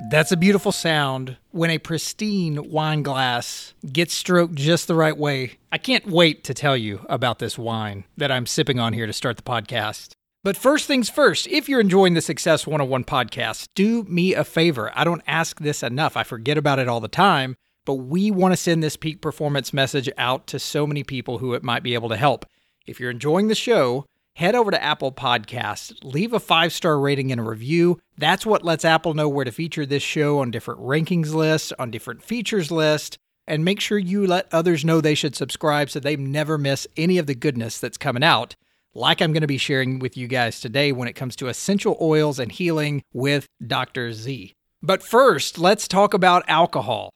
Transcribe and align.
That's 0.00 0.30
a 0.30 0.36
beautiful 0.36 0.70
sound 0.70 1.38
when 1.50 1.70
a 1.70 1.78
pristine 1.78 2.70
wine 2.70 3.02
glass 3.02 3.74
gets 3.92 4.14
stroked 4.14 4.54
just 4.54 4.86
the 4.86 4.94
right 4.94 5.16
way. 5.16 5.58
I 5.72 5.78
can't 5.78 6.06
wait 6.06 6.44
to 6.44 6.54
tell 6.54 6.76
you 6.76 7.04
about 7.08 7.40
this 7.40 7.58
wine 7.58 8.04
that 8.16 8.30
I'm 8.30 8.46
sipping 8.46 8.78
on 8.78 8.92
here 8.92 9.06
to 9.06 9.12
start 9.12 9.36
the 9.36 9.42
podcast. 9.42 10.12
But 10.44 10.56
first 10.56 10.86
things 10.86 11.10
first, 11.10 11.48
if 11.48 11.68
you're 11.68 11.80
enjoying 11.80 12.14
the 12.14 12.20
Success 12.20 12.64
101 12.64 13.04
podcast, 13.04 13.66
do 13.74 14.04
me 14.04 14.34
a 14.34 14.44
favor. 14.44 14.92
I 14.94 15.02
don't 15.02 15.22
ask 15.26 15.58
this 15.58 15.82
enough, 15.82 16.16
I 16.16 16.22
forget 16.22 16.56
about 16.56 16.78
it 16.78 16.88
all 16.88 17.00
the 17.00 17.08
time, 17.08 17.56
but 17.84 17.94
we 17.94 18.30
want 18.30 18.52
to 18.52 18.56
send 18.56 18.84
this 18.84 18.96
peak 18.96 19.20
performance 19.20 19.72
message 19.72 20.08
out 20.16 20.46
to 20.46 20.60
so 20.60 20.86
many 20.86 21.02
people 21.02 21.38
who 21.38 21.54
it 21.54 21.64
might 21.64 21.82
be 21.82 21.94
able 21.94 22.08
to 22.10 22.16
help. 22.16 22.46
If 22.86 23.00
you're 23.00 23.10
enjoying 23.10 23.48
the 23.48 23.56
show, 23.56 24.06
head 24.38 24.54
over 24.54 24.70
to 24.70 24.80
Apple 24.80 25.10
Podcasts, 25.10 25.92
leave 26.04 26.32
a 26.32 26.38
five 26.38 26.72
star 26.72 27.00
rating 27.00 27.32
and 27.32 27.40
a 27.40 27.44
review. 27.44 27.98
That's 28.16 28.46
what 28.46 28.64
lets 28.64 28.84
Apple 28.84 29.12
know 29.12 29.28
where 29.28 29.44
to 29.44 29.50
feature 29.50 29.84
this 29.84 30.02
show 30.02 30.38
on 30.38 30.52
different 30.52 30.80
rankings 30.80 31.34
lists, 31.34 31.72
on 31.76 31.90
different 31.90 32.22
features 32.22 32.70
lists, 32.70 33.18
and 33.48 33.64
make 33.64 33.80
sure 33.80 33.98
you 33.98 34.28
let 34.28 34.46
others 34.52 34.84
know 34.84 35.00
they 35.00 35.16
should 35.16 35.34
subscribe 35.34 35.90
so 35.90 35.98
they 35.98 36.14
never 36.14 36.56
miss 36.56 36.86
any 36.96 37.18
of 37.18 37.26
the 37.26 37.34
goodness 37.34 37.80
that's 37.80 37.98
coming 37.98 38.22
out, 38.22 38.54
like 38.94 39.20
I'm 39.20 39.32
going 39.32 39.40
to 39.40 39.48
be 39.48 39.58
sharing 39.58 39.98
with 39.98 40.16
you 40.16 40.28
guys 40.28 40.60
today 40.60 40.92
when 40.92 41.08
it 41.08 41.14
comes 41.14 41.34
to 41.36 41.48
essential 41.48 41.96
oils 42.00 42.38
and 42.38 42.52
healing 42.52 43.02
with 43.12 43.48
Dr. 43.66 44.12
Z. 44.12 44.52
But 44.80 45.02
first, 45.02 45.58
let's 45.58 45.88
talk 45.88 46.14
about 46.14 46.44
alcohol. 46.48 47.10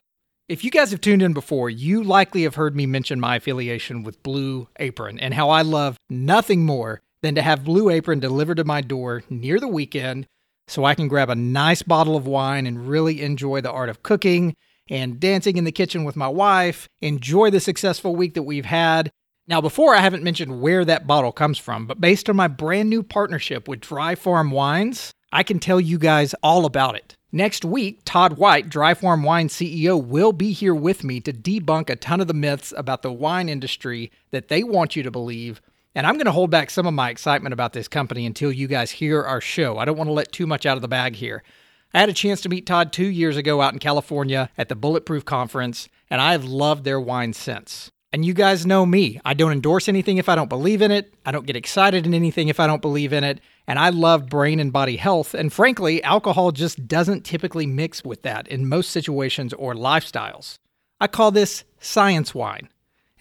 If 0.49 0.65
you 0.65 0.71
guys 0.71 0.91
have 0.91 0.99
tuned 0.99 1.21
in 1.21 1.31
before, 1.31 1.69
you 1.69 2.03
likely 2.03 2.43
have 2.43 2.55
heard 2.55 2.75
me 2.75 2.85
mention 2.85 3.17
my 3.17 3.37
affiliation 3.37 4.03
with 4.03 4.21
Blue 4.23 4.67
Apron 4.77 5.17
and 5.17 5.33
how 5.33 5.49
I 5.49 5.61
love 5.61 5.95
nothing 6.09 6.65
more 6.65 7.01
than 7.23 7.33
to 7.35 7.41
have 7.41 7.63
Blue 7.63 7.89
Apron 7.89 8.19
delivered 8.19 8.57
to 8.57 8.65
my 8.65 8.81
door 8.81 9.23
near 9.29 9.59
the 9.59 9.67
weekend 9.67 10.27
so 10.67 10.83
I 10.85 10.93
can 10.93 11.07
grab 11.07 11.29
a 11.29 11.35
nice 11.35 11.81
bottle 11.81 12.15
of 12.15 12.27
wine 12.27 12.67
and 12.67 12.87
really 12.87 13.21
enjoy 13.21 13.61
the 13.61 13.71
art 13.71 13.89
of 13.89 14.03
cooking 14.03 14.55
and 14.89 15.19
dancing 15.19 15.55
in 15.55 15.63
the 15.63 15.71
kitchen 15.71 16.03
with 16.03 16.17
my 16.17 16.27
wife, 16.27 16.89
enjoy 17.01 17.49
the 17.49 17.61
successful 17.61 18.15
week 18.15 18.33
that 18.33 18.43
we've 18.43 18.65
had. 18.65 19.09
Now, 19.47 19.61
before 19.61 19.95
I 19.95 19.99
haven't 19.99 20.23
mentioned 20.23 20.61
where 20.61 20.83
that 20.85 21.07
bottle 21.07 21.31
comes 21.31 21.57
from, 21.57 21.87
but 21.87 22.01
based 22.01 22.29
on 22.29 22.35
my 22.35 22.49
brand 22.49 22.89
new 22.89 23.01
partnership 23.01 23.67
with 23.67 23.79
Dry 23.79 24.15
Farm 24.15 24.51
Wines, 24.51 25.13
I 25.31 25.43
can 25.43 25.59
tell 25.59 25.79
you 25.79 25.97
guys 25.97 26.35
all 26.43 26.65
about 26.65 26.95
it. 26.95 27.15
Next 27.31 27.63
week, 27.65 28.01
Todd 28.03 28.37
White, 28.37 28.69
Dry 28.69 28.93
Farm 28.93 29.23
Wine 29.23 29.47
CEO, 29.47 30.01
will 30.01 30.33
be 30.33 30.51
here 30.51 30.75
with 30.75 31.03
me 31.03 31.19
to 31.21 31.33
debunk 31.33 31.89
a 31.89 31.95
ton 31.95 32.21
of 32.21 32.27
the 32.27 32.33
myths 32.33 32.73
about 32.75 33.01
the 33.01 33.11
wine 33.11 33.49
industry 33.49 34.11
that 34.31 34.49
they 34.49 34.63
want 34.63 34.95
you 34.95 35.03
to 35.03 35.11
believe 35.11 35.61
and 35.95 36.07
I'm 36.07 36.15
going 36.15 36.25
to 36.25 36.31
hold 36.31 36.49
back 36.49 36.69
some 36.69 36.87
of 36.87 36.93
my 36.93 37.09
excitement 37.09 37.53
about 37.53 37.73
this 37.73 37.87
company 37.87 38.25
until 38.25 38.51
you 38.51 38.67
guys 38.67 38.91
hear 38.91 39.23
our 39.23 39.41
show. 39.41 39.77
I 39.77 39.85
don't 39.85 39.97
want 39.97 40.07
to 40.07 40.13
let 40.13 40.31
too 40.31 40.47
much 40.47 40.65
out 40.65 40.77
of 40.77 40.81
the 40.81 40.87
bag 40.87 41.15
here. 41.15 41.43
I 41.93 41.99
had 41.99 42.09
a 42.09 42.13
chance 42.13 42.41
to 42.41 42.49
meet 42.49 42.65
Todd 42.65 42.91
two 42.91 43.05
years 43.05 43.37
ago 43.37 43.61
out 43.61 43.73
in 43.73 43.79
California 43.79 44.49
at 44.57 44.67
the 44.69 44.75
Bulletproof 44.75 45.25
Conference, 45.25 45.87
and 46.09 46.19
I 46.19 46.31
have 46.31 46.45
loved 46.45 46.83
their 46.83 46.99
wine 46.99 47.33
since. 47.33 47.91
And 48.11 48.23
you 48.23 48.33
guys 48.33 48.65
know 48.65 48.85
me. 48.85 49.19
I 49.25 49.33
don't 49.33 49.51
endorse 49.51 49.87
anything 49.87 50.17
if 50.17 50.29
I 50.29 50.35
don't 50.35 50.49
believe 50.49 50.83
in 50.83 50.91
it. 50.91 51.13
I 51.25 51.31
don't 51.31 51.47
get 51.47 51.55
excited 51.55 52.05
in 52.05 52.13
anything 52.13 52.47
if 52.47 52.59
I 52.59 52.67
don't 52.67 52.81
believe 52.81 53.11
in 53.11 53.23
it. 53.23 53.39
And 53.67 53.79
I 53.79 53.89
love 53.89 54.29
brain 54.29 54.59
and 54.59 54.71
body 54.71 54.97
health. 54.97 55.33
And 55.33 55.51
frankly, 55.51 56.03
alcohol 56.03 56.51
just 56.51 56.87
doesn't 56.87 57.25
typically 57.25 57.65
mix 57.65 58.03
with 58.03 58.21
that 58.21 58.47
in 58.47 58.69
most 58.69 58.91
situations 58.91 59.51
or 59.53 59.73
lifestyles. 59.73 60.59
I 60.99 61.07
call 61.07 61.31
this 61.31 61.63
science 61.79 62.35
wine. 62.35 62.69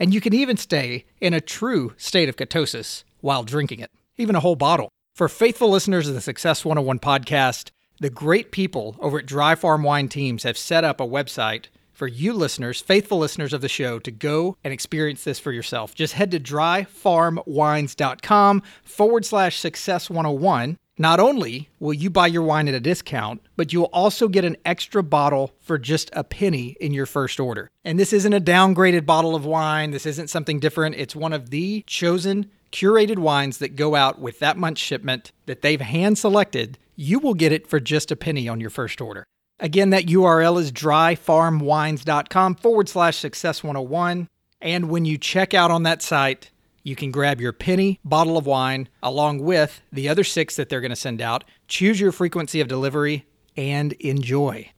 And 0.03 0.12
you 0.12 0.20
can 0.20 0.34
even 0.34 0.56
stay 0.56 1.05
in 1.20 1.33
a 1.33 1.41
true 1.41 1.92
state 1.97 2.28
of 2.28 2.34
ketosis 2.34 3.05
while 3.20 3.45
drinking 3.45 3.78
it, 3.78 3.92
even 4.17 4.34
a 4.34 4.41
whole 4.41 4.56
bottle. 4.56 4.89
For 5.14 5.28
faithful 5.28 5.70
listeners 5.70 6.09
of 6.09 6.14
the 6.14 6.20
Success 6.20 6.64
101 6.64 6.98
podcast, 6.98 7.70
the 8.00 8.11
great 8.11 8.50
people 8.50 8.97
over 8.98 9.20
at 9.20 9.27
Dry 9.27 9.55
Farm 9.55 9.84
Wine 9.84 10.09
Teams 10.09 10.42
have 10.42 10.59
set 10.59 10.83
up 10.83 11.00
a 11.00 11.06
website 11.06 11.67
for 11.92 12.09
you 12.09 12.33
listeners, 12.33 12.81
faithful 12.81 13.19
listeners 13.19 13.53
of 13.53 13.61
the 13.61 13.69
show, 13.69 14.00
to 14.00 14.11
go 14.11 14.56
and 14.64 14.75
experience 14.75 15.22
this 15.22 15.39
for 15.39 15.53
yourself. 15.53 15.94
Just 15.94 16.14
head 16.14 16.32
to 16.32 16.41
dryfarmwines.com 16.41 18.62
forward 18.82 19.25
slash 19.25 19.60
success 19.60 20.10
101 20.10 20.78
not 20.98 21.20
only 21.20 21.69
will 21.80 21.94
you 21.94 22.10
buy 22.10 22.26
your 22.26 22.42
wine 22.42 22.69
at 22.69 22.75
a 22.75 22.80
discount, 22.80 23.41
but 23.56 23.72
you'll 23.72 23.84
also 23.86 24.28
get 24.28 24.44
an 24.44 24.56
extra 24.64 25.03
bottle 25.03 25.54
for 25.60 25.78
just 25.78 26.10
a 26.12 26.22
penny 26.22 26.76
in 26.80 26.92
your 26.92 27.06
first 27.06 27.41
order. 27.41 27.70
And 27.84 27.98
this 27.98 28.12
isn't 28.12 28.32
a 28.32 28.41
downgraded 28.41 29.06
bottle 29.06 29.34
of 29.34 29.44
wine, 29.44 29.91
this 29.91 30.06
isn't 30.06 30.31
something 30.31 30.60
different. 30.60 30.97
It's 30.97 31.16
one 31.16 31.32
of 31.32 31.50
the 31.50 31.82
chosen, 31.86 32.50
curated 32.70 33.19
wines 33.19 33.58
that 33.58 33.76
go 33.76 33.94
out 33.94 34.20
with 34.20 34.38
that 34.41 34.56
month's 34.56 34.81
shipment 34.81 35.32
that 35.47 35.62
they've 35.62 35.81
hand 35.81 36.19
selected. 36.19 36.78
You 36.94 37.19
will 37.19 37.34
get 37.34 37.52
it 37.52 37.66
for 37.66 37.81
just 37.81 38.10
a 38.10 38.16
penny 38.16 38.48
on 38.48 38.60
your 38.60 38.70
first 38.70 39.00
order. 39.00 39.25
Again, 39.58 39.91
that 39.91 40.06
URL 40.06 40.60
is 40.60 40.72
dryfarmwines.com 40.72 42.56
forward 42.56 42.88
slash 42.88 43.16
success 43.16 43.62
101. 43.62 44.28
And 44.60 44.91
when 44.91 45.04
you 45.04 45.19
check 45.19 45.54
out 45.54 45.70
on 45.70 45.82
that 45.82 46.02
site, 46.02 46.51
you 46.82 46.97
can 46.97 47.10
grab 47.10 47.41
your 47.41 47.53
penny 47.53 48.00
bottle 48.04 48.37
of 48.37 48.47
wine 48.47 48.88
along 49.03 49.38
with 49.41 49.82
the 49.93 50.09
other 50.09 50.25
six 50.25 50.56
that 50.56 50.69
they're 50.69 50.81
going 50.81 50.91
to 50.91 50.97
send 50.97 51.20
out, 51.20 51.44
choose 51.69 52.00
your 52.00 52.12
frequency 52.12 52.60
of 52.60 52.69
delivery, 52.69 53.26
and 53.56 53.93
enjoy. 53.94 54.70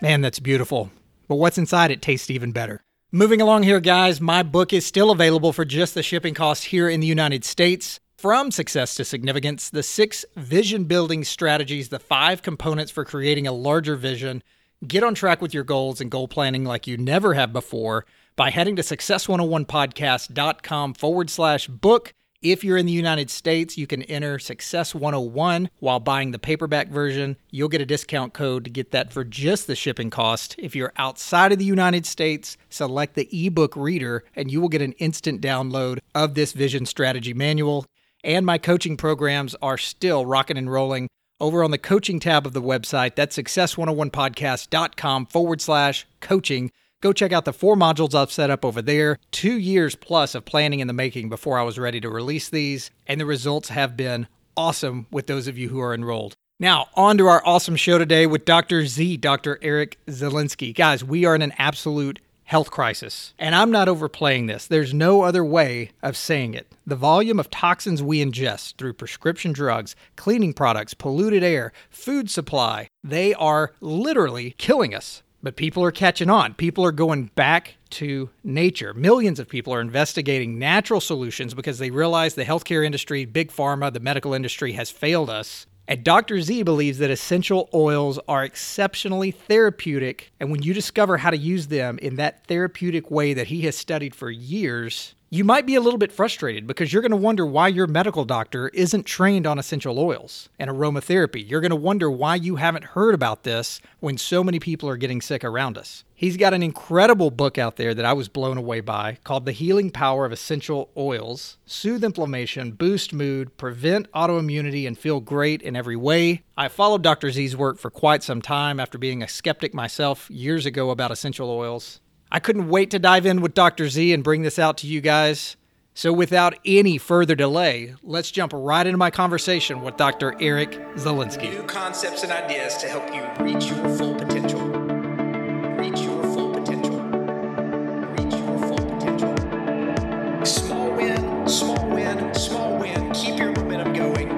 Man, 0.00 0.20
that's 0.20 0.40
beautiful. 0.40 0.90
But 1.28 1.36
what's 1.36 1.58
inside 1.58 1.90
it 1.90 2.02
tastes 2.02 2.30
even 2.30 2.52
better. 2.52 2.82
Moving 3.10 3.40
along 3.40 3.62
here, 3.62 3.80
guys, 3.80 4.20
my 4.20 4.42
book 4.42 4.72
is 4.72 4.84
still 4.84 5.10
available 5.10 5.52
for 5.52 5.64
just 5.64 5.94
the 5.94 6.02
shipping 6.02 6.34
cost 6.34 6.64
here 6.64 6.88
in 6.88 7.00
the 7.00 7.06
United 7.06 7.44
States. 7.44 8.00
From 8.16 8.50
Success 8.50 8.94
to 8.96 9.04
Significance, 9.04 9.70
the 9.70 9.82
six 9.82 10.24
vision 10.34 10.84
building 10.84 11.24
strategies, 11.24 11.90
the 11.90 11.98
five 11.98 12.42
components 12.42 12.90
for 12.90 13.04
creating 13.04 13.46
a 13.46 13.52
larger 13.52 13.96
vision. 13.96 14.42
Get 14.86 15.04
on 15.04 15.14
track 15.14 15.40
with 15.40 15.54
your 15.54 15.64
goals 15.64 16.00
and 16.00 16.10
goal 16.10 16.26
planning 16.26 16.64
like 16.64 16.86
you 16.86 16.96
never 16.96 17.34
have 17.34 17.52
before 17.52 18.04
by 18.36 18.50
heading 18.50 18.76
to 18.76 18.82
success101podcast.com 18.82 20.94
forward 20.94 21.30
slash 21.30 21.68
book. 21.68 22.12
If 22.42 22.62
you're 22.62 22.76
in 22.76 22.84
the 22.84 22.92
United 22.92 23.30
States, 23.30 23.78
you 23.78 23.86
can 23.86 24.02
enter 24.02 24.38
Success 24.38 24.94
101 24.94 25.70
while 25.78 25.98
buying 25.98 26.32
the 26.32 26.38
paperback 26.38 26.88
version. 26.88 27.38
You'll 27.50 27.70
get 27.70 27.80
a 27.80 27.86
discount 27.86 28.34
code 28.34 28.64
to 28.64 28.70
get 28.70 28.90
that 28.90 29.14
for 29.14 29.24
just 29.24 29.66
the 29.66 29.74
shipping 29.74 30.10
cost. 30.10 30.54
If 30.58 30.76
you're 30.76 30.92
outside 30.98 31.52
of 31.52 31.58
the 31.58 31.64
United 31.64 32.04
States, 32.04 32.58
select 32.68 33.14
the 33.14 33.46
ebook 33.46 33.74
reader 33.76 34.24
and 34.36 34.50
you 34.50 34.60
will 34.60 34.68
get 34.68 34.82
an 34.82 34.92
instant 34.92 35.40
download 35.40 36.00
of 36.14 36.34
this 36.34 36.52
vision 36.52 36.84
strategy 36.84 37.32
manual. 37.32 37.86
And 38.22 38.44
my 38.44 38.58
coaching 38.58 38.98
programs 38.98 39.54
are 39.62 39.78
still 39.78 40.26
rocking 40.26 40.58
and 40.58 40.70
rolling 40.70 41.08
over 41.40 41.64
on 41.64 41.70
the 41.70 41.78
coaching 41.78 42.20
tab 42.20 42.46
of 42.46 42.52
the 42.52 42.60
website. 42.60 43.14
That's 43.14 43.38
success101podcast.com 43.38 45.26
forward 45.26 45.62
slash 45.62 46.06
coaching. 46.20 46.70
Go 47.04 47.12
check 47.12 47.32
out 47.32 47.44
the 47.44 47.52
four 47.52 47.76
modules 47.76 48.14
I've 48.14 48.32
set 48.32 48.48
up 48.48 48.64
over 48.64 48.80
there. 48.80 49.18
Two 49.30 49.58
years 49.58 49.94
plus 49.94 50.34
of 50.34 50.46
planning 50.46 50.80
in 50.80 50.86
the 50.86 50.94
making 50.94 51.28
before 51.28 51.58
I 51.58 51.62
was 51.62 51.78
ready 51.78 52.00
to 52.00 52.08
release 52.08 52.48
these, 52.48 52.90
and 53.06 53.20
the 53.20 53.26
results 53.26 53.68
have 53.68 53.94
been 53.94 54.26
awesome 54.56 55.06
with 55.10 55.26
those 55.26 55.46
of 55.46 55.58
you 55.58 55.68
who 55.68 55.80
are 55.80 55.92
enrolled. 55.92 56.32
Now, 56.58 56.86
on 56.94 57.18
to 57.18 57.26
our 57.26 57.46
awesome 57.46 57.76
show 57.76 57.98
today 57.98 58.26
with 58.26 58.46
Dr. 58.46 58.86
Z, 58.86 59.18
Dr. 59.18 59.58
Eric 59.60 59.98
Zielinski. 60.06 60.74
Guys, 60.74 61.04
we 61.04 61.26
are 61.26 61.34
in 61.34 61.42
an 61.42 61.52
absolute 61.58 62.20
health 62.44 62.70
crisis. 62.70 63.34
And 63.38 63.54
I'm 63.54 63.70
not 63.70 63.86
overplaying 63.86 64.46
this. 64.46 64.66
There's 64.66 64.94
no 64.94 65.24
other 65.24 65.44
way 65.44 65.90
of 66.02 66.16
saying 66.16 66.54
it. 66.54 66.72
The 66.86 66.96
volume 66.96 67.38
of 67.38 67.50
toxins 67.50 68.02
we 68.02 68.24
ingest 68.24 68.76
through 68.76 68.94
prescription 68.94 69.52
drugs, 69.52 69.94
cleaning 70.16 70.54
products, 70.54 70.94
polluted 70.94 71.44
air, 71.44 71.74
food 71.90 72.30
supply, 72.30 72.88
they 73.02 73.34
are 73.34 73.72
literally 73.82 74.54
killing 74.56 74.94
us. 74.94 75.22
But 75.44 75.56
people 75.56 75.84
are 75.84 75.92
catching 75.92 76.30
on. 76.30 76.54
People 76.54 76.86
are 76.86 76.90
going 76.90 77.26
back 77.34 77.76
to 77.90 78.30
nature. 78.42 78.94
Millions 78.94 79.38
of 79.38 79.46
people 79.46 79.74
are 79.74 79.80
investigating 79.82 80.58
natural 80.58 81.02
solutions 81.02 81.52
because 81.52 81.78
they 81.78 81.90
realize 81.90 82.34
the 82.34 82.46
healthcare 82.46 82.84
industry, 82.84 83.26
big 83.26 83.52
pharma, 83.52 83.92
the 83.92 84.00
medical 84.00 84.32
industry 84.32 84.72
has 84.72 84.90
failed 84.90 85.28
us. 85.28 85.66
And 85.86 86.02
Dr. 86.02 86.40
Z 86.40 86.62
believes 86.62 86.96
that 86.96 87.10
essential 87.10 87.68
oils 87.74 88.18
are 88.26 88.42
exceptionally 88.42 89.32
therapeutic. 89.32 90.32
And 90.40 90.50
when 90.50 90.62
you 90.62 90.72
discover 90.72 91.18
how 91.18 91.28
to 91.28 91.36
use 91.36 91.66
them 91.66 91.98
in 91.98 92.16
that 92.16 92.46
therapeutic 92.46 93.10
way 93.10 93.34
that 93.34 93.48
he 93.48 93.60
has 93.62 93.76
studied 93.76 94.14
for 94.14 94.30
years, 94.30 95.14
you 95.34 95.42
might 95.42 95.66
be 95.66 95.74
a 95.74 95.80
little 95.80 95.98
bit 95.98 96.12
frustrated 96.12 96.64
because 96.64 96.92
you're 96.92 97.02
going 97.02 97.10
to 97.10 97.16
wonder 97.16 97.44
why 97.44 97.66
your 97.66 97.88
medical 97.88 98.24
doctor 98.24 98.68
isn't 98.68 99.02
trained 99.02 99.48
on 99.48 99.58
essential 99.58 99.98
oils 99.98 100.48
and 100.60 100.70
aromatherapy. 100.70 101.44
You're 101.50 101.60
going 101.60 101.70
to 101.70 101.76
wonder 101.76 102.08
why 102.08 102.36
you 102.36 102.54
haven't 102.54 102.84
heard 102.84 103.16
about 103.16 103.42
this 103.42 103.80
when 103.98 104.16
so 104.16 104.44
many 104.44 104.60
people 104.60 104.88
are 104.88 104.96
getting 104.96 105.20
sick 105.20 105.42
around 105.42 105.76
us. 105.76 106.04
He's 106.14 106.36
got 106.36 106.54
an 106.54 106.62
incredible 106.62 107.32
book 107.32 107.58
out 107.58 107.74
there 107.74 107.94
that 107.94 108.04
I 108.04 108.12
was 108.12 108.28
blown 108.28 108.56
away 108.56 108.78
by 108.78 109.18
called 109.24 109.44
The 109.44 109.50
Healing 109.50 109.90
Power 109.90 110.24
of 110.24 110.30
Essential 110.30 110.88
Oils 110.96 111.58
Soothe 111.66 112.04
Inflammation, 112.04 112.70
Boost 112.70 113.12
Mood, 113.12 113.56
Prevent 113.56 114.08
Autoimmunity, 114.12 114.86
and 114.86 114.96
Feel 114.96 115.18
Great 115.18 115.62
in 115.62 115.74
Every 115.74 115.96
Way. 115.96 116.44
I 116.56 116.68
followed 116.68 117.02
Dr. 117.02 117.32
Z's 117.32 117.56
work 117.56 117.78
for 117.78 117.90
quite 117.90 118.22
some 118.22 118.40
time 118.40 118.78
after 118.78 118.98
being 118.98 119.20
a 119.20 119.28
skeptic 119.28 119.74
myself 119.74 120.30
years 120.30 120.64
ago 120.64 120.90
about 120.90 121.10
essential 121.10 121.50
oils. 121.50 122.00
I 122.34 122.40
couldn't 122.40 122.68
wait 122.68 122.90
to 122.90 122.98
dive 122.98 123.26
in 123.26 123.42
with 123.42 123.54
Dr. 123.54 123.88
Z 123.88 124.12
and 124.12 124.24
bring 124.24 124.42
this 124.42 124.58
out 124.58 124.78
to 124.78 124.88
you 124.88 125.00
guys. 125.00 125.56
So, 125.94 126.12
without 126.12 126.58
any 126.64 126.98
further 126.98 127.36
delay, 127.36 127.94
let's 128.02 128.32
jump 128.32 128.50
right 128.52 128.84
into 128.84 128.98
my 128.98 129.12
conversation 129.12 129.82
with 129.82 129.96
Dr. 129.96 130.34
Eric 130.40 130.72
Zielinski. 130.96 131.52
New 131.52 131.62
concepts 131.62 132.24
and 132.24 132.32
ideas 132.32 132.76
to 132.78 132.88
help 132.88 133.06
you 133.14 133.22
reach 133.44 133.66
your 133.66 133.88
full 133.96 134.16
potential. 134.16 134.58
Reach 134.58 136.00
your 136.00 136.24
full 136.24 136.52
potential. 136.52 136.98
Reach 136.98 138.34
your 138.34 138.58
full 138.66 138.84
potential. 138.84 140.44
Small 140.44 140.90
win, 140.90 141.48
small 141.48 141.88
win, 141.88 142.34
small 142.34 142.76
win. 142.78 143.12
Keep 143.12 143.38
your 143.38 143.52
momentum 143.52 143.92
going. 143.92 144.28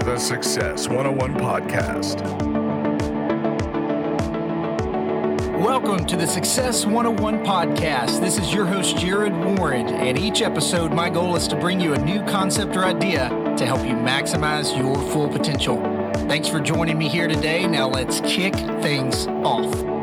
The 0.00 0.18
Success 0.18 0.86
101 0.86 1.34
Podcast. 1.36 2.69
Welcome 5.60 6.06
to 6.06 6.16
the 6.16 6.26
Success 6.26 6.86
101 6.86 7.44
podcast. 7.44 8.18
This 8.18 8.38
is 8.38 8.50
your 8.50 8.64
host, 8.64 8.96
Jarrod 8.96 9.58
Warren, 9.58 9.88
and 9.88 10.18
each 10.18 10.40
episode, 10.40 10.90
my 10.90 11.10
goal 11.10 11.36
is 11.36 11.46
to 11.48 11.54
bring 11.54 11.78
you 11.78 11.92
a 11.92 11.98
new 11.98 12.24
concept 12.24 12.78
or 12.78 12.84
idea 12.86 13.28
to 13.58 13.66
help 13.66 13.80
you 13.80 13.92
maximize 13.92 14.74
your 14.74 14.96
full 15.12 15.28
potential. 15.28 15.76
Thanks 16.30 16.48
for 16.48 16.60
joining 16.60 16.96
me 16.96 17.10
here 17.10 17.28
today. 17.28 17.66
Now, 17.66 17.90
let's 17.90 18.20
kick 18.20 18.54
things 18.54 19.26
off. 19.26 19.99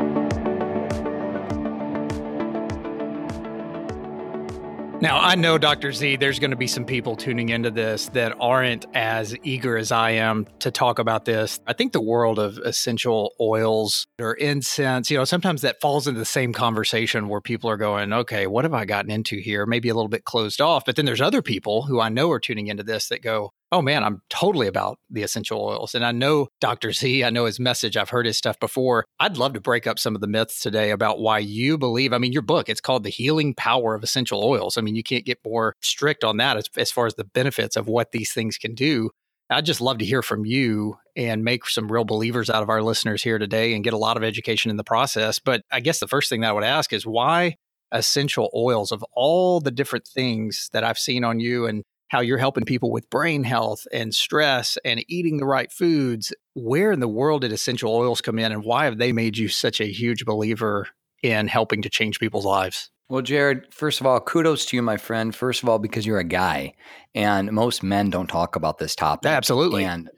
Now, 5.00 5.20
I 5.20 5.36
know, 5.36 5.58
Dr. 5.58 5.92
Z, 5.92 6.16
there's 6.16 6.40
going 6.40 6.50
to 6.50 6.56
be 6.56 6.66
some 6.66 6.84
people 6.84 7.14
tuning 7.14 7.50
into 7.50 7.70
this 7.70 8.08
that 8.08 8.34
aren't 8.40 8.84
as 8.94 9.32
eager 9.44 9.78
as 9.78 9.92
I 9.92 10.10
am 10.10 10.44
to 10.58 10.72
talk 10.72 10.98
about 10.98 11.24
this. 11.24 11.60
I 11.68 11.72
think 11.72 11.92
the 11.92 12.00
world 12.00 12.40
of 12.40 12.58
essential 12.58 13.32
oils 13.40 14.08
or 14.18 14.34
incense, 14.34 15.08
you 15.08 15.16
know, 15.16 15.24
sometimes 15.24 15.62
that 15.62 15.80
falls 15.80 16.08
into 16.08 16.18
the 16.18 16.24
same 16.24 16.52
conversation 16.52 17.28
where 17.28 17.40
people 17.40 17.70
are 17.70 17.76
going, 17.76 18.12
okay, 18.12 18.48
what 18.48 18.64
have 18.64 18.74
I 18.74 18.86
gotten 18.86 19.12
into 19.12 19.38
here? 19.38 19.66
Maybe 19.66 19.88
a 19.88 19.94
little 19.94 20.08
bit 20.08 20.24
closed 20.24 20.60
off. 20.60 20.84
But 20.84 20.96
then 20.96 21.04
there's 21.04 21.20
other 21.20 21.42
people 21.42 21.82
who 21.82 22.00
I 22.00 22.08
know 22.08 22.32
are 22.32 22.40
tuning 22.40 22.66
into 22.66 22.82
this 22.82 23.06
that 23.06 23.22
go, 23.22 23.52
oh 23.70 23.82
man, 23.82 24.02
I'm 24.02 24.22
totally 24.30 24.66
about 24.66 24.98
the 25.10 25.22
essential 25.22 25.60
oils. 25.60 25.94
And 25.94 26.04
I 26.04 26.12
know 26.12 26.48
Dr. 26.60 26.92
Z, 26.92 27.24
I 27.24 27.30
know 27.30 27.44
his 27.44 27.60
message. 27.60 27.96
I've 27.96 28.10
heard 28.10 28.26
his 28.26 28.38
stuff 28.38 28.58
before. 28.58 29.04
I'd 29.20 29.36
love 29.36 29.52
to 29.54 29.60
break 29.60 29.86
up 29.86 29.98
some 29.98 30.14
of 30.14 30.20
the 30.20 30.26
myths 30.26 30.60
today 30.60 30.90
about 30.90 31.20
why 31.20 31.38
you 31.38 31.78
believe. 31.78 32.12
I 32.12 32.18
mean, 32.18 32.32
your 32.32 32.42
book, 32.42 32.68
it's 32.68 32.80
called 32.80 33.04
The 33.04 33.10
Healing 33.10 33.54
Power 33.54 33.94
of 33.94 34.02
Essential 34.02 34.42
Oils. 34.42 34.76
I 34.76 34.80
mean, 34.80 34.96
you 34.96 35.02
can't 35.02 35.26
get 35.26 35.38
more 35.44 35.74
strict 35.80 36.24
on 36.24 36.38
that 36.38 36.56
as, 36.56 36.64
as 36.76 36.90
far 36.90 37.06
as 37.06 37.14
the 37.14 37.24
benefits 37.24 37.76
of 37.76 37.88
what 37.88 38.12
these 38.12 38.32
things 38.32 38.58
can 38.58 38.74
do. 38.74 39.10
I'd 39.50 39.64
just 39.64 39.80
love 39.80 39.98
to 39.98 40.04
hear 40.04 40.22
from 40.22 40.44
you 40.44 40.98
and 41.16 41.42
make 41.42 41.66
some 41.66 41.90
real 41.90 42.04
believers 42.04 42.50
out 42.50 42.62
of 42.62 42.68
our 42.68 42.82
listeners 42.82 43.22
here 43.22 43.38
today 43.38 43.74
and 43.74 43.82
get 43.82 43.94
a 43.94 43.98
lot 43.98 44.18
of 44.18 44.22
education 44.22 44.70
in 44.70 44.76
the 44.76 44.84
process. 44.84 45.38
But 45.38 45.62
I 45.72 45.80
guess 45.80 46.00
the 46.00 46.06
first 46.06 46.28
thing 46.28 46.42
that 46.42 46.50
I 46.50 46.52
would 46.52 46.64
ask 46.64 46.92
is 46.92 47.06
why 47.06 47.56
essential 47.90 48.50
oils 48.54 48.92
of 48.92 49.02
all 49.14 49.60
the 49.60 49.70
different 49.70 50.06
things 50.06 50.68
that 50.74 50.84
I've 50.84 50.98
seen 50.98 51.24
on 51.24 51.40
you 51.40 51.64
and 51.66 51.82
how 52.08 52.20
you're 52.20 52.38
helping 52.38 52.64
people 52.64 52.90
with 52.90 53.08
brain 53.10 53.44
health 53.44 53.86
and 53.92 54.14
stress 54.14 54.78
and 54.84 55.04
eating 55.08 55.36
the 55.38 55.46
right 55.46 55.70
foods. 55.70 56.32
Where 56.54 56.90
in 56.92 57.00
the 57.00 57.08
world 57.08 57.42
did 57.42 57.52
essential 57.52 57.94
oils 57.94 58.20
come 58.20 58.38
in 58.38 58.52
and 58.52 58.64
why 58.64 58.86
have 58.86 58.98
they 58.98 59.12
made 59.12 59.36
you 59.36 59.48
such 59.48 59.80
a 59.80 59.86
huge 59.86 60.24
believer 60.24 60.88
in 61.22 61.48
helping 61.48 61.82
to 61.82 61.90
change 61.90 62.18
people's 62.18 62.46
lives? 62.46 62.90
Well, 63.08 63.22
Jarrod, 63.22 63.72
first 63.72 64.00
of 64.00 64.06
all, 64.06 64.20
kudos 64.20 64.66
to 64.66 64.76
you, 64.76 64.82
my 64.82 64.98
friend. 64.98 65.34
First 65.34 65.62
of 65.62 65.68
all, 65.68 65.78
because 65.78 66.04
you're 66.04 66.18
a 66.18 66.24
guy 66.24 66.74
and 67.14 67.52
most 67.52 67.82
men 67.82 68.10
don't 68.10 68.26
talk 68.26 68.54
about 68.54 68.78
this 68.78 68.94
topic. 68.94 69.30
Absolutely. 69.30 69.84
And 69.84 70.10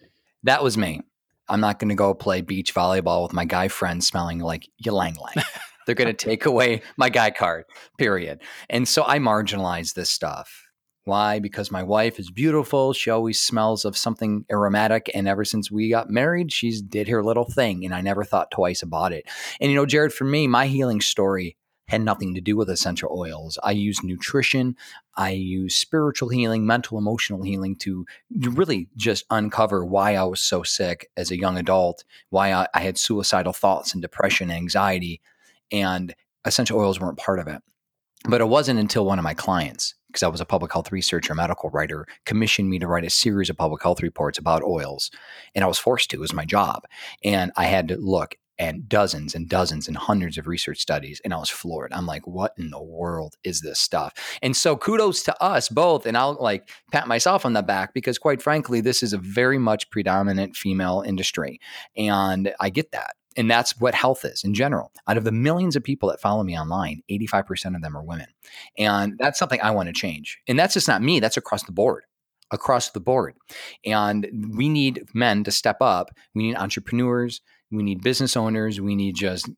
that 0.43 0.63
was 0.63 0.77
me. 0.77 1.01
I'm 1.49 1.61
not 1.61 1.79
going 1.79 1.89
to 1.89 1.95
go 1.95 2.15
play 2.15 2.41
beach 2.41 2.75
volleyball 2.75 3.25
with 3.25 3.33
my 3.33 3.45
guy 3.45 3.69
friends 3.69 4.07
smelling 4.07 4.39
like 4.39 4.69
ylang 4.85 5.17
ylang. 5.17 5.45
They're 5.87 5.95
going 5.95 6.15
to 6.15 6.15
take 6.15 6.47
away 6.47 6.83
my 6.97 7.09
guy 7.09 7.31
card, 7.31 7.65
period. 7.99 8.41
And 8.69 8.87
so 8.87 9.05
I 9.05 9.19
marginalize 9.19 9.95
this 9.95 10.11
stuff. 10.11 10.70
Why? 11.11 11.41
Because 11.41 11.73
my 11.73 11.83
wife 11.83 12.21
is 12.21 12.31
beautiful. 12.31 12.93
She 12.93 13.11
always 13.11 13.41
smells 13.41 13.85
of 13.85 13.97
something 13.97 14.45
aromatic. 14.49 15.11
And 15.13 15.27
ever 15.27 15.45
since 15.45 15.69
we 15.69 15.91
got 15.91 16.09
married, 16.09 16.53
she's 16.53 16.81
did 16.81 17.09
her 17.09 17.25
little 17.25 17.51
thing. 17.51 17.85
And 17.85 17.93
I 17.93 18.01
never 18.01 18.23
thought 18.23 18.53
twice 18.53 18.81
about 18.81 19.13
it. 19.13 19.27
And 19.61 19.73
you 19.73 19.77
know, 19.77 19.87
Jarrod, 19.87 20.13
for 20.13 20.25
me, 20.25 20.47
my 20.47 20.69
healing 20.69 21.01
story 21.01 21.57
had 21.89 22.01
nothing 22.03 22.37
to 22.37 22.41
do 22.41 22.57
with 22.57 22.71
essential 22.71 23.11
oils. 23.13 23.59
I 23.65 23.73
use 23.73 24.05
nutrition, 24.05 24.77
I 25.17 25.31
use 25.31 25.75
spiritual 25.75 26.29
healing, 26.29 26.65
mental, 26.65 26.97
emotional 26.97 27.43
healing 27.43 27.75
to 27.79 28.07
really 28.31 28.89
just 28.95 29.25
uncover 29.31 29.85
why 29.85 30.15
I 30.15 30.23
was 30.23 30.41
so 30.41 30.63
sick 30.63 31.11
as 31.17 31.33
a 31.33 31.41
young 31.41 31.59
adult, 31.59 32.05
why 32.29 32.53
I, 32.53 32.69
I 32.73 32.83
had 32.83 32.99
suicidal 32.99 33.53
thoughts 33.53 33.95
and 33.95 34.01
depression, 34.01 34.49
and 34.49 34.59
anxiety, 34.59 35.21
and 35.73 36.15
essential 36.45 36.79
oils 36.79 37.01
weren't 37.01 37.19
part 37.19 37.41
of 37.41 37.49
it. 37.49 37.63
But 38.29 38.41
it 38.41 38.49
wasn't 38.49 38.79
until 38.79 39.05
one 39.05 39.19
of 39.19 39.25
my 39.25 39.35
clients 39.35 39.97
because 40.13 40.23
I 40.23 40.29
was 40.29 40.41
a 40.41 40.47
public 40.47 40.73
health 40.73 40.93
researcher, 40.93 41.35
medical 41.35 41.71
writer, 41.71 42.07
commissioned 42.27 42.69
me 42.69 42.79
to 42.79 42.87
write 42.87 43.05
a 43.05 43.11
series 43.11 43.51
of 43.51 43.57
public 43.57 43.83
health 43.83 44.03
reports 44.03 44.39
about 44.39 44.63
oils. 44.63 45.11
And 45.55 45.65
I 45.65 45.69
was 45.69 45.79
forced 45.79 46.11
to, 46.11 46.17
it 46.17 46.21
was 46.21 46.33
my 46.33 46.45
job. 46.45 46.85
And 47.25 47.53
I 47.57 47.65
had 47.65 47.89
to 47.89 47.97
look 47.97 48.37
at 48.61 48.89
dozens 48.89 49.35
and 49.35 49.49
dozens 49.49 49.89
and 49.89 49.97
hundreds 49.97 50.37
of 50.37 50.47
research 50.47 50.79
studies. 50.79 51.21
And 51.25 51.33
I 51.33 51.39
was 51.39 51.49
floored. 51.49 51.93
I'm 51.95 52.07
like, 52.07 52.27
what 52.27 52.53
in 52.59 52.71
the 52.71 52.83
world 52.83 53.35
is 53.43 53.63
this 53.63 53.81
stuff? 53.81 54.13
And 54.43 54.55
so 54.55 54.77
kudos 54.77 55.23
to 55.25 55.43
us 55.43 55.71
both. 55.71 56.05
And 56.05 56.17
I'll 56.17 56.37
like 56.39 56.69
pat 56.93 57.09
myself 57.09 57.47
on 57.47 57.55
the 57.55 57.63
back 57.63 57.95
because, 57.95 58.19
quite 58.19 58.43
frankly, 58.43 58.83
this 58.83 59.03
is 59.03 59.15
a 59.15 59.19
very 59.19 59.59
much 59.59 59.91
predominant 59.91 60.57
female 60.57 61.03
industry. 61.07 61.59
And 61.97 62.53
I 62.61 62.69
get 62.69 62.93
that. 62.93 63.17
And 63.37 63.51
that's 63.51 63.79
what 63.81 63.95
health 63.95 64.25
is 64.25 64.43
in 64.43 64.55
general. 64.55 64.93
Out 65.07 65.17
of 65.17 65.25
the 65.25 65.33
millions 65.33 65.77
of 65.77 65.85
people 65.85 66.09
that 66.09 66.21
follow 66.21 66.43
me 66.43 66.59
online, 66.59 67.03
85% 67.11 67.77
of 67.77 67.83
them 67.83 67.97
are 67.97 68.03
women. 68.03 68.27
And 68.77 69.17
that's 69.19 69.39
something 69.39 69.61
I 69.63 69.71
want 69.71 69.89
to 69.89 69.93
change. 69.93 70.39
And 70.49 70.59
that's 70.59 70.75
just 70.75 70.89
not 70.89 71.03
me, 71.03 71.21
that's 71.21 71.37
across 71.37 71.63
the 71.63 71.73
board. 71.73 72.05
Across 72.51 72.91
the 72.91 73.01
board. 73.01 73.35
And 73.85 74.27
we 74.57 74.69
need 74.69 75.05
men 75.15 75.45
to 75.45 75.53
step 75.53 75.77
up. 75.81 76.11
We 76.35 76.43
need 76.43 76.57
entrepreneurs. 76.57 77.41
We 77.71 77.85
need 77.85 78.03
business 78.03 78.37
owners. 78.37 78.81
We 78.81 78.97
need 78.97 79.15
just 79.15 79.49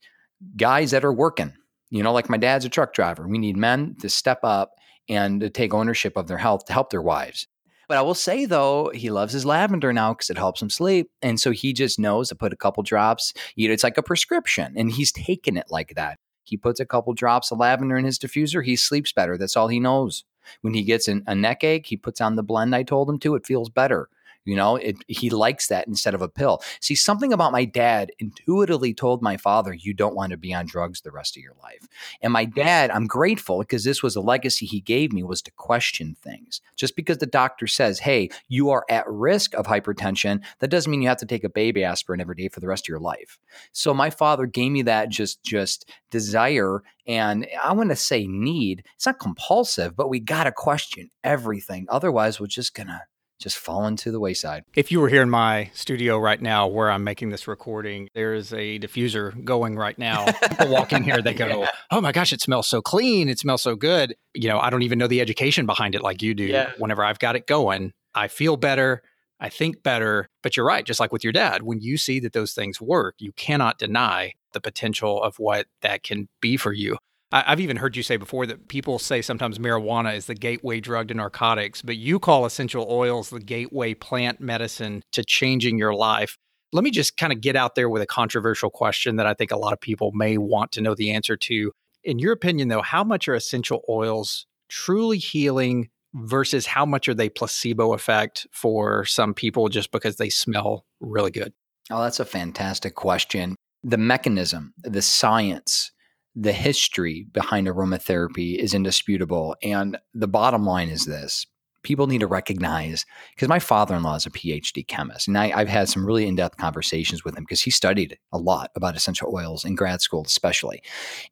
guys 0.57 0.91
that 0.91 1.05
are 1.05 1.13
working. 1.13 1.55
You 1.89 2.03
know, 2.03 2.13
like 2.13 2.29
my 2.29 2.37
dad's 2.37 2.67
a 2.67 2.69
truck 2.69 2.93
driver. 2.93 3.27
We 3.27 3.39
need 3.39 3.57
men 3.57 3.97
to 4.01 4.11
step 4.11 4.41
up 4.43 4.73
and 5.09 5.41
to 5.41 5.51
take 5.51 5.73
ownership 5.73 6.17
of 6.17 6.27
their 6.27 6.39
health 6.39 6.67
to 6.67 6.73
help 6.73 6.91
their 6.91 7.03
wives. 7.03 7.47
But 7.93 7.99
I 7.99 8.03
will 8.03 8.15
say 8.15 8.47
though, 8.47 8.91
he 8.95 9.11
loves 9.11 9.35
his 9.35 9.45
lavender 9.45 9.93
now 9.93 10.15
because 10.15 10.31
it 10.31 10.39
helps 10.39 10.63
him 10.63 10.71
sleep. 10.71 11.11
And 11.21 11.39
so 11.39 11.51
he 11.51 11.75
just 11.75 11.99
knows 11.99 12.31
to 12.31 12.35
put 12.35 12.55
a 12.55 12.57
couple 12.57 12.83
drops. 12.83 13.35
You 13.55 13.69
know, 13.69 13.75
it's 13.75 13.85
like 13.85 13.99
a 13.99 14.03
prescription, 14.03 14.73
and 14.79 14.91
he's 14.91 15.13
taken 15.13 15.59
it 15.59 15.67
like 15.69 15.95
that. 15.95 16.19
He 16.43 16.57
puts 16.57 16.81
a 16.81 16.87
couple 16.87 17.13
drops 17.13 17.51
of 17.51 17.59
lavender 17.59 17.99
in 17.99 18.07
his 18.07 18.19
diffuser. 18.19 18.65
He 18.65 18.77
sleeps 18.77 19.13
better. 19.13 19.37
That's 19.37 19.59
all 19.59 19.69
he 19.69 19.79
knows. 19.79 20.25
When 20.63 20.73
he 20.73 20.85
gets 20.85 21.07
an, 21.07 21.23
a 21.27 21.35
neck 21.35 21.65
ache, 21.65 21.85
he 21.85 21.99
puts 21.99 22.23
on 22.23 22.37
the 22.37 22.43
blend 22.43 22.75
I 22.75 22.83
told 22.83 23.11
him 23.11 23.19
to. 23.19 23.35
It 23.35 23.45
feels 23.45 23.69
better. 23.69 24.09
You 24.45 24.57
know, 24.57 24.77
it, 24.77 24.97
he 25.07 25.31
likes 25.31 25.69
that 25.69 25.87
instead 25.87 26.15
of 26.15 26.23
a 26.23 26.29
pill. 26.29 26.63
See, 26.81 26.95
something 26.95 27.33
about 27.33 27.53
my 27.53 27.65
dad 27.65 28.11
intuitively 28.19 28.93
told 28.93 29.23
my 29.23 29.37
father, 29.37 29.73
you 29.73 29.95
don't 29.95 30.17
want 30.17 30.31
to 30.31 30.37
be 30.37 30.53
on 30.53 30.67
drugs 30.67 31.01
the 31.01 31.13
rest 31.13 31.37
of 31.37 31.43
your 31.43 31.55
life. 31.63 31.87
And 32.21 32.33
my 32.33 32.45
dad, 32.45 32.91
I'm 32.91 33.07
grateful 33.07 33.61
because 33.61 33.85
this 33.85 34.03
was 34.03 34.17
a 34.17 34.21
legacy 34.21 34.67
he 34.67 34.81
gave 34.81 35.13
me 35.13 35.23
was 35.23 35.43
to 35.43 35.53
question 35.53 36.17
things. 36.21 36.61
Just 36.77 36.97
because 36.97 37.19
the 37.19 37.27
doctor 37.27 37.67
says, 37.67 38.01
hey, 38.01 38.31
you 38.49 38.71
are 38.71 38.85
at 38.89 39.09
risk 39.09 39.55
of 39.55 39.67
hypertension, 39.67 40.43
that 40.59 40.69
doesn't 40.69 40.91
mean 40.91 41.03
you 41.03 41.09
have 41.09 41.19
to 41.19 41.27
take 41.27 41.45
a 41.45 41.49
baby 41.49 41.85
aspirin 41.85 42.21
every 42.21 42.35
day 42.35 42.49
for 42.49 42.61
the 42.61 42.69
rest 42.69 42.85
of 42.85 42.89
your 42.89 42.99
life. 42.99 43.39
So 43.73 43.95
my 43.95 44.11
father 44.11 44.47
gave 44.47 44.73
me 44.73 44.83
that 44.83 45.09
just 45.09 45.43
just 45.45 45.89
desire 46.11 46.83
and 47.07 47.47
I 47.63 47.73
want 47.73 47.91
to 47.91 47.97
say 47.97 48.27
need. 48.27 48.85
It's 48.95 49.07
not 49.07 49.19
compulsive, 49.19 49.97
but 49.97 50.09
we 50.09 50.21
got 50.21 50.45
to 50.45 50.53
question 50.53 51.11
everything. 51.25 51.87
Otherwise, 51.89 52.39
we're 52.39 52.47
just 52.47 52.75
going 52.75 52.87
to 52.89 53.03
just 53.43 53.59
fallen 53.59 53.97
to 53.97 54.11
the 54.11 54.21
wayside. 54.21 54.65
If 54.75 54.93
you 54.93 55.01
were 55.01 55.09
here 55.09 55.23
in 55.23 55.31
my 55.31 55.71
studio 55.75 56.19
right 56.19 56.41
now 56.41 56.67
where 56.67 56.91
I'm 56.91 57.05
making 57.05 57.31
this 57.31 57.49
recording, 57.49 58.09
there 58.15 58.35
is 58.35 58.53
a 58.53 58.79
diffuser 58.79 59.45
going 59.45 59.77
right 59.77 59.99
now. 59.99 60.31
People 60.49 60.69
walk 60.69 60.93
in 60.93 61.03
here, 61.03 61.21
they 61.21 61.35
go, 61.35 61.47
yeah. 61.47 61.71
Oh 61.91 62.01
my 62.01 62.13
gosh, 62.13 62.33
it 62.33 62.41
smells 62.41 62.69
so 62.69 62.81
clean. 62.81 63.29
It 63.29 63.39
smells 63.39 63.63
so 63.63 63.75
good. 63.75 64.15
You 64.35 64.49
know, 64.49 64.59
I 64.59 64.71
don't 64.71 64.83
even 64.83 64.99
know 64.99 65.09
the 65.09 65.21
education 65.21 65.67
behind 65.67 65.95
it 65.95 66.03
like 66.03 66.23
you 66.23 66.35
do. 66.35 66.45
Yeah. 66.45 66.73
Whenever 66.79 67.05
I've 67.05 67.19
got 67.19 67.37
it 67.37 67.47
going, 67.47 67.93
I 68.15 68.29
feel 68.29 68.57
better. 68.57 69.03
I 69.41 69.49
think 69.49 69.83
better. 69.83 70.29
But 70.43 70.57
you're 70.57 70.67
right, 70.67 70.87
just 70.87 71.01
like 71.01 71.13
with 71.13 71.25
your 71.25 71.33
dad, 71.33 71.63
when 71.63 71.81
you 71.81 71.97
see 71.97 72.21
that 72.21 72.33
those 72.33 72.55
things 72.55 72.81
work, 72.81 73.17
you 73.19 73.33
cannot 73.33 73.79
deny 73.79 74.35
the 74.53 74.61
potential 74.61 75.23
of 75.23 75.39
what 75.39 75.67
that 75.81 76.03
can 76.03 76.29
be 76.41 76.57
for 76.57 76.73
you. 76.73 76.97
I've 77.33 77.61
even 77.61 77.79
heard 77.79 77.97
you 77.97 78.03
say 78.03 78.19
before 78.19 78.45
that 78.47 78.69
people 78.69 78.99
say 78.99 79.23
sometimes 79.23 79.59
marijuana 79.59 80.15
is 80.15 80.27
the 80.27 80.35
gateway 80.35 80.81
drug 80.81 81.09
to 81.09 81.15
narcotics, 81.15 81.81
but 81.81 81.97
you 81.97 82.19
call 82.19 82.45
essential 82.45 82.87
oils 82.91 83.31
the 83.31 83.41
gateway 83.41 83.95
plant 83.95 84.39
medicine 84.39 85.03
to 85.13 85.25
changing 85.25 85.79
your 85.79 85.95
life. 85.95 86.37
Let 86.73 86.85
me 86.85 86.91
just 86.91 87.17
kind 87.17 87.33
of 87.33 87.41
get 87.41 87.57
out 87.57 87.75
there 87.75 87.89
with 87.89 88.03
a 88.03 88.07
controversial 88.07 88.69
question 88.69 89.17
that 89.17 89.27
I 89.27 89.33
think 89.33 89.51
a 89.51 89.57
lot 89.57 89.73
of 89.73 89.81
people 89.81 90.13
may 90.13 90.37
want 90.37 90.73
to 90.73 90.83
know 90.83 90.95
the 90.95 91.11
answer 91.11 91.37
to. 91.39 91.73
In 92.05 92.19
your 92.19 92.33
opinion, 92.33 92.69
though, 92.69 92.83
how 92.83 93.03
much 93.03 93.29
are 93.29 93.35
essential 93.35 93.83
oils 93.89 94.47
truly 94.69 95.19
healing 95.19 95.89
versus 96.15 96.67
how 96.67 96.85
much 96.85 97.09
are 97.09 97.15
they 97.15 97.31
placebo 97.31 97.95
effect 97.95 98.47
for 98.53 99.07
some 99.07 99.33
people 99.33 99.69
just 99.69 99.91
because 99.91 100.17
they 100.17 100.29
smell 100.29 100.85
really 101.01 101.31
good? 101.31 101.55
Oh, 101.91 102.03
that's 102.03 102.21
a 102.21 102.25
fantastic 102.27 102.95
question. 102.95 103.57
The 103.83 103.99
mechanism, 103.99 104.75
the 104.83 105.03
science, 105.03 105.93
the 106.35 106.53
history 106.53 107.27
behind 107.33 107.67
aromatherapy 107.67 108.57
is 108.57 108.75
indisputable. 108.75 109.57
And 109.63 109.99
the 110.15 110.29
bottom 110.29 110.65
line 110.65 110.89
is 110.89 111.05
this 111.05 111.47
people 111.83 112.07
need 112.07 112.21
to 112.21 112.27
recognize 112.27 113.05
because 113.35 113.49
my 113.49 113.59
father-in-law 113.59 114.15
is 114.15 114.25
a 114.25 114.31
phd 114.31 114.87
chemist 114.87 115.27
and 115.27 115.37
I, 115.37 115.49
have 115.49 115.69
had 115.69 115.89
some 115.89 116.07
really 116.07 116.27
in-depth 116.27 116.57
conversations 116.57 117.25
with 117.25 117.37
him 117.37 117.43
because 117.43 117.63
he 117.63 117.71
studied 117.71 118.19
a 118.33 118.39
lot 118.39 118.71
about 118.77 118.97
essential 118.97 119.35
oils 119.35 119.65
in 119.65 119.75
grad 119.75 120.01
school 120.01 120.23
especially. 120.25 120.83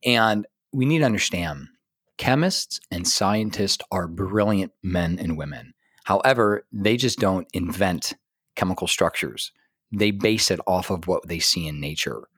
And 0.04 0.46
we 0.72 0.86
need 0.86 0.98
to 0.98 1.04
understand 1.04 1.68
chemists 2.16 2.80
and 2.90 3.06
scientists 3.06 3.84
are 3.90 4.08
brilliant 4.08 4.72
men 4.82 5.18
and 5.18 5.38
women. 5.38 5.72
However 6.04 6.66
they 6.72 6.96
just 6.96 7.18
don't 7.18 7.46
invent 7.54 8.14
chemical 8.56 8.88
structures. 8.88 9.52
They 9.92 10.10
base 10.10 10.50
it 10.50 10.60
off 10.66 10.90
of 10.90 11.06
what 11.06 11.26
they 11.26 11.38
see 11.38 11.66
in 11.66 11.80
nature 11.80 12.28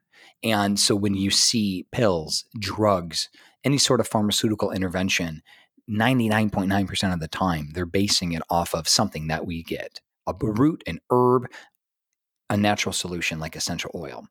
and 0.43 0.79
so 0.79 0.95
when 0.95 1.15
you 1.15 1.31
see 1.31 1.87
pills, 1.93 2.45
drugs, 2.59 3.29
any 3.65 3.79
sort 3.79 4.01
of 4.01 4.09
pharmaceutical 4.09 4.71
intervention, 4.71 5.43
99.9% 5.91 7.13
of 7.13 7.21
the 7.21 7.29
time, 7.29 7.71
they're 7.75 7.87
basing 7.87 8.33
it 8.33 8.43
off 8.51 8.75
of 8.75 8.89
something 8.89 9.29
that 9.29 9.47
we 9.47 9.63
get 9.63 10.01
a 10.27 10.35
root, 10.41 10.83
an 10.87 11.01
herb, 11.11 11.49
a 12.49 12.57
natural 12.57 12.93
solution 12.93 13.41
like 13.41 13.57
essential 13.57 13.91
oil. 13.95 14.27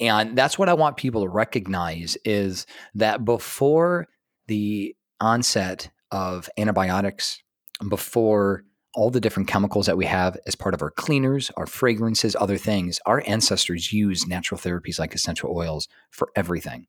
And 0.00 0.36
that's 0.36 0.58
what 0.58 0.68
I 0.68 0.74
want 0.74 0.96
people 0.96 1.22
to 1.22 1.28
recognize 1.28 2.16
is 2.24 2.66
that 2.94 3.24
before 3.24 4.08
the 4.48 4.96
onset 5.20 5.90
of 6.10 6.48
antibiotics, 6.56 7.42
before 7.88 8.64
all 8.96 9.10
the 9.10 9.20
different 9.20 9.46
chemicals 9.46 9.84
that 9.86 9.98
we 9.98 10.06
have 10.06 10.38
as 10.46 10.54
part 10.54 10.72
of 10.72 10.80
our 10.80 10.90
cleaners, 10.90 11.50
our 11.58 11.66
fragrances, 11.66 12.34
other 12.40 12.56
things. 12.56 12.98
Our 13.04 13.22
ancestors 13.26 13.92
used 13.92 14.26
natural 14.26 14.58
therapies 14.58 14.98
like 14.98 15.14
essential 15.14 15.54
oils 15.54 15.86
for 16.10 16.30
everything. 16.34 16.86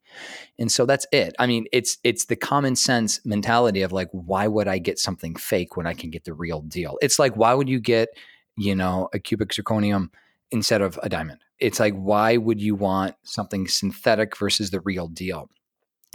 And 0.57 0.71
so 0.71 0.85
that's 0.85 1.05
it. 1.11 1.35
I 1.37 1.47
mean, 1.47 1.65
it's 1.73 1.97
it's 2.05 2.25
the 2.25 2.37
common 2.37 2.77
sense 2.77 3.19
mentality 3.25 3.81
of 3.81 3.91
like 3.91 4.07
why 4.11 4.47
would 4.47 4.69
I 4.69 4.77
get 4.77 4.99
something 4.99 5.35
fake 5.35 5.75
when 5.75 5.85
I 5.85 5.93
can 5.93 6.09
get 6.09 6.23
the 6.23 6.33
real 6.33 6.61
deal? 6.61 6.97
It's 7.01 7.19
like 7.19 7.35
why 7.35 7.53
would 7.53 7.67
you 7.67 7.81
get, 7.81 8.07
you 8.55 8.73
know, 8.73 9.09
a 9.13 9.19
cubic 9.19 9.49
zirconium 9.49 10.09
instead 10.49 10.81
of 10.81 10.97
a 11.03 11.09
diamond? 11.09 11.41
It's 11.59 11.79
like 11.79 11.93
why 11.93 12.37
would 12.37 12.61
you 12.61 12.73
want 12.73 13.15
something 13.23 13.67
synthetic 13.67 14.37
versus 14.37 14.71
the 14.71 14.79
real 14.79 15.09
deal? 15.09 15.49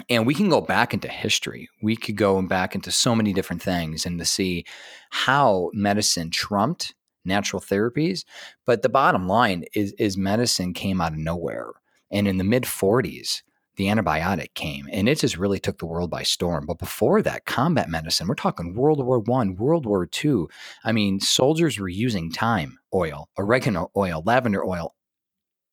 And 0.09 0.27
we 0.27 0.35
can 0.35 0.49
go 0.49 0.61
back 0.61 0.95
into 0.95 1.09
history. 1.09 1.69
We 1.83 1.97
could 1.97 2.17
go 2.17 2.41
back 2.43 2.75
into 2.75 2.91
so 2.91 3.15
many 3.15 3.33
different 3.33 3.63
things 3.63 4.07
and 4.07 4.19
to 4.19 4.25
see 4.25 4.65
how 5.11 5.71
medicine 5.75 6.31
trumped 6.31 6.95
natural 7.25 7.61
therapies. 7.61 8.25
But 8.67 8.83
the 8.83 8.89
bottom 8.89 9.29
line 9.29 9.65
is, 9.75 9.93
is 9.99 10.17
medicine 10.17 10.75
came 10.75 11.01
out 11.01 11.13
of 11.13 11.19
nowhere. 11.19 11.69
And 12.11 12.27
in 12.27 12.39
the 12.39 12.45
mid 12.45 12.65
40s, 12.65 13.43
the 13.77 13.87
antibiotic 13.87 14.55
came 14.55 14.87
and 14.93 15.09
it 15.09 15.19
just 15.19 15.39
really 15.39 15.59
took 15.59 15.79
the 15.79 15.87
world 15.87 16.11
by 16.11 16.23
storm. 16.23 16.67
But 16.67 16.79
before 16.79 17.23
that, 17.23 17.47
combat 17.47 17.89
medicine, 17.89 18.29
we're 18.29 18.35
talking 18.35 18.75
World 18.75 19.05
War 19.05 19.19
One, 19.19 19.57
World 19.57 19.87
War 19.87 20.05
Two. 20.07 20.49
I 20.85 20.93
mean, 20.93 21.21
soldiers 21.21 21.79
were 21.79 21.89
using 21.89 22.31
thyme 22.31 22.79
oil, 22.93 23.29
oregano 23.39 23.91
oil, 23.97 24.23
lavender 24.27 24.65
oil 24.65 24.95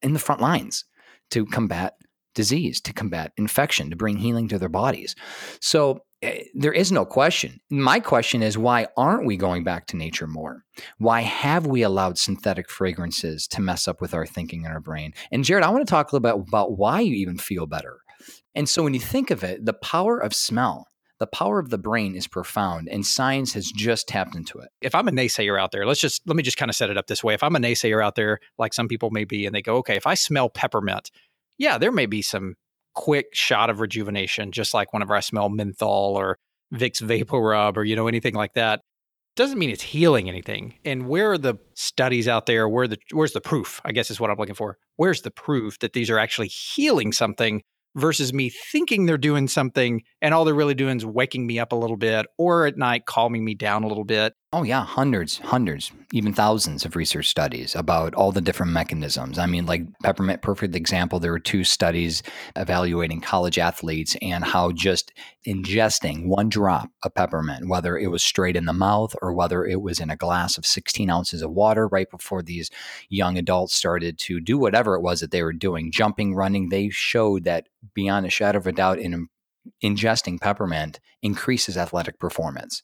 in 0.01 0.13
the 0.13 0.19
front 0.19 0.39
lines 0.39 0.85
to 1.31 1.45
combat 1.45 1.95
disease, 2.39 2.79
to 2.79 2.93
combat 2.93 3.33
infection, 3.35 3.89
to 3.89 3.97
bring 3.97 4.15
healing 4.15 4.47
to 4.47 4.57
their 4.57 4.69
bodies. 4.69 5.13
So 5.59 5.99
eh, 6.21 6.43
there 6.53 6.71
is 6.71 6.89
no 6.89 7.03
question. 7.03 7.59
My 7.69 7.99
question 7.99 8.41
is 8.41 8.57
why 8.57 8.87
aren't 8.95 9.25
we 9.25 9.35
going 9.35 9.65
back 9.65 9.87
to 9.87 9.97
nature 9.97 10.25
more? 10.25 10.63
Why 10.99 11.19
have 11.19 11.67
we 11.67 11.81
allowed 11.81 12.17
synthetic 12.17 12.69
fragrances 12.69 13.45
to 13.49 13.61
mess 13.61 13.89
up 13.89 13.99
with 13.99 14.13
our 14.13 14.25
thinking 14.25 14.63
and 14.63 14.73
our 14.73 14.79
brain? 14.79 15.13
And 15.33 15.43
Jarrod, 15.43 15.63
I 15.63 15.69
want 15.69 15.85
to 15.85 15.91
talk 15.91 16.13
a 16.13 16.15
little 16.15 16.39
bit 16.39 16.47
about 16.47 16.77
why 16.77 17.01
you 17.01 17.13
even 17.15 17.37
feel 17.37 17.67
better. 17.67 17.97
And 18.55 18.69
so 18.69 18.83
when 18.83 18.93
you 18.93 19.01
think 19.01 19.31
of 19.31 19.43
it, 19.43 19.65
the 19.65 19.73
power 19.73 20.17
of 20.17 20.33
smell, 20.33 20.87
the 21.19 21.27
power 21.27 21.59
of 21.59 21.69
the 21.69 21.77
brain 21.77 22.15
is 22.15 22.27
profound 22.27 22.87
and 22.89 23.05
science 23.05 23.51
has 23.53 23.69
just 23.69 24.07
tapped 24.07 24.35
into 24.35 24.59
it. 24.59 24.69
If 24.81 24.95
I'm 24.95 25.09
a 25.09 25.11
naysayer 25.11 25.61
out 25.61 25.71
there, 25.73 25.85
let's 25.85 25.99
just 25.99 26.21
let 26.25 26.37
me 26.37 26.43
just 26.43 26.57
kind 26.57 26.69
of 26.69 26.75
set 26.75 26.89
it 26.89 26.97
up 26.97 27.07
this 27.07 27.21
way. 27.21 27.33
If 27.33 27.43
I'm 27.43 27.57
a 27.57 27.59
naysayer 27.59 28.01
out 28.03 28.15
there, 28.15 28.39
like 28.57 28.73
some 28.73 28.87
people 28.87 29.09
may 29.11 29.25
be, 29.25 29.45
and 29.45 29.53
they 29.53 29.61
go, 29.61 29.75
okay, 29.77 29.97
if 29.97 30.07
I 30.07 30.13
smell 30.13 30.49
peppermint, 30.49 31.11
yeah, 31.59 31.77
there 31.77 31.91
may 31.91 32.07
be 32.07 32.23
some 32.23 32.55
quick 32.95 33.27
shot 33.33 33.69
of 33.69 33.79
rejuvenation, 33.79 34.51
just 34.51 34.73
like 34.73 34.91
whenever 34.93 35.13
I 35.13 35.19
smell 35.19 35.49
menthol 35.49 36.15
or 36.17 36.37
Vicks 36.73 37.01
Vapor 37.01 37.39
Rub 37.39 37.77
or, 37.77 37.83
you 37.83 37.95
know, 37.95 38.07
anything 38.07 38.33
like 38.33 38.53
that. 38.53 38.81
Doesn't 39.35 39.59
mean 39.59 39.69
it's 39.69 39.83
healing 39.83 40.27
anything. 40.27 40.73
And 40.83 41.07
where 41.07 41.31
are 41.31 41.37
the 41.37 41.55
studies 41.75 42.27
out 42.27 42.45
there? 42.45 42.67
Where 42.67 42.87
the 42.87 42.97
where's 43.11 43.31
the 43.31 43.39
proof? 43.39 43.79
I 43.85 43.91
guess 43.91 44.11
is 44.11 44.19
what 44.19 44.29
I'm 44.29 44.37
looking 44.37 44.55
for. 44.55 44.77
Where's 44.97 45.21
the 45.21 45.31
proof 45.31 45.79
that 45.79 45.93
these 45.93 46.09
are 46.09 46.19
actually 46.19 46.47
healing 46.47 47.13
something 47.13 47.61
versus 47.95 48.33
me 48.33 48.49
thinking 48.49 49.05
they're 49.05 49.17
doing 49.17 49.47
something 49.47 50.03
and 50.21 50.33
all 50.33 50.45
they're 50.45 50.53
really 50.53 50.75
doing 50.75 50.97
is 50.97 51.05
waking 51.05 51.47
me 51.47 51.57
up 51.57 51.71
a 51.71 51.75
little 51.75 51.97
bit 51.97 52.25
or 52.37 52.65
at 52.65 52.77
night 52.77 53.05
calming 53.05 53.43
me 53.43 53.55
down 53.55 53.83
a 53.83 53.87
little 53.87 54.03
bit. 54.03 54.33
Oh, 54.51 54.63
yeah, 54.63 54.83
hundreds, 54.83 55.37
hundreds, 55.37 55.91
even 56.11 56.33
thousands 56.33 56.83
of 56.83 56.95
research 56.95 57.27
studies 57.27 57.75
about 57.75 58.15
all 58.15 58.31
the 58.31 58.41
different 58.41 58.71
mechanisms. 58.71 59.37
I 59.37 59.45
mean, 59.45 59.67
like 59.67 59.83
peppermint, 60.01 60.41
perfect 60.41 60.75
example. 60.75 61.19
There 61.19 61.33
were 61.33 61.37
two 61.37 61.63
studies 61.63 62.23
evaluating 62.55 63.21
college 63.21 63.59
athletes 63.59 64.15
and 64.23 64.43
how 64.43 64.71
just 64.71 65.13
ingesting 65.45 66.25
one 66.25 66.49
drop 66.49 66.89
of 67.03 67.13
peppermint, 67.13 67.69
whether 67.69 67.95
it 67.95 68.07
was 68.07 68.23
straight 68.23 68.55
in 68.55 68.65
the 68.65 68.73
mouth 68.73 69.15
or 69.21 69.33
whether 69.33 69.67
it 69.67 69.83
was 69.83 69.99
in 69.99 70.09
a 70.09 70.15
glass 70.15 70.57
of 70.57 70.65
16 70.65 71.11
ounces 71.11 71.43
of 71.43 71.51
water 71.51 71.87
right 71.87 72.09
before 72.09 72.41
these 72.41 72.71
young 73.07 73.37
adults 73.37 73.75
started 73.75 74.17
to 74.17 74.39
do 74.39 74.57
whatever 74.57 74.95
it 74.95 75.01
was 75.01 75.19
that 75.19 75.29
they 75.29 75.43
were 75.43 75.53
doing, 75.53 75.91
jumping, 75.91 76.33
running, 76.33 76.69
they 76.69 76.89
showed 76.89 77.43
that 77.43 77.67
beyond 77.93 78.25
a 78.25 78.31
shadow 78.31 78.57
of 78.57 78.65
a 78.65 78.71
doubt 78.71 78.97
in 78.97 79.27
ingesting 79.83 80.41
peppermint 80.41 80.99
increases 81.21 81.77
athletic 81.77 82.17
performance 82.17 82.81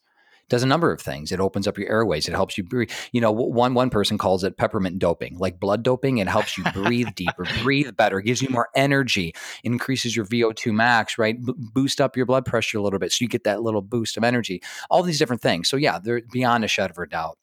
does 0.50 0.64
a 0.64 0.68
number 0.68 0.92
of 0.92 1.02
things. 1.02 1.32
It 1.32 1.40
opens 1.40 1.68
up 1.68 1.78
your 1.78 1.90
airways. 1.90 2.28
It 2.28 2.34
helps 2.34 2.58
you 2.58 2.64
breathe. 2.64 2.92
You 3.12 3.22
know, 3.22 3.32
one 3.32 3.74
one 3.74 3.90
person 3.90 4.18
calls 4.18 4.44
it 4.44 4.58
peppermint 4.58 5.00
doping, 5.00 5.38
like 5.38 5.60
blood 5.60 5.84
doping. 5.84 6.20
It 6.20 6.28
helps 6.28 6.58
you 6.58 6.64
breathe 6.72 7.10
deeper, 7.16 7.46
breathe 7.64 7.96
better, 7.96 8.22
gives 8.22 8.42
you 8.42 8.50
more 8.50 8.70
energy, 8.76 9.34
increases 9.64 10.16
your 10.16 10.26
VO2 10.26 10.74
max, 10.74 11.18
right? 11.18 11.44
B- 11.44 11.54
boost 11.58 12.00
up 12.00 12.16
your 12.16 12.26
blood 12.26 12.46
pressure 12.46 12.78
a 12.78 12.82
little 12.82 13.00
bit, 13.00 13.12
so 13.12 13.24
you 13.24 13.30
get 13.30 13.44
that 13.44 13.62
little 13.62 13.82
boost 13.82 14.18
of 14.18 14.24
energy. 14.24 14.62
All 14.90 15.04
these 15.04 15.20
different 15.20 15.42
things. 15.42 15.70
So 15.70 15.78
yeah, 15.78 16.00
they're 16.00 16.22
beyond 16.32 16.64
a 16.64 16.68
shadow 16.68 16.92
of 16.92 16.98
a 16.98 17.08
doubt. 17.08 17.38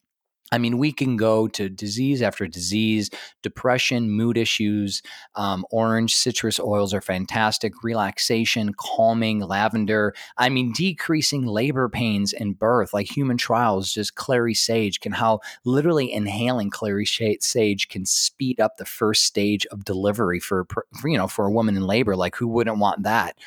I 0.52 0.58
mean, 0.58 0.76
we 0.76 0.92
can 0.92 1.16
go 1.16 1.48
to 1.48 1.70
disease 1.70 2.20
after 2.20 2.46
disease, 2.46 3.08
depression, 3.42 4.10
mood 4.10 4.36
issues. 4.36 5.02
Um, 5.34 5.64
orange 5.70 6.14
citrus 6.14 6.60
oils 6.60 6.92
are 6.92 7.00
fantastic. 7.00 7.82
Relaxation, 7.82 8.74
calming, 8.74 9.40
lavender. 9.40 10.14
I 10.36 10.50
mean, 10.50 10.72
decreasing 10.72 11.46
labor 11.46 11.88
pains 11.88 12.34
in 12.34 12.52
birth, 12.52 12.92
like 12.92 13.16
human 13.16 13.38
trials, 13.38 13.94
just 13.94 14.14
clary 14.14 14.52
sage 14.52 15.00
can 15.00 15.12
how 15.12 15.40
literally 15.64 16.12
inhaling 16.12 16.68
clary 16.68 17.06
sage 17.06 17.88
can 17.88 18.04
speed 18.04 18.60
up 18.60 18.76
the 18.76 18.84
first 18.84 19.24
stage 19.24 19.64
of 19.66 19.86
delivery 19.86 20.38
for, 20.38 20.66
for 20.66 20.86
you 21.08 21.16
know 21.16 21.28
for 21.28 21.46
a 21.46 21.50
woman 21.50 21.76
in 21.76 21.86
labor. 21.86 22.14
Like, 22.14 22.36
who 22.36 22.46
wouldn't 22.46 22.78
want 22.78 23.04
that? 23.04 23.38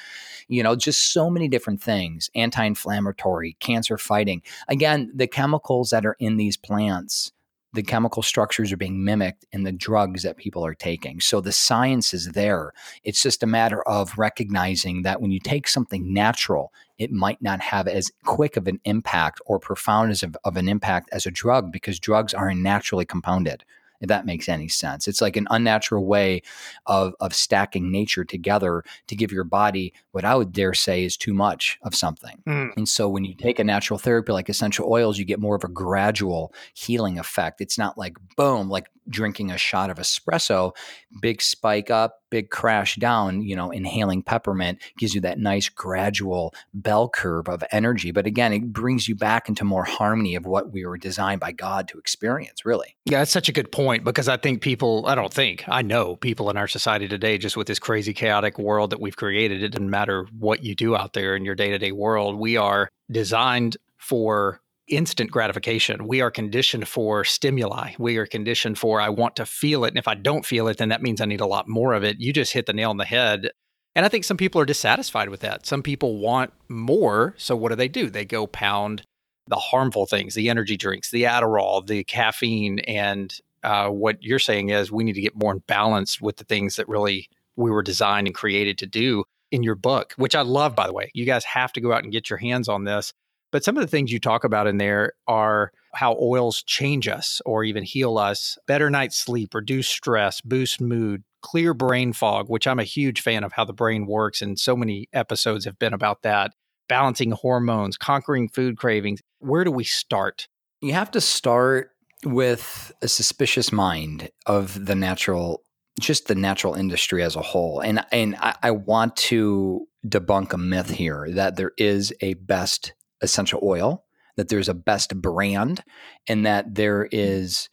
You 0.48 0.64
know, 0.64 0.76
just 0.76 1.14
so 1.14 1.30
many 1.30 1.48
different 1.48 1.82
things. 1.82 2.30
Anti-inflammatory, 2.36 3.58
cancer 3.60 3.98
fighting. 3.98 4.42
Again, 4.68 5.12
the 5.14 5.28
chemicals 5.28 5.90
that 5.92 6.06
are 6.06 6.16
in 6.20 6.38
these 6.38 6.58
plants 6.58 6.95
plants, 6.96 7.32
the 7.74 7.84
chemical 7.84 8.24
structures 8.24 8.72
are 8.72 8.78
being 8.78 9.04
mimicked 9.04 9.46
in 9.52 9.64
the 9.64 9.72
drugs 9.72 10.24
that 10.24 10.38
people 10.38 10.66
are 10.66 10.74
taking. 10.74 11.20
So 11.20 11.42
the 11.42 11.52
science 11.52 12.14
is 12.14 12.30
there. 12.32 12.72
It's 13.04 13.22
just 13.22 13.44
a 13.44 13.48
matter 13.48 13.82
of 13.86 14.18
recognizing 14.18 15.02
that 15.02 15.22
when 15.22 15.32
you 15.32 15.42
take 15.42 15.68
something 15.68 16.14
natural, 16.14 16.72
it 16.98 17.12
might 17.12 17.42
not 17.42 17.60
have 17.60 17.90
as 17.90 18.14
quick 18.24 18.56
of 18.56 18.68
an 18.68 18.80
impact 18.86 19.42
or 19.46 19.60
profound 19.60 20.12
as 20.12 20.24
of, 20.24 20.38
of 20.46 20.56
an 20.56 20.70
impact 20.70 21.10
as 21.12 21.26
a 21.26 21.32
drug 21.32 21.70
because 21.70 22.00
drugs 22.00 22.34
are 22.34 22.54
naturally 22.54 23.06
compounded 23.06 23.66
if 24.02 24.08
that 24.08 24.26
makes 24.26 24.50
any 24.50 24.68
sense. 24.68 25.08
It's 25.08 25.22
like 25.22 25.38
an 25.38 25.48
unnatural 25.50 26.06
way 26.06 26.42
of, 26.86 27.14
of 27.20 27.34
stacking 27.34 27.92
nature 27.92 28.24
together 28.24 28.84
to 29.08 29.16
give 29.16 29.32
your 29.32 29.44
body 29.44 29.94
what 30.12 30.26
I 30.26 30.36
would 30.36 30.52
dare 30.52 30.74
say 30.74 31.04
is 31.04 31.18
too 31.18 31.34
much 31.34 31.78
of 31.84 31.96
something. 31.96 32.42
Mm. 32.48 32.72
And 32.78 32.90
so 32.90 33.10
when 33.10 33.26
you 33.26 33.36
take 33.36 33.60
a 33.60 33.64
natural 33.64 34.00
therapy 34.00 34.32
like 34.32 34.50
essential 34.50 34.90
oils, 34.90 35.18
you 35.18 35.26
get 35.26 35.40
more 35.40 35.56
of 35.56 35.64
a 35.64 35.70
gradual 35.70 36.54
healing 36.74 37.20
effect. 37.20 37.62
It's 37.62 37.78
not 37.78 37.98
like 37.98 38.18
boom, 38.36 38.70
like 38.70 38.90
drinking 39.10 39.52
a 39.52 39.58
shot 39.58 39.90
of 39.90 39.98
espresso, 39.98 40.76
big 41.22 41.42
spike 41.42 41.90
up, 41.90 42.20
big 42.30 42.50
crash 42.50 42.96
down, 42.96 43.42
you 43.42 43.56
know, 43.56 43.72
inhaling 43.72 44.22
peppermint 44.22 44.82
gives 44.98 45.16
you 45.16 45.22
that 45.22 45.40
nice 45.40 45.70
gradual 45.70 46.54
bell 46.74 47.08
curve 47.08 47.48
of 47.48 47.64
energy. 47.72 48.12
But 48.12 48.26
again, 48.26 48.52
it 48.52 48.74
brings 48.74 49.08
you 49.08 49.16
back 49.16 49.48
into 49.48 49.64
more 49.64 49.86
harmony 49.86 50.36
of 50.36 50.46
what 50.46 50.72
we 50.72 50.86
were 50.86 50.98
designed 50.98 51.40
by 51.40 51.52
God 51.52 51.88
to 51.90 51.98
experience, 51.98 52.66
really. 52.66 52.96
Yeah, 53.06 53.20
that's 53.20 53.32
such 53.32 53.50
a 53.50 53.54
good 53.54 53.72
point 53.72 54.04
because 54.04 54.28
I 54.28 54.38
think 54.38 54.62
people, 54.62 55.06
I 55.08 55.16
don't 55.16 55.34
think, 55.34 55.64
I 55.68 55.82
know 55.82 56.16
people 56.16 56.50
in 56.50 56.58
our 56.58 56.68
society 56.68 57.08
today, 57.08 57.38
just 57.38 57.56
with 57.56 57.68
this 57.68 57.80
crazy, 57.80 58.14
chaotic 58.14 58.60
world 58.60 58.90
that 58.90 59.00
we've 59.00 59.16
created, 59.16 59.64
it 59.64 59.70
doesn't 59.70 59.90
matter 59.90 60.28
what 60.38 60.64
you 60.64 60.76
do 60.76 60.96
out 60.96 61.14
there 61.14 61.36
in 61.36 61.46
your 61.46 61.56
day 61.56 61.70
to 61.70 61.78
day 61.78 61.92
world, 61.92 62.38
we 62.38 62.58
are 62.58 62.90
designed 63.10 63.78
for 63.98 64.62
instant 64.88 65.32
gratification. 65.32 66.08
We 66.08 66.22
are 66.22 66.32
conditioned 66.32 66.88
for 66.88 67.24
stimuli. 67.24 67.94
We 67.98 68.18
are 68.18 68.26
conditioned 68.26 68.78
for, 68.78 69.02
I 69.02 69.10
want 69.10 69.36
to 69.38 69.46
feel 69.46 69.84
it. 69.86 69.90
And 69.90 69.98
if 69.98 70.08
I 70.08 70.16
don't 70.16 70.46
feel 70.46 70.68
it, 70.68 70.78
then 70.78 70.90
that 70.90 71.02
means 71.02 71.22
I 71.22 71.26
need 71.26 71.42
a 71.42 71.48
lot 71.48 71.68
more 71.68 71.94
of 71.94 72.04
it. 72.04 72.20
You 72.20 72.34
just 72.34 72.54
hit 72.54 72.66
the 72.66 72.74
nail 72.74 72.90
on 72.90 72.98
the 72.98 73.06
head. 73.06 73.50
And 73.96 74.06
I 74.06 74.10
think 74.10 74.26
some 74.26 74.38
people 74.38 74.62
are 74.62 74.66
dissatisfied 74.66 75.30
with 75.30 75.40
that. 75.40 75.66
Some 75.66 75.82
people 75.82 76.18
want 76.18 76.52
more. 76.68 77.34
So 77.38 77.56
what 77.56 77.70
do 77.70 77.76
they 77.76 77.88
do? 77.88 78.10
They 78.10 78.26
go 78.26 78.46
pound 78.46 79.04
the 79.48 79.56
harmful 79.56 80.06
things, 80.06 80.34
the 80.34 80.50
energy 80.50 80.76
drinks, 80.76 81.12
the 81.12 81.24
Adderall, 81.24 81.86
the 81.86 82.04
caffeine. 82.04 82.80
And 82.80 83.34
uh, 83.64 83.90
what 83.90 84.22
you're 84.22 84.40
saying 84.40 84.70
is 84.70 84.92
we 84.92 85.04
need 85.04 85.14
to 85.14 85.22
get 85.22 85.36
more 85.36 85.56
balanced 85.56 86.22
with 86.22 86.38
the 86.38 86.44
things 86.44 86.76
that 86.76 86.90
really 86.90 87.30
we 87.56 87.72
were 87.72 87.84
designed 87.84 88.28
and 88.28 88.36
created 88.36 88.78
to 88.80 88.86
do 88.86 89.24
in 89.52 89.64
your 89.64 89.76
book, 89.76 90.14
which 90.18 90.36
I 90.36 90.42
love, 90.42 90.76
by 90.76 90.88
the 90.88 90.94
way. 90.94 91.10
You 91.14 91.26
guys 91.26 91.46
have 91.46 91.72
to 91.74 91.82
go 91.82 91.94
out 91.94 92.04
and 92.04 92.12
get 92.12 92.30
your 92.30 92.38
hands 92.38 92.68
on 92.68 92.84
this. 92.84 93.14
But 93.56 93.64
some 93.64 93.78
of 93.78 93.82
the 93.82 93.88
things 93.88 94.12
you 94.12 94.20
talk 94.20 94.44
about 94.44 94.68
in 94.68 94.80
there 94.80 95.14
are 95.30 95.72
how 95.94 96.18
oils 96.20 96.62
change 96.62 97.08
us 97.08 97.42
or 97.46 97.64
even 97.64 97.84
heal 97.84 98.18
us, 98.18 98.58
better 98.68 98.90
night's 98.90 99.16
sleep, 99.16 99.54
reduce 99.54 99.88
stress, 99.88 100.42
boost 100.42 100.82
mood, 100.82 101.24
clear 101.42 101.74
brain 101.74 102.12
fog, 102.12 102.50
which 102.50 102.68
I'm 102.68 102.80
a 102.80 102.84
huge 102.84 103.22
fan 103.22 103.46
of 103.46 103.54
how 103.54 103.64
the 103.64 103.72
brain 103.72 104.08
works. 104.08 104.42
And 104.42 104.60
so 104.60 104.76
many 104.76 105.08
episodes 105.14 105.64
have 105.64 105.80
been 105.80 105.94
about 105.94 106.22
that, 106.24 106.52
balancing 106.90 107.32
hormones, 107.32 107.96
conquering 107.96 108.50
food 108.50 108.76
cravings. 108.76 109.22
Where 109.40 109.64
do 109.64 109.72
we 109.72 109.86
start? 109.86 110.50
You 110.82 110.92
have 110.92 111.12
to 111.12 111.22
start 111.22 111.92
with 112.26 112.92
a 113.02 113.08
suspicious 113.08 113.72
mind 113.72 114.32
of 114.46 114.86
the 114.86 114.96
natural 114.96 115.64
just 116.02 116.28
the 116.28 116.36
natural 116.36 116.74
industry 116.74 117.24
as 117.24 117.38
a 117.38 117.42
whole. 117.42 117.80
And 117.80 118.06
and 118.12 118.36
I, 118.36 118.56
I, 118.64 118.72
want 118.72 119.16
to 119.16 119.88
debunk 120.06 120.52
a 120.52 120.58
myth 120.58 120.90
here 120.90 121.30
that 121.32 121.56
there 121.56 121.72
is 121.78 122.12
a 122.20 122.34
best 122.34 122.92
essential 123.22 123.60
oil, 123.64 124.04
that 124.38 124.50
there's 124.50 124.70
a 124.70 124.74
best 124.74 125.16
brand, 125.22 125.84
and 126.28 126.46
that 126.46 126.76
there 126.76 127.06
mm. 127.06 127.10
is 127.12 127.70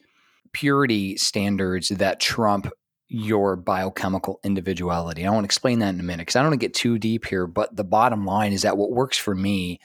purity 0.53 1.17
standards 1.17 1.89
that 1.89 2.19
trump 2.19 2.69
your 3.09 3.55
biochemical 3.55 4.39
individuality. 4.43 5.25
I 5.25 5.29
want 5.29 5.43
to 5.43 5.45
explain 5.45 5.79
that 5.79 5.93
in 5.93 5.99
a 5.99 6.03
minute 6.03 6.21
because 6.21 6.35
I 6.35 6.39
don't 6.41 6.49
want 6.49 6.61
to 6.61 6.65
get 6.65 6.73
too 6.73 6.97
deep 6.97 7.25
here, 7.25 7.45
but 7.45 7.75
the 7.75 7.83
bottom 7.83 8.25
line 8.25 8.53
is 8.53 8.63
that 8.63 8.77
what 8.77 8.91
works 8.91 9.17
for 9.17 9.35
me 9.35 9.79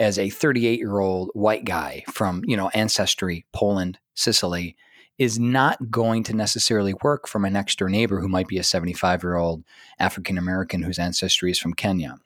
as 0.00 0.18
a 0.18 0.30
38 0.30 0.78
year 0.78 0.98
old 0.98 1.30
white 1.34 1.64
guy 1.64 2.02
from, 2.10 2.42
you 2.46 2.56
know, 2.56 2.68
ancestry, 2.70 3.46
Poland, 3.52 3.98
Sicily, 4.14 4.76
is 5.18 5.38
not 5.38 5.90
going 5.90 6.22
to 6.24 6.34
necessarily 6.34 6.94
work 7.02 7.28
for 7.28 7.38
my 7.38 7.50
next 7.50 7.78
door 7.78 7.90
neighbor 7.90 8.20
who 8.20 8.28
might 8.28 8.48
be 8.48 8.58
a 8.58 8.64
75 8.64 9.22
year 9.22 9.36
old 9.36 9.62
African 9.98 10.38
American 10.38 10.82
whose 10.82 10.98
ancestry 10.98 11.50
is 11.50 11.58
from 11.58 11.74
Kenya. 11.74 12.16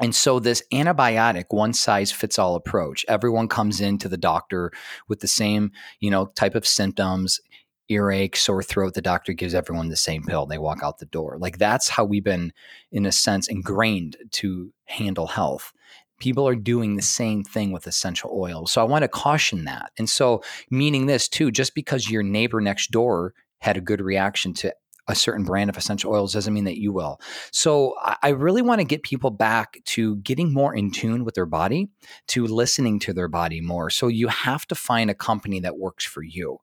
And 0.00 0.14
so, 0.14 0.40
this 0.40 0.62
antibiotic 0.72 1.46
one 1.50 1.72
size 1.72 2.10
fits 2.10 2.38
all 2.38 2.54
approach, 2.54 3.04
everyone 3.08 3.48
comes 3.48 3.80
into 3.80 4.08
the 4.08 4.16
doctor 4.16 4.72
with 5.08 5.20
the 5.20 5.28
same, 5.28 5.72
you 6.00 6.10
know, 6.10 6.26
type 6.34 6.54
of 6.54 6.66
symptoms, 6.66 7.40
earache, 7.88 8.36
sore 8.36 8.62
throat. 8.62 8.94
The 8.94 9.02
doctor 9.02 9.32
gives 9.32 9.54
everyone 9.54 9.88
the 9.88 9.96
same 9.96 10.24
pill. 10.24 10.46
They 10.46 10.58
walk 10.58 10.82
out 10.82 10.98
the 10.98 11.06
door. 11.06 11.36
Like 11.38 11.58
that's 11.58 11.88
how 11.88 12.04
we've 12.04 12.24
been, 12.24 12.52
in 12.90 13.06
a 13.06 13.12
sense, 13.12 13.48
ingrained 13.48 14.16
to 14.32 14.72
handle 14.86 15.26
health 15.26 15.72
people 16.20 16.46
are 16.46 16.54
doing 16.54 16.94
the 16.94 17.02
same 17.02 17.42
thing 17.42 17.72
with 17.72 17.86
essential 17.86 18.30
oils. 18.32 18.70
So 18.70 18.80
I 18.80 18.84
want 18.84 19.02
to 19.02 19.08
caution 19.08 19.64
that. 19.64 19.90
And 19.98 20.08
so, 20.08 20.42
meaning 20.70 21.06
this 21.06 21.28
too, 21.28 21.50
just 21.50 21.74
because 21.74 22.10
your 22.10 22.22
neighbor 22.22 22.60
next 22.60 22.90
door 22.90 23.34
had 23.58 23.76
a 23.76 23.80
good 23.80 24.00
reaction 24.00 24.54
to 24.54 24.74
a 25.10 25.14
certain 25.14 25.44
brand 25.44 25.68
of 25.68 25.76
essential 25.76 26.12
oils 26.12 26.32
doesn't 26.32 26.54
mean 26.54 26.64
that 26.64 26.78
you 26.78 26.92
will. 26.92 27.20
So 27.52 27.94
I 28.22 28.30
really 28.30 28.62
want 28.62 28.80
to 28.80 28.84
get 28.84 29.02
people 29.02 29.30
back 29.30 29.78
to 29.86 30.16
getting 30.16 30.52
more 30.52 30.74
in 30.74 30.90
tune 30.90 31.24
with 31.24 31.34
their 31.34 31.46
body, 31.46 31.88
to 32.28 32.46
listening 32.46 32.98
to 33.00 33.12
their 33.12 33.28
body 33.28 33.60
more. 33.60 33.90
So 33.90 34.08
you 34.08 34.28
have 34.28 34.66
to 34.68 34.74
find 34.74 35.10
a 35.10 35.14
company 35.14 35.60
that 35.60 35.78
works 35.78 36.04
for 36.04 36.22
you. 36.22 36.58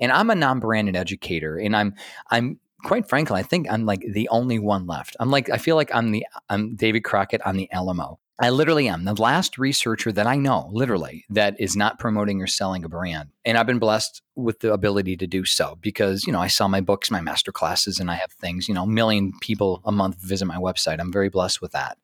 And 0.00 0.12
I'm 0.12 0.30
a 0.30 0.34
non-branded 0.34 0.96
educator 0.96 1.56
and 1.56 1.76
I'm 1.76 1.94
I'm 2.30 2.60
quite 2.84 3.08
frankly, 3.08 3.40
I 3.40 3.42
think 3.42 3.66
I'm 3.70 3.86
like 3.86 4.04
the 4.12 4.28
only 4.28 4.58
one 4.58 4.86
left. 4.86 5.16
I'm 5.18 5.30
like 5.30 5.50
I 5.50 5.58
feel 5.58 5.76
like 5.76 5.94
I'm 5.94 6.10
the 6.10 6.26
I'm 6.48 6.76
David 6.76 7.04
Crockett 7.04 7.44
on 7.46 7.56
the 7.56 7.70
Alamo. 7.72 8.18
I 8.40 8.50
literally 8.50 8.88
am 8.88 9.04
the 9.04 9.14
last 9.14 9.58
researcher 9.58 10.10
that 10.10 10.26
I 10.26 10.34
know, 10.36 10.68
literally, 10.72 11.24
that 11.30 11.54
is 11.60 11.76
not 11.76 12.00
promoting 12.00 12.42
or 12.42 12.48
selling 12.48 12.84
a 12.84 12.88
brand. 12.88 13.28
And 13.44 13.56
I've 13.56 13.66
been 13.66 13.78
blessed 13.78 14.22
with 14.34 14.58
the 14.58 14.72
ability 14.72 15.16
to 15.18 15.26
do 15.28 15.44
so 15.44 15.78
because, 15.80 16.26
you 16.26 16.32
know, 16.32 16.40
I 16.40 16.48
sell 16.48 16.68
my 16.68 16.80
books, 16.80 17.12
my 17.12 17.20
master 17.20 17.52
classes, 17.52 18.00
and 18.00 18.10
I 18.10 18.14
have 18.14 18.32
things, 18.32 18.68
you 18.68 18.74
know, 18.74 18.82
a 18.82 18.88
million 18.88 19.32
people 19.40 19.82
a 19.84 19.92
month 19.92 20.16
visit 20.20 20.46
my 20.46 20.56
website. 20.56 20.98
I'm 20.98 21.12
very 21.12 21.28
blessed 21.28 21.62
with 21.62 21.70
that. 21.72 21.96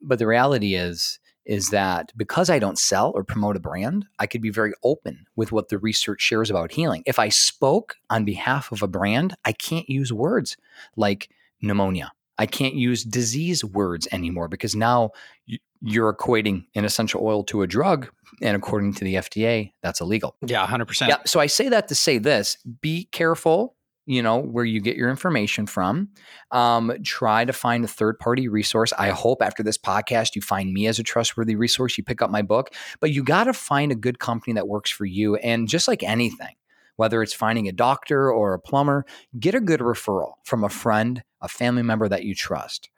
But 0.00 0.20
the 0.20 0.26
reality 0.28 0.76
is, 0.76 1.18
is 1.44 1.70
that 1.70 2.12
because 2.16 2.48
I 2.48 2.60
don't 2.60 2.78
sell 2.78 3.10
or 3.16 3.24
promote 3.24 3.56
a 3.56 3.60
brand, 3.60 4.06
I 4.20 4.28
could 4.28 4.40
be 4.40 4.50
very 4.50 4.74
open 4.84 5.26
with 5.34 5.50
what 5.50 5.68
the 5.68 5.78
research 5.78 6.20
shares 6.20 6.48
about 6.48 6.70
healing. 6.70 7.02
If 7.06 7.18
I 7.18 7.28
spoke 7.28 7.96
on 8.08 8.24
behalf 8.24 8.70
of 8.70 8.84
a 8.84 8.88
brand, 8.88 9.34
I 9.44 9.50
can't 9.50 9.88
use 9.88 10.12
words 10.12 10.56
like 10.94 11.30
pneumonia. 11.60 12.12
I 12.38 12.46
can't 12.46 12.74
use 12.74 13.02
disease 13.02 13.64
words 13.64 14.06
anymore 14.12 14.46
because 14.46 14.76
now 14.76 15.10
you're 15.82 16.12
equating 16.14 16.64
an 16.74 16.84
essential 16.84 17.20
oil 17.24 17.42
to 17.44 17.62
a 17.62 17.66
drug. 17.66 18.08
And 18.40 18.56
according 18.56 18.94
to 18.94 19.04
the 19.04 19.16
FDA, 19.16 19.72
that's 19.82 20.00
illegal. 20.00 20.36
Yeah, 20.46 20.66
100%. 20.66 21.08
Yeah. 21.08 21.18
So 21.26 21.40
I 21.40 21.46
say 21.46 21.68
that 21.68 21.88
to 21.88 21.94
say 21.94 22.18
this 22.18 22.56
be 22.80 23.04
careful, 23.12 23.74
you 24.06 24.22
know, 24.22 24.38
where 24.38 24.64
you 24.64 24.80
get 24.80 24.96
your 24.96 25.10
information 25.10 25.66
from. 25.66 26.08
Um, 26.50 26.92
try 27.04 27.44
to 27.44 27.52
find 27.52 27.84
a 27.84 27.88
third 27.88 28.18
party 28.18 28.48
resource. 28.48 28.92
I 28.96 29.10
hope 29.10 29.42
after 29.42 29.62
this 29.62 29.76
podcast, 29.76 30.34
you 30.34 30.42
find 30.42 30.72
me 30.72 30.86
as 30.86 30.98
a 30.98 31.02
trustworthy 31.02 31.56
resource. 31.56 31.98
You 31.98 32.04
pick 32.04 32.22
up 32.22 32.30
my 32.30 32.42
book, 32.42 32.70
but 33.00 33.10
you 33.10 33.22
got 33.24 33.44
to 33.44 33.52
find 33.52 33.92
a 33.92 33.96
good 33.96 34.18
company 34.18 34.54
that 34.54 34.68
works 34.68 34.90
for 34.90 35.04
you. 35.04 35.36
And 35.36 35.68
just 35.68 35.88
like 35.88 36.02
anything, 36.02 36.54
whether 36.96 37.22
it's 37.22 37.34
finding 37.34 37.68
a 37.68 37.72
doctor 37.72 38.30
or 38.30 38.54
a 38.54 38.60
plumber, 38.60 39.04
get 39.38 39.54
a 39.54 39.60
good 39.60 39.80
referral 39.80 40.34
from 40.44 40.62
a 40.62 40.68
friend, 40.68 41.22
a 41.40 41.48
family 41.48 41.82
member 41.82 42.08
that 42.08 42.24
you 42.24 42.34
trust. 42.34 42.88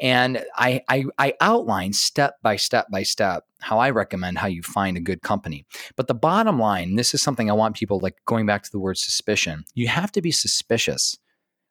And 0.00 0.44
I, 0.56 0.82
I, 0.88 1.04
I 1.18 1.34
outline 1.40 1.92
step 1.92 2.36
by 2.42 2.56
step 2.56 2.86
by 2.90 3.02
step 3.02 3.44
how 3.60 3.78
I 3.78 3.90
recommend 3.90 4.38
how 4.38 4.46
you 4.46 4.62
find 4.62 4.96
a 4.96 5.00
good 5.00 5.22
company. 5.22 5.66
But 5.96 6.06
the 6.06 6.14
bottom 6.14 6.58
line, 6.58 6.94
this 6.96 7.14
is 7.14 7.22
something 7.22 7.50
I 7.50 7.54
want 7.54 7.76
people 7.76 7.98
like 8.00 8.16
going 8.24 8.46
back 8.46 8.62
to 8.62 8.70
the 8.70 8.78
word 8.78 8.98
suspicion. 8.98 9.64
You 9.74 9.88
have 9.88 10.12
to 10.12 10.22
be 10.22 10.30
suspicious 10.30 11.18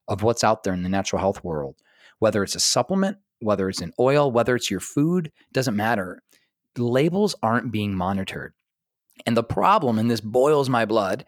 of 0.07 0.23
what's 0.23 0.43
out 0.43 0.63
there 0.63 0.73
in 0.73 0.83
the 0.83 0.89
natural 0.89 1.19
health 1.19 1.43
world, 1.43 1.75
whether 2.19 2.43
it's 2.43 2.55
a 2.55 2.59
supplement, 2.59 3.17
whether 3.39 3.69
it's 3.69 3.81
an 3.81 3.93
oil, 3.99 4.31
whether 4.31 4.55
it's 4.55 4.71
your 4.71 4.79
food, 4.79 5.31
doesn't 5.51 5.75
matter. 5.75 6.21
Labels 6.77 7.35
aren't 7.41 7.71
being 7.71 7.95
monitored. 7.95 8.53
And 9.25 9.35
the 9.35 9.43
problem, 9.43 9.97
and 9.97 10.11
this 10.11 10.21
boils 10.21 10.69
my 10.69 10.85
blood, 10.85 11.25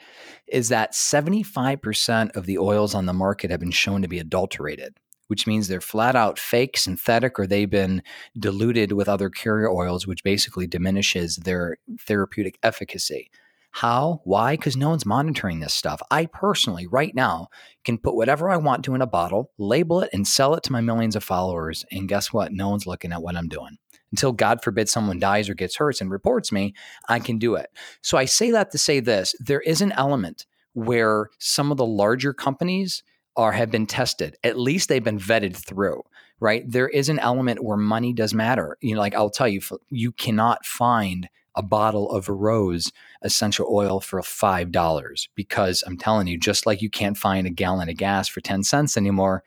is 0.48 0.70
that 0.70 0.94
75% 0.94 2.36
of 2.36 2.46
the 2.46 2.58
oils 2.60 2.94
on 2.94 3.06
the 3.06 3.14
market 3.14 3.50
have 3.50 3.60
been 3.60 3.72
shown 3.72 4.02
to 4.04 4.08
be 4.08 4.20
adulterated 4.20 4.96
which 5.30 5.46
means 5.46 5.68
they're 5.68 5.80
flat 5.80 6.16
out 6.16 6.40
fake, 6.40 6.76
synthetic, 6.76 7.40
or 7.40 7.46
they've 7.46 7.70
been 7.70 8.02
diluted 8.38 8.92
with 8.92 9.08
other 9.08 9.30
carrier 9.30 9.70
oils, 9.70 10.08
which 10.08 10.24
basically 10.24 10.66
diminishes 10.66 11.36
their 11.38 11.78
therapeutic 12.00 12.58
efficacy. 12.64 13.30
How? 13.72 14.22
Why? 14.24 14.56
Because 14.56 14.76
no 14.76 14.90
one's 14.90 15.06
monitoring 15.06 15.60
this 15.60 15.76
stuff. 15.76 16.02
I 16.10 16.26
personally, 16.26 16.88
right 16.88 17.14
now, 17.14 17.50
can 17.84 18.00
put 18.00 18.16
whatever 18.16 18.50
I 18.50 18.58
want 18.58 18.84
to 18.86 18.96
in 18.96 19.02
a 19.04 19.08
bottle, 19.08 19.52
label 19.60 20.02
it, 20.02 20.10
and 20.12 20.28
sell 20.28 20.56
it 20.56 20.64
to 20.64 20.72
my 20.72 20.82
millions 20.82 21.16
of 21.16 21.24
followers. 21.24 21.86
And 21.92 22.10
guess 22.10 22.34
what? 22.34 22.52
No 22.52 22.70
one's 22.70 22.88
looking 22.88 23.14
at 23.14 23.22
what 23.22 23.36
I'm 23.36 23.48
doing. 23.48 23.78
Until 24.12 24.32
God 24.32 24.64
forbid 24.64 24.90
someone 24.90 25.20
dies 25.20 25.48
or 25.48 25.54
gets 25.54 25.76
hurt 25.76 26.02
and 26.02 26.10
reports 26.10 26.52
me, 26.52 26.74
I 27.08 27.20
can 27.20 27.38
do 27.38 27.54
it. 27.54 27.70
So 28.02 28.18
I 28.18 28.26
say 28.26 28.50
that 28.50 28.72
to 28.72 28.80
say 28.80 29.00
this 29.00 29.36
there 29.40 29.62
is 29.62 29.82
an 29.82 29.92
element 29.92 30.48
where 30.74 31.30
some 31.38 31.72
of 31.72 31.78
the 31.78 31.86
larger 31.86 32.34
companies 32.34 33.04
are 33.40 33.54
have 33.54 33.72
been 33.72 33.86
tested. 33.86 34.36
At 34.44 34.60
least 34.60 34.90
they've 34.90 35.04
been 35.04 35.18
vetted 35.18 35.56
through, 35.56 36.04
right? 36.42 36.70
There 36.70 36.90
is 36.90 37.08
an 37.08 37.20
element 37.20 37.64
where 37.64 37.78
money 37.78 38.12
does 38.12 38.34
matter. 38.34 38.78
You 38.82 38.96
know, 38.96 39.00
like 39.00 39.16
I'll 39.16 39.30
tell 39.30 39.48
you, 39.48 39.62
you 39.90 40.12
cannot 40.12 40.66
find 40.66 41.30
a 41.56 41.64
bottle 41.64 42.12
of 42.12 42.28
rose 42.28 42.92
essential 43.22 43.66
oil 43.72 44.02
for 44.02 44.22
five 44.22 44.74
dollars 44.74 45.30
because 45.36 45.86
I'm 45.88 45.98
telling 45.98 46.28
you, 46.28 46.38
just 46.38 46.66
like 46.66 46.82
you 46.82 46.90
can't 46.90 47.18
find 47.18 47.48
a 47.48 47.50
gallon 47.50 47.88
of 47.88 47.96
gas 47.96 48.28
for 48.28 48.42
ten 48.42 48.62
cents 48.62 48.98
anymore. 48.98 49.44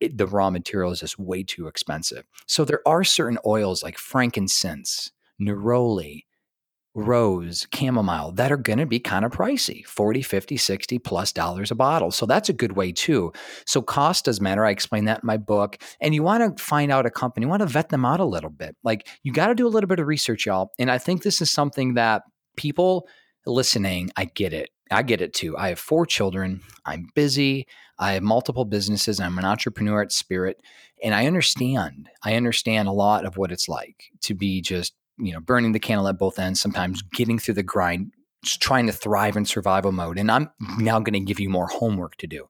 It, 0.00 0.16
the 0.16 0.26
raw 0.26 0.48
material 0.48 0.90
is 0.90 1.00
just 1.00 1.18
way 1.18 1.42
too 1.42 1.66
expensive. 1.66 2.24
So 2.46 2.64
there 2.64 2.80
are 2.88 3.04
certain 3.04 3.38
oils 3.44 3.82
like 3.82 3.98
frankincense, 3.98 5.12
neroli, 5.38 6.24
rose, 6.94 7.66
chamomile 7.74 8.32
that 8.32 8.52
are 8.52 8.56
going 8.56 8.78
to 8.78 8.86
be 8.86 9.00
kind 9.00 9.24
of 9.24 9.32
pricey 9.32 9.84
40, 9.84 10.22
50, 10.22 10.56
60 10.56 10.98
plus 11.00 11.32
dollars 11.32 11.70
a 11.70 11.74
bottle. 11.74 12.10
So 12.10 12.24
that's 12.24 12.48
a 12.48 12.52
good 12.52 12.72
way 12.72 12.92
too. 12.92 13.32
So 13.66 13.82
cost 13.82 14.26
does 14.26 14.40
matter. 14.40 14.64
I 14.64 14.70
explain 14.70 15.06
that 15.06 15.22
in 15.22 15.26
my 15.26 15.36
book. 15.36 15.76
And 16.00 16.14
you 16.14 16.22
want 16.22 16.56
to 16.56 16.62
find 16.62 16.92
out 16.92 17.06
a 17.06 17.10
company, 17.10 17.44
you 17.44 17.50
want 17.50 17.60
to 17.60 17.66
vet 17.66 17.88
them 17.88 18.04
out 18.04 18.20
a 18.20 18.24
little 18.24 18.50
bit. 18.50 18.76
Like 18.84 19.08
you 19.22 19.32
got 19.32 19.48
to 19.48 19.54
do 19.54 19.66
a 19.66 19.68
little 19.68 19.88
bit 19.88 19.98
of 19.98 20.06
research, 20.06 20.46
y'all. 20.46 20.70
And 20.78 20.90
I 20.90 20.98
think 20.98 21.22
this 21.22 21.40
is 21.42 21.50
something 21.50 21.94
that 21.94 22.22
people 22.56 23.08
listening, 23.46 24.10
I 24.16 24.26
get 24.26 24.52
it. 24.52 24.70
I 24.90 25.02
get 25.02 25.20
it 25.20 25.32
too. 25.32 25.56
I 25.56 25.70
have 25.70 25.78
four 25.78 26.06
children. 26.06 26.60
I'm 26.84 27.08
busy. 27.14 27.66
I 27.98 28.12
have 28.12 28.22
multiple 28.22 28.64
businesses. 28.64 29.18
I'm 29.18 29.38
an 29.38 29.44
entrepreneur 29.44 30.02
at 30.02 30.12
spirit. 30.12 30.60
And 31.02 31.14
I 31.14 31.26
understand. 31.26 32.08
I 32.22 32.34
understand 32.34 32.86
a 32.86 32.92
lot 32.92 33.24
of 33.24 33.36
what 33.36 33.50
it's 33.50 33.68
like 33.68 34.04
to 34.22 34.34
be 34.34 34.60
just 34.60 34.94
you 35.18 35.32
know, 35.32 35.40
burning 35.40 35.72
the 35.72 35.80
candle 35.80 36.08
at 36.08 36.18
both 36.18 36.38
ends, 36.38 36.60
sometimes 36.60 37.02
getting 37.02 37.38
through 37.38 37.54
the 37.54 37.62
grind, 37.62 38.12
trying 38.44 38.86
to 38.86 38.92
thrive 38.92 39.36
in 39.36 39.44
survival 39.44 39.92
mode. 39.92 40.18
And 40.18 40.30
I'm 40.30 40.50
now 40.78 40.98
going 41.00 41.14
to 41.14 41.20
give 41.20 41.40
you 41.40 41.48
more 41.48 41.68
homework 41.68 42.16
to 42.16 42.26
do. 42.26 42.48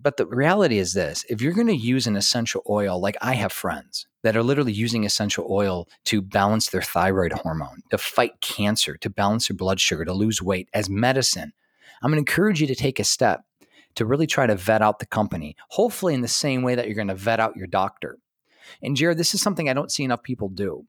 But 0.00 0.16
the 0.16 0.26
reality 0.26 0.78
is 0.78 0.94
this 0.94 1.24
if 1.28 1.42
you're 1.42 1.52
going 1.52 1.66
to 1.66 1.76
use 1.76 2.06
an 2.06 2.16
essential 2.16 2.62
oil, 2.68 3.00
like 3.00 3.16
I 3.20 3.34
have 3.34 3.52
friends 3.52 4.06
that 4.22 4.36
are 4.36 4.42
literally 4.42 4.72
using 4.72 5.04
essential 5.04 5.46
oil 5.50 5.88
to 6.04 6.22
balance 6.22 6.70
their 6.70 6.82
thyroid 6.82 7.32
hormone, 7.32 7.82
to 7.90 7.98
fight 7.98 8.40
cancer, 8.40 8.96
to 8.98 9.10
balance 9.10 9.48
their 9.48 9.56
blood 9.56 9.80
sugar, 9.80 10.04
to 10.04 10.12
lose 10.12 10.42
weight 10.42 10.68
as 10.72 10.88
medicine, 10.88 11.52
I'm 12.02 12.10
going 12.10 12.24
to 12.24 12.30
encourage 12.30 12.60
you 12.60 12.66
to 12.68 12.74
take 12.74 13.00
a 13.00 13.04
step 13.04 13.42
to 13.96 14.06
really 14.06 14.26
try 14.26 14.46
to 14.46 14.54
vet 14.54 14.82
out 14.82 15.00
the 15.00 15.06
company, 15.06 15.56
hopefully 15.70 16.14
in 16.14 16.20
the 16.20 16.28
same 16.28 16.62
way 16.62 16.74
that 16.76 16.86
you're 16.86 16.94
going 16.94 17.08
to 17.08 17.14
vet 17.14 17.40
out 17.40 17.56
your 17.56 17.66
doctor. 17.66 18.18
And 18.82 18.96
Jarrod, 18.96 19.16
this 19.16 19.34
is 19.34 19.40
something 19.40 19.68
I 19.68 19.72
don't 19.72 19.90
see 19.90 20.04
enough 20.04 20.22
people 20.22 20.48
do. 20.48 20.86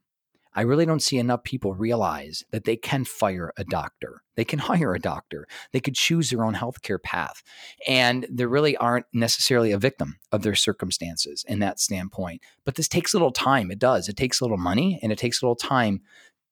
I 0.54 0.62
really 0.62 0.86
don't 0.86 1.02
see 1.02 1.18
enough 1.18 1.44
people 1.44 1.74
realize 1.74 2.44
that 2.50 2.64
they 2.64 2.76
can 2.76 3.04
fire 3.04 3.52
a 3.56 3.64
doctor. 3.64 4.22
They 4.36 4.44
can 4.44 4.58
hire 4.70 4.94
a 4.94 4.98
doctor. 4.98 5.46
They 5.72 5.80
could 5.80 5.94
choose 5.94 6.30
their 6.30 6.44
own 6.44 6.54
healthcare 6.54 7.02
path. 7.02 7.42
And 7.86 8.26
they 8.30 8.46
really 8.46 8.76
aren't 8.76 9.06
necessarily 9.12 9.72
a 9.72 9.78
victim 9.78 10.18
of 10.32 10.42
their 10.42 10.54
circumstances 10.54 11.44
in 11.48 11.60
that 11.60 11.80
standpoint. 11.80 12.42
But 12.64 12.74
this 12.74 12.88
takes 12.88 13.14
a 13.14 13.16
little 13.16 13.32
time. 13.32 13.70
It 13.70 13.78
does. 13.78 14.08
It 14.08 14.16
takes 14.16 14.40
a 14.40 14.44
little 14.44 14.58
money 14.58 14.98
and 15.02 15.12
it 15.12 15.18
takes 15.18 15.40
a 15.40 15.44
little 15.44 15.56
time. 15.56 16.00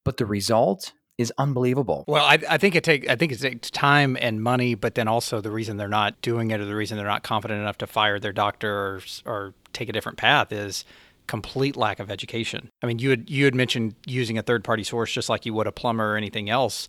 But 0.04 0.16
the 0.16 0.26
result 0.26 0.92
is 1.18 1.32
unbelievable. 1.37 2.04
Well, 2.06 2.24
I, 2.24 2.38
I 2.48 2.58
think 2.58 2.76
it 2.76 2.84
take 2.84 3.11
I 3.11 3.16
think 3.16 3.32
it 3.32 3.40
takes 3.40 3.70
time 3.70 4.16
and 4.20 4.40
money, 4.40 4.76
but 4.76 4.94
then 4.94 5.08
also 5.08 5.40
the 5.40 5.50
reason 5.50 5.76
they're 5.76 5.88
not 5.88 6.20
doing 6.22 6.52
it 6.52 6.61
or 6.61 6.64
the 6.64 6.76
reason 6.76 6.96
they're 6.96 7.06
not 7.06 7.24
confident 7.24 7.61
enough 7.61 7.78
to 7.78 7.88
fire 7.88 8.20
their 8.20 8.32
doctor 8.32 8.70
or, 8.70 9.00
or 9.26 9.54
take 9.72 9.88
a 9.88 9.92
different 9.92 10.16
path 10.16 10.52
is 10.52 10.84
complete 11.29 11.77
lack 11.77 12.01
of 12.01 12.11
education. 12.11 12.71
I 12.83 12.87
mean, 12.87 12.99
you 12.99 13.11
had 13.11 13.31
you 13.31 13.45
had 13.45 13.55
mentioned 13.55 13.95
using 14.07 14.37
a 14.37 14.43
third 14.43 14.64
party 14.64 14.83
source 14.83 15.12
just 15.12 15.29
like 15.29 15.47
you 15.47 15.55
would 15.55 15.69
a 15.69 15.73
plumber 15.73 16.14
or 16.14 16.17
anything 16.17 16.51
else. 16.51 16.88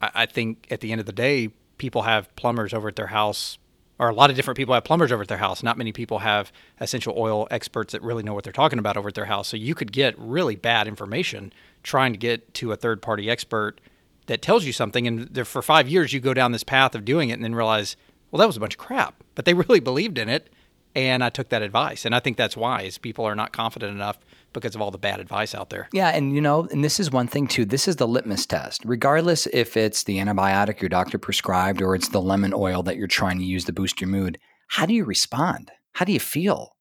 I, 0.00 0.10
I 0.14 0.26
think 0.26 0.68
at 0.70 0.80
the 0.80 0.92
end 0.92 1.00
of 1.00 1.06
the 1.06 1.12
day, 1.12 1.48
people 1.78 2.02
have 2.02 2.34
plumbers 2.36 2.72
over 2.72 2.88
at 2.88 2.96
their 2.96 3.08
house, 3.08 3.58
or 3.98 4.08
a 4.08 4.14
lot 4.14 4.30
of 4.30 4.36
different 4.36 4.56
people 4.56 4.74
have 4.74 4.84
plumbers 4.84 5.10
over 5.10 5.22
at 5.22 5.28
their 5.28 5.38
house. 5.38 5.62
Not 5.62 5.78
many 5.78 5.92
people 5.92 6.20
have 6.20 6.52
essential 6.78 7.14
oil 7.16 7.48
experts 7.50 7.92
that 7.92 8.02
really 8.02 8.22
know 8.22 8.34
what 8.34 8.44
they're 8.44 8.52
talking 8.52 8.78
about 8.78 8.96
over 8.96 9.08
at 9.08 9.14
their 9.14 9.24
house. 9.24 9.48
So 9.48 9.56
you 9.56 9.74
could 9.74 9.90
get 9.90 10.14
really 10.18 10.54
bad 10.54 10.86
information 10.86 11.52
trying 11.82 12.12
to 12.12 12.18
get 12.18 12.52
to 12.54 12.70
a 12.72 12.76
third 12.76 13.02
party 13.02 13.28
expert 13.30 13.80
that 14.26 14.42
tells 14.42 14.64
you 14.64 14.72
something, 14.72 15.08
and 15.08 15.46
for 15.48 15.62
five 15.62 15.88
years 15.88 16.12
you 16.12 16.20
go 16.20 16.34
down 16.34 16.52
this 16.52 16.62
path 16.62 16.94
of 16.94 17.04
doing 17.04 17.30
it, 17.30 17.34
and 17.34 17.44
then 17.44 17.54
realize, 17.54 17.96
well, 18.30 18.38
that 18.38 18.46
was 18.46 18.56
a 18.56 18.60
bunch 18.60 18.74
of 18.74 18.78
crap. 18.78 19.24
But 19.34 19.46
they 19.46 19.54
really 19.64 19.80
believed 19.80 20.18
in 20.18 20.28
it 20.28 20.50
and 20.94 21.22
I 21.22 21.30
took 21.30 21.50
that 21.50 21.62
advice. 21.62 22.04
And 22.04 22.14
I 22.14 22.20
think 22.20 22.36
that's 22.36 22.56
wise. 22.56 22.98
People 22.98 23.24
are 23.24 23.34
not 23.34 23.52
confident 23.52 23.92
enough 23.92 24.18
because 24.52 24.74
of 24.74 24.80
all 24.80 24.90
the 24.90 24.98
bad 24.98 25.20
advice 25.20 25.54
out 25.54 25.70
there. 25.70 25.88
Yeah, 25.92 26.08
and 26.08 26.34
you 26.34 26.40
know, 26.40 26.66
and 26.70 26.84
this 26.84 26.98
is 26.98 27.10
one 27.10 27.28
thing 27.28 27.46
too. 27.46 27.64
This 27.64 27.86
is 27.86 27.96
the 27.96 28.08
litmus 28.08 28.46
test. 28.46 28.82
Regardless 28.84 29.46
if 29.52 29.76
it's 29.76 30.04
the 30.04 30.18
antibiotic 30.18 30.80
your 30.80 30.88
doctor 30.88 31.18
prescribed 31.18 31.80
or 31.82 31.94
it's 31.94 32.08
the 32.08 32.20
lemon 32.22 32.52
oil 32.54 32.82
that 32.82 32.96
you're 32.96 33.06
trying 33.06 33.38
to 33.38 33.44
use 33.44 33.64
to 33.66 33.72
boost 33.72 34.00
your 34.00 34.10
mood, 34.10 34.38
how 34.68 34.86
do 34.86 34.94
you 34.94 35.04
respond? 35.04 35.70
How 35.92 36.04
do 36.04 36.12
you 36.12 36.20
feel? 36.20 36.76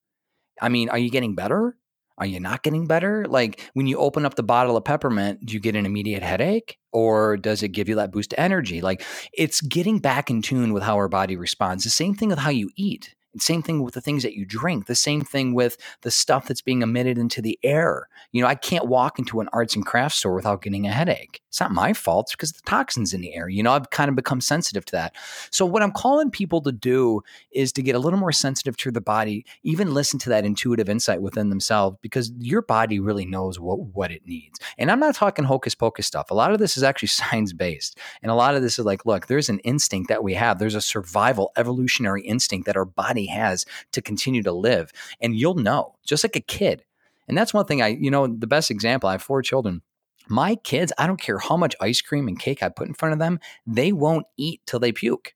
I 0.61 0.69
mean, 0.69 0.89
are 0.89 0.97
you 0.97 1.09
getting 1.09 1.35
better? 1.35 1.75
Are 2.17 2.25
you 2.25 2.39
not 2.39 2.63
getting 2.63 2.85
better? 2.85 3.25
Like 3.25 3.61
when 3.73 3.87
you 3.87 3.97
open 3.97 4.25
up 4.25 4.35
the 4.35 4.43
bottle 4.43 4.75
of 4.75 4.83
peppermint, 4.83 5.45
do 5.45 5.53
you 5.53 5.59
get 5.59 5.75
an 5.75 5.85
immediate 5.85 6.21
headache 6.21 6.77
or 6.91 7.37
does 7.37 7.63
it 7.63 7.69
give 7.69 7.87
you 7.87 7.95
that 7.95 8.11
boost 8.11 8.33
of 8.33 8.39
energy? 8.39 8.81
Like 8.81 9.03
it's 9.31 9.61
getting 9.61 9.99
back 9.99 10.29
in 10.29 10.41
tune 10.41 10.73
with 10.73 10.83
how 10.83 10.95
our 10.95 11.07
body 11.07 11.37
responds. 11.37 11.85
The 11.85 11.89
same 11.89 12.13
thing 12.13 12.27
with 12.29 12.39
how 12.39 12.49
you 12.49 12.71
eat. 12.75 13.15
Same 13.37 13.61
thing 13.61 13.83
with 13.83 13.93
the 13.93 14.01
things 14.01 14.23
that 14.23 14.33
you 14.33 14.45
drink. 14.45 14.87
The 14.87 14.95
same 14.95 15.21
thing 15.21 15.53
with 15.53 15.77
the 16.01 16.11
stuff 16.11 16.47
that's 16.47 16.61
being 16.61 16.81
emitted 16.81 17.17
into 17.17 17.41
the 17.41 17.59
air. 17.63 18.07
You 18.31 18.41
know, 18.41 18.47
I 18.47 18.55
can't 18.55 18.87
walk 18.87 19.19
into 19.19 19.39
an 19.39 19.49
arts 19.53 19.75
and 19.75 19.85
crafts 19.85 20.17
store 20.17 20.33
without 20.33 20.61
getting 20.61 20.87
a 20.87 20.91
headache. 20.91 21.41
It's 21.49 21.59
not 21.59 21.71
my 21.71 21.93
fault. 21.93 22.27
It's 22.27 22.33
because 22.33 22.51
the 22.51 22.61
toxins 22.61 23.13
in 23.13 23.21
the 23.21 23.33
air. 23.33 23.49
You 23.49 23.63
know, 23.63 23.71
I've 23.71 23.89
kind 23.89 24.07
of 24.07 24.15
become 24.15 24.39
sensitive 24.39 24.85
to 24.85 24.91
that. 24.93 25.15
So 25.49 25.65
what 25.65 25.81
I'm 25.81 25.91
calling 25.91 26.29
people 26.29 26.61
to 26.61 26.71
do 26.71 27.21
is 27.51 27.71
to 27.73 27.81
get 27.81 27.95
a 27.95 27.99
little 27.99 28.19
more 28.19 28.31
sensitive 28.31 28.77
to 28.77 28.91
the 28.91 29.01
body, 29.01 29.45
even 29.63 29.95
listen 29.95 30.19
to 30.19 30.29
that 30.29 30.45
intuitive 30.45 30.89
insight 30.89 31.23
within 31.23 31.49
themselves, 31.49 31.97
because 32.01 32.31
your 32.37 32.61
body 32.61 32.99
really 32.99 33.25
knows 33.25 33.59
what, 33.59 33.79
what 33.79 34.11
it 34.11 34.25
needs. 34.27 34.59
And 34.77 34.91
I'm 34.91 34.99
not 34.99 35.15
talking 35.15 35.43
hocus 35.43 35.73
pocus 35.73 36.05
stuff. 36.05 36.29
A 36.29 36.35
lot 36.35 36.51
of 36.51 36.59
this 36.59 36.77
is 36.77 36.83
actually 36.83 37.07
science 37.19 37.51
based. 37.51 37.97
And 38.21 38.31
a 38.31 38.35
lot 38.35 38.55
of 38.55 38.61
this 38.61 38.77
is 38.77 38.85
like, 38.85 39.05
look, 39.07 39.25
there's 39.25 39.49
an 39.49 39.59
instinct 39.59 40.09
that 40.09 40.23
we 40.23 40.35
have. 40.35 40.59
There's 40.59 40.75
a 40.75 40.81
survival 40.81 41.51
evolutionary 41.57 42.21
instinct 42.21 42.67
that 42.67 42.77
our 42.77 42.85
body 42.85 43.25
has 43.25 43.65
to 43.93 44.03
continue 44.03 44.43
to 44.43 44.51
live. 44.51 44.91
And 45.19 45.35
you'll 45.35 45.55
know, 45.55 45.95
just 46.05 46.23
like 46.23 46.35
a 46.35 46.41
kid. 46.41 46.83
And 47.27 47.37
that's 47.37 47.53
one 47.53 47.65
thing 47.65 47.81
I, 47.81 47.87
you 47.87 48.11
know, 48.11 48.27
the 48.27 48.47
best 48.47 48.71
example, 48.71 49.09
I 49.09 49.13
have 49.13 49.21
four 49.21 49.41
children. 49.41 49.81
My 50.29 50.55
kids, 50.55 50.93
I 50.97 51.07
don't 51.07 51.19
care 51.19 51.39
how 51.39 51.57
much 51.57 51.75
ice 51.81 52.01
cream 52.01 52.27
and 52.27 52.39
cake 52.39 52.61
I 52.61 52.69
put 52.69 52.87
in 52.87 52.93
front 52.93 53.13
of 53.13 53.19
them, 53.19 53.39
they 53.65 53.91
won't 53.91 54.27
eat 54.37 54.61
till 54.65 54.79
they 54.79 54.91
puke. 54.91 55.33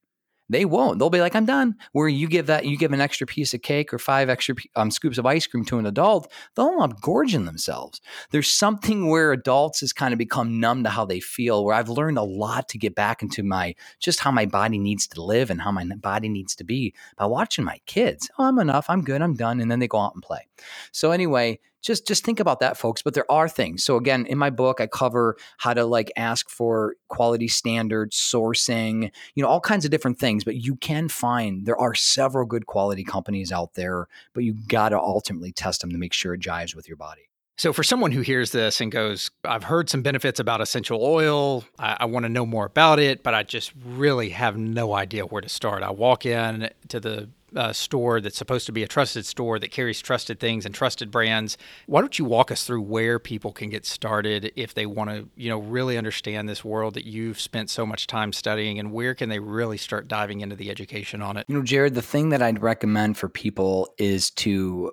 They 0.50 0.66
won't. 0.66 1.00
They'll 1.00 1.10
be 1.10 1.22
like, 1.22 1.36
I'm 1.36 1.46
done. 1.46 1.76
Where 1.94 2.08
you 2.08 2.28
give 2.28 2.48
that, 2.48 2.66
you 2.66 2.78
give 2.78 2.92
an 2.92 3.02
extra 3.02 3.26
piece 3.26 3.54
of 3.54 3.62
cake 3.62 3.94
or 3.94 3.98
five 3.98 4.30
extra 4.30 4.56
um, 4.76 4.92
scoops 4.92 5.18
of 5.18 5.26
ice 5.26 5.48
cream 5.48 5.66
to 5.66 5.80
an 5.80 5.86
adult, 5.86 6.32
they'll 6.56 6.68
end 6.68 6.82
up 6.82 7.02
gorging 7.02 7.46
themselves. 7.46 8.02
There's 8.30 8.50
something 8.50 9.10
where 9.10 9.32
adults 9.32 9.80
has 9.80 9.94
kind 9.94 10.14
of 10.14 10.20
become 10.20 10.60
numb 10.60 10.84
to 10.84 10.90
how 10.90 11.06
they 11.06 11.22
feel, 11.22 11.64
where 11.64 11.74
I've 11.74 11.90
learned 11.90 12.18
a 12.18 12.24
lot 12.24 12.70
to 12.70 12.78
get 12.78 12.94
back 12.94 13.24
into 13.24 13.42
my, 13.42 13.74
just 14.00 14.20
how 14.20 14.32
my 14.32 14.46
body 14.46 14.78
needs 14.78 15.08
to 15.08 15.24
live 15.24 15.50
and 15.50 15.62
how 15.62 15.72
my 15.72 15.86
body 15.86 16.30
needs 16.30 16.56
to 16.58 16.64
be 16.64 16.94
by 17.18 17.26
watching 17.26 17.66
my 17.66 17.80
kids. 17.86 18.30
Oh, 18.38 18.44
I'm 18.44 18.60
enough. 18.60 18.86
I'm 18.90 19.04
good. 19.04 19.22
I'm 19.22 19.36
done. 19.36 19.60
And 19.60 19.72
then 19.72 19.80
they 19.80 19.88
go 19.88 20.00
out 20.00 20.14
and 20.14 20.22
play. 20.22 20.48
So 20.92 21.12
anyway, 21.12 21.60
just 21.84 22.08
just 22.08 22.26
think 22.26 22.40
about 22.40 22.60
that 22.60 22.78
folks 22.78 23.02
but 23.02 23.14
there 23.14 23.30
are 23.32 23.48
things. 23.48 23.84
So 23.84 23.98
again 23.98 24.26
in 24.26 24.38
my 24.38 24.50
book 24.50 24.82
i 24.82 24.88
cover 24.88 25.38
how 25.58 25.74
to 25.74 25.86
like 25.86 26.12
ask 26.18 26.50
for 26.50 26.96
quality 27.10 27.48
standards 27.48 28.18
sourcing 28.18 29.12
you 29.36 29.44
know 29.44 29.50
all 29.50 29.62
kinds 29.62 29.86
of 29.86 29.92
different 29.92 30.18
things 30.18 30.44
but 30.44 30.56
you 30.56 30.76
can 30.76 31.10
find 31.10 31.66
there 31.66 31.78
are 31.78 31.94
several 31.94 32.46
good 32.46 32.66
quality 32.66 33.04
companies 33.04 33.52
out 33.52 33.74
there 33.76 34.08
but 34.34 34.44
you 34.44 34.54
got 34.68 34.90
to 34.90 35.00
ultimately 35.00 35.52
test 35.52 35.82
them 35.82 35.92
to 35.92 35.98
make 35.98 36.14
sure 36.14 36.34
it 36.34 36.42
jives 36.42 36.76
with 36.76 36.88
your 36.88 36.98
body. 36.98 37.30
So, 37.56 37.72
for 37.72 37.84
someone 37.84 38.12
who 38.12 38.22
hears 38.22 38.52
this 38.52 38.82
and 38.82 38.92
goes, 38.92 39.30
I've 39.44 39.66
heard 39.66 39.88
some 39.88 40.02
benefits 40.02 40.40
about 40.40 40.60
essential 40.60 41.04
oil, 41.04 41.64
I, 41.78 41.98
I 42.02 42.06
want 42.06 42.24
to 42.24 42.30
know 42.30 42.48
more 42.48 42.66
about 42.66 42.98
it, 42.98 43.22
but 43.22 43.36
I 43.36 43.44
just 43.44 43.72
really 43.86 44.30
have 44.30 44.58
no 44.58 44.94
idea 44.94 45.26
where 45.26 45.42
to 45.42 45.50
start. 45.50 45.84
I 45.84 45.92
walk 45.92 46.26
in 46.26 46.72
to 46.88 47.00
the 47.00 47.30
uh, 47.56 47.74
store 47.74 48.22
that's 48.22 48.38
supposed 48.38 48.66
to 48.66 48.72
be 48.72 48.84
a 48.84 48.88
trusted 48.88 49.26
store 49.26 49.60
that 49.60 49.72
carries 49.72 50.02
trusted 50.02 50.40
things 50.40 50.66
and 50.66 50.74
trusted 50.74 51.12
brands. 51.12 51.58
Why 51.86 52.02
don't 52.02 52.18
you 52.18 52.26
walk 52.26 52.52
us 52.52 52.64
through 52.66 52.82
where 52.82 53.20
people 53.20 53.52
can 53.52 53.70
get 53.70 53.86
started 53.86 54.52
if 54.56 54.74
they 54.74 54.86
want 54.86 55.10
to, 55.10 55.30
you 55.36 55.50
know, 55.50 55.60
really 55.60 55.98
understand 55.98 56.48
this 56.48 56.64
world 56.64 56.94
that 56.96 57.06
you've 57.06 57.40
spent 57.40 57.70
so 57.70 57.86
much 57.86 58.08
time 58.08 58.34
studying, 58.34 58.80
and 58.80 58.92
where 58.92 59.16
can 59.16 59.30
they 59.30 59.40
really 59.40 59.78
start 59.78 60.08
diving 60.08 60.42
into 60.42 60.56
the 60.56 60.70
education 60.70 61.22
on 61.22 61.38
it? 61.38 61.46
You 61.48 61.56
know, 61.56 61.64
Jarrod, 61.64 61.94
the 61.94 62.02
thing 62.02 62.30
that 62.30 62.42
I'd 62.42 62.62
recommend 62.62 63.18
for 63.18 63.30
people 63.30 63.94
is 63.98 64.32
to 64.32 64.92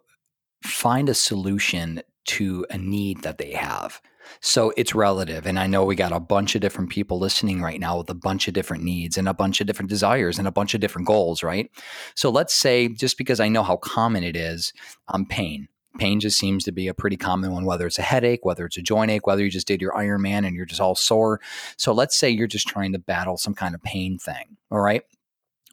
find 0.63 1.09
a 1.09 1.15
solution 1.15 2.03
to 2.27 2.67
a 2.71 2.79
need 2.79 3.23
that 3.23 3.39
they 3.39 3.53
have. 3.53 4.01
So 4.41 4.73
it's 4.77 4.95
relative. 4.95 5.47
And 5.47 5.59
I 5.59 5.67
know 5.67 5.85
we 5.85 5.97
got 5.97 6.13
a 6.13 6.21
bunch 6.21 6.55
of 6.55 6.61
different 6.61 6.91
people 6.91 7.19
listening 7.19 7.61
right 7.61 7.81
now 7.81 7.99
with 7.99 8.11
a 8.11 8.15
bunch 8.15 8.49
of 8.49 8.55
different 8.55 8.85
needs 8.85 9.19
and 9.19 9.29
a 9.29 9.35
bunch 9.35 9.61
of 9.61 9.67
different 9.67 9.89
desires 9.89 10.39
and 10.39 10.47
a 10.47 10.53
bunch 10.53 10.75
of 10.75 10.81
different 10.81 11.07
goals, 11.09 11.43
right? 11.43 11.71
So 12.15 12.31
let's 12.31 12.55
say, 12.55 12.89
just 12.89 13.19
because 13.19 13.41
I 13.41 13.49
know 13.49 13.63
how 13.63 13.77
common 13.77 14.23
it 14.23 14.37
is, 14.37 14.73
um, 15.09 15.27
pain. 15.27 15.69
Pain 15.99 16.21
just 16.21 16.39
seems 16.39 16.63
to 16.65 16.73
be 16.73 16.87
a 16.87 16.95
pretty 16.95 17.17
common 17.17 17.53
one, 17.53 17.65
whether 17.65 17.87
it's 17.87 17.99
a 17.99 18.03
headache, 18.03 18.45
whether 18.45 18.65
it's 18.65 18.77
a 18.77 18.83
joint 18.83 19.11
ache, 19.11 19.27
whether 19.27 19.43
you 19.43 19.51
just 19.51 19.67
did 19.67 19.81
your 19.81 19.93
Ironman 19.93 20.47
and 20.47 20.55
you're 20.55 20.67
just 20.67 20.81
all 20.81 20.95
sore. 20.95 21.41
So 21.77 21.93
let's 21.93 22.17
say 22.17 22.31
you're 22.31 22.47
just 22.47 22.69
trying 22.69 22.93
to 22.93 22.99
battle 22.99 23.37
some 23.37 23.55
kind 23.55 23.75
of 23.75 23.83
pain 23.83 24.17
thing. 24.17 24.57
All 24.71 24.81
right. 24.81 25.03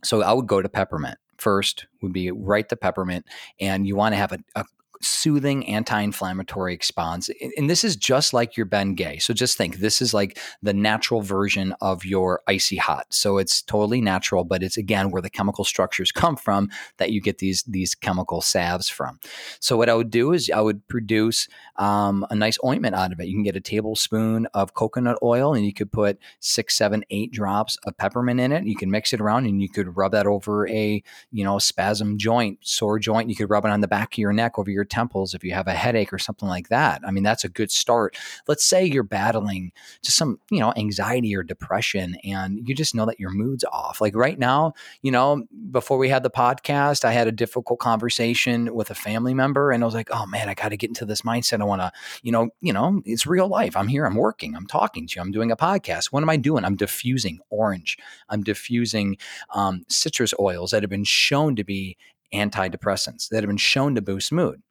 So 0.03 0.23
I 0.23 0.33
would 0.33 0.47
go 0.47 0.61
to 0.61 0.69
peppermint 0.69 1.19
first 1.37 1.87
would 2.01 2.13
be 2.13 2.31
right 2.31 2.67
the 2.69 2.75
peppermint 2.75 3.25
and 3.59 3.87
you 3.87 3.95
want 3.95 4.13
to 4.13 4.17
have 4.17 4.31
a, 4.31 4.39
a, 4.55 4.65
soothing 5.01 5.65
anti-inflammatory 5.67 6.75
response 6.75 7.29
and 7.55 7.69
this 7.69 7.83
is 7.83 7.95
just 7.95 8.33
like 8.33 8.57
your 8.57 8.65
Bengay 8.65 9.21
so 9.21 9.33
just 9.33 9.57
think 9.57 9.77
this 9.77 10.01
is 10.01 10.13
like 10.13 10.39
the 10.61 10.73
natural 10.73 11.21
version 11.21 11.73
of 11.81 12.05
your 12.05 12.41
icy 12.47 12.77
hot. 12.77 13.07
So 13.09 13.37
it's 13.37 13.61
totally 13.61 14.01
natural 14.01 14.43
but 14.43 14.63
it's 14.63 14.77
again 14.77 15.11
where 15.11 15.21
the 15.21 15.29
chemical 15.29 15.63
structures 15.63 16.11
come 16.11 16.35
from 16.35 16.69
that 16.97 17.11
you 17.11 17.21
get 17.21 17.39
these 17.39 17.63
these 17.63 17.95
chemical 17.95 18.41
salves 18.41 18.89
from. 18.89 19.19
So 19.59 19.77
what 19.77 19.89
i 19.89 19.93
would 19.93 20.09
do 20.09 20.33
is 20.33 20.49
i 20.49 20.61
would 20.61 20.87
produce 20.87 21.47
um, 21.77 22.25
a 22.29 22.35
nice 22.35 22.57
ointment 22.63 22.95
out 22.95 23.11
of 23.11 23.19
it. 23.19 23.27
You 23.27 23.35
can 23.35 23.43
get 23.43 23.55
a 23.55 23.61
tablespoon 23.61 24.47
of 24.53 24.73
coconut 24.73 25.17
oil 25.21 25.53
and 25.53 25.65
you 25.65 25.73
could 25.73 25.91
put 25.91 26.17
six 26.39 26.75
seven 26.75 27.03
eight 27.09 27.31
drops 27.31 27.77
of 27.85 27.97
peppermint 27.97 28.39
in 28.39 28.51
it. 28.51 28.65
You 28.65 28.75
can 28.75 28.89
mix 28.89 29.13
it 29.13 29.21
around 29.21 29.45
and 29.45 29.61
you 29.61 29.69
could 29.69 29.95
rub 29.95 30.11
that 30.13 30.25
over 30.25 30.67
a 30.69 31.03
you 31.31 31.43
know 31.43 31.59
spasm 31.59 32.17
joint 32.17 32.59
sore 32.61 32.99
joint. 32.99 33.29
You 33.29 33.35
could 33.35 33.49
rub 33.49 33.65
it 33.65 33.71
on 33.71 33.81
the 33.81 33.87
back 33.87 34.13
of 34.13 34.17
your 34.17 34.33
neck 34.33 34.57
over 34.57 34.71
your 34.71 34.85
temples 34.89 35.33
if 35.33 35.43
you 35.43 35.53
have 35.53 35.67
a 35.67 35.73
headache 35.73 36.13
or 36.13 36.19
something 36.19 36.47
like 36.47 36.69
that. 36.69 37.01
I 37.05 37.11
mean, 37.11 37.23
that's 37.23 37.43
a 37.43 37.49
good 37.49 37.71
start. 37.71 38.17
Let's 38.47 38.63
say 38.63 38.85
you're 38.85 39.03
battling 39.03 39.71
just 40.03 40.17
some, 40.17 40.39
you 40.49 40.59
know, 40.59 40.73
anxiety 40.75 41.35
or 41.35 41.43
depression 41.43 42.15
and 42.23 42.67
you 42.67 42.75
just 42.75 42.95
know 42.95 43.05
that 43.05 43.19
your 43.19 43.31
mood's 43.31 43.63
off. 43.71 44.01
Like 44.01 44.15
right 44.15 44.37
now, 44.37 44.73
you 45.01 45.11
know, 45.11 45.43
before 45.71 45.97
we 45.97 46.09
had 46.09 46.23
the 46.23 46.29
podcast, 46.29 47.05
I 47.05 47.11
had 47.11 47.27
a 47.27 47.31
difficult 47.31 47.79
conversation 47.79 48.73
with 48.73 48.89
a 48.89 48.95
family 48.95 49.33
member 49.33 49.71
and 49.71 49.83
I 49.83 49.85
was 49.85 49.95
like, 49.95 50.09
"Oh 50.11 50.25
man, 50.25 50.49
I 50.49 50.53
got 50.53 50.69
to 50.69 50.77
get 50.77 50.89
into 50.89 51.05
this 51.05 51.21
mindset. 51.21 51.61
I 51.61 51.65
want 51.65 51.81
to, 51.81 51.91
you 52.23 52.31
know, 52.31 52.49
you 52.61 52.73
know, 52.73 53.01
it's 53.05 53.25
real 53.25 53.47
life. 53.47 53.75
I'm 53.75 53.87
here, 53.87 54.05
I'm 54.05 54.15
working, 54.15 54.55
I'm 54.55 54.67
talking 54.67 55.07
to 55.07 55.15
you, 55.15 55.21
I'm 55.21 55.31
doing 55.31 55.51
a 55.51 55.57
podcast. 55.57 56.07
What 56.07 56.23
am 56.23 56.29
I 56.29 56.37
doing? 56.37 56.65
I'm 56.65 56.75
diffusing 56.75 57.39
orange. 57.49 57.97
I'm 58.29 58.43
diffusing 58.43 59.17
um, 59.53 59.83
citrus 59.87 60.33
oils 60.39 60.71
that 60.71 60.83
have 60.83 60.89
been 60.89 61.03
shown 61.03 61.55
to 61.55 61.63
be 61.63 61.97
antidepressants 62.33 63.29
that 63.29 63.37
have 63.37 63.47
been 63.47 63.57
shown 63.57 63.95
to 63.95 64.01
boost 64.01 64.31
mood. 64.31 64.61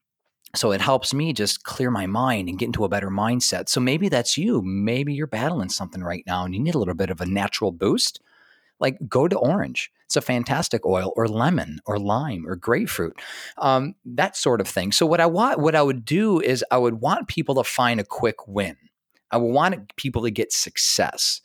So 0.56 0.72
it 0.72 0.80
helps 0.80 1.12
me 1.12 1.32
just 1.32 1.64
clear 1.64 1.90
my 1.90 2.06
mind 2.06 2.48
and 2.48 2.58
get 2.58 2.66
into 2.66 2.84
a 2.84 2.88
better 2.88 3.10
mindset. 3.10 3.68
So 3.68 3.80
maybe 3.80 4.08
that's 4.08 4.38
you. 4.38 4.62
Maybe 4.62 5.12
you're 5.14 5.26
battling 5.26 5.68
something 5.68 6.02
right 6.02 6.24
now 6.26 6.44
and 6.44 6.54
you 6.54 6.60
need 6.60 6.74
a 6.74 6.78
little 6.78 6.94
bit 6.94 7.10
of 7.10 7.20
a 7.20 7.26
natural 7.26 7.72
boost. 7.72 8.20
Like 8.80 8.98
go 9.08 9.28
to 9.28 9.38
orange. 9.38 9.90
It's 10.06 10.16
a 10.16 10.20
fantastic 10.20 10.86
oil, 10.86 11.12
or 11.16 11.26
lemon, 11.26 11.80
or 11.84 11.98
lime, 11.98 12.46
or 12.46 12.54
grapefruit, 12.54 13.20
um, 13.58 13.96
that 14.04 14.36
sort 14.36 14.60
of 14.60 14.68
thing. 14.68 14.92
So 14.92 15.04
what 15.04 15.20
I 15.20 15.26
want, 15.26 15.58
what 15.58 15.74
I 15.74 15.82
would 15.82 16.04
do 16.04 16.40
is 16.40 16.64
I 16.70 16.78
would 16.78 17.00
want 17.00 17.26
people 17.26 17.56
to 17.56 17.64
find 17.64 17.98
a 17.98 18.04
quick 18.04 18.46
win. 18.46 18.76
I 19.32 19.36
would 19.36 19.52
want 19.52 19.96
people 19.96 20.22
to 20.22 20.30
get 20.30 20.52
success. 20.52 21.40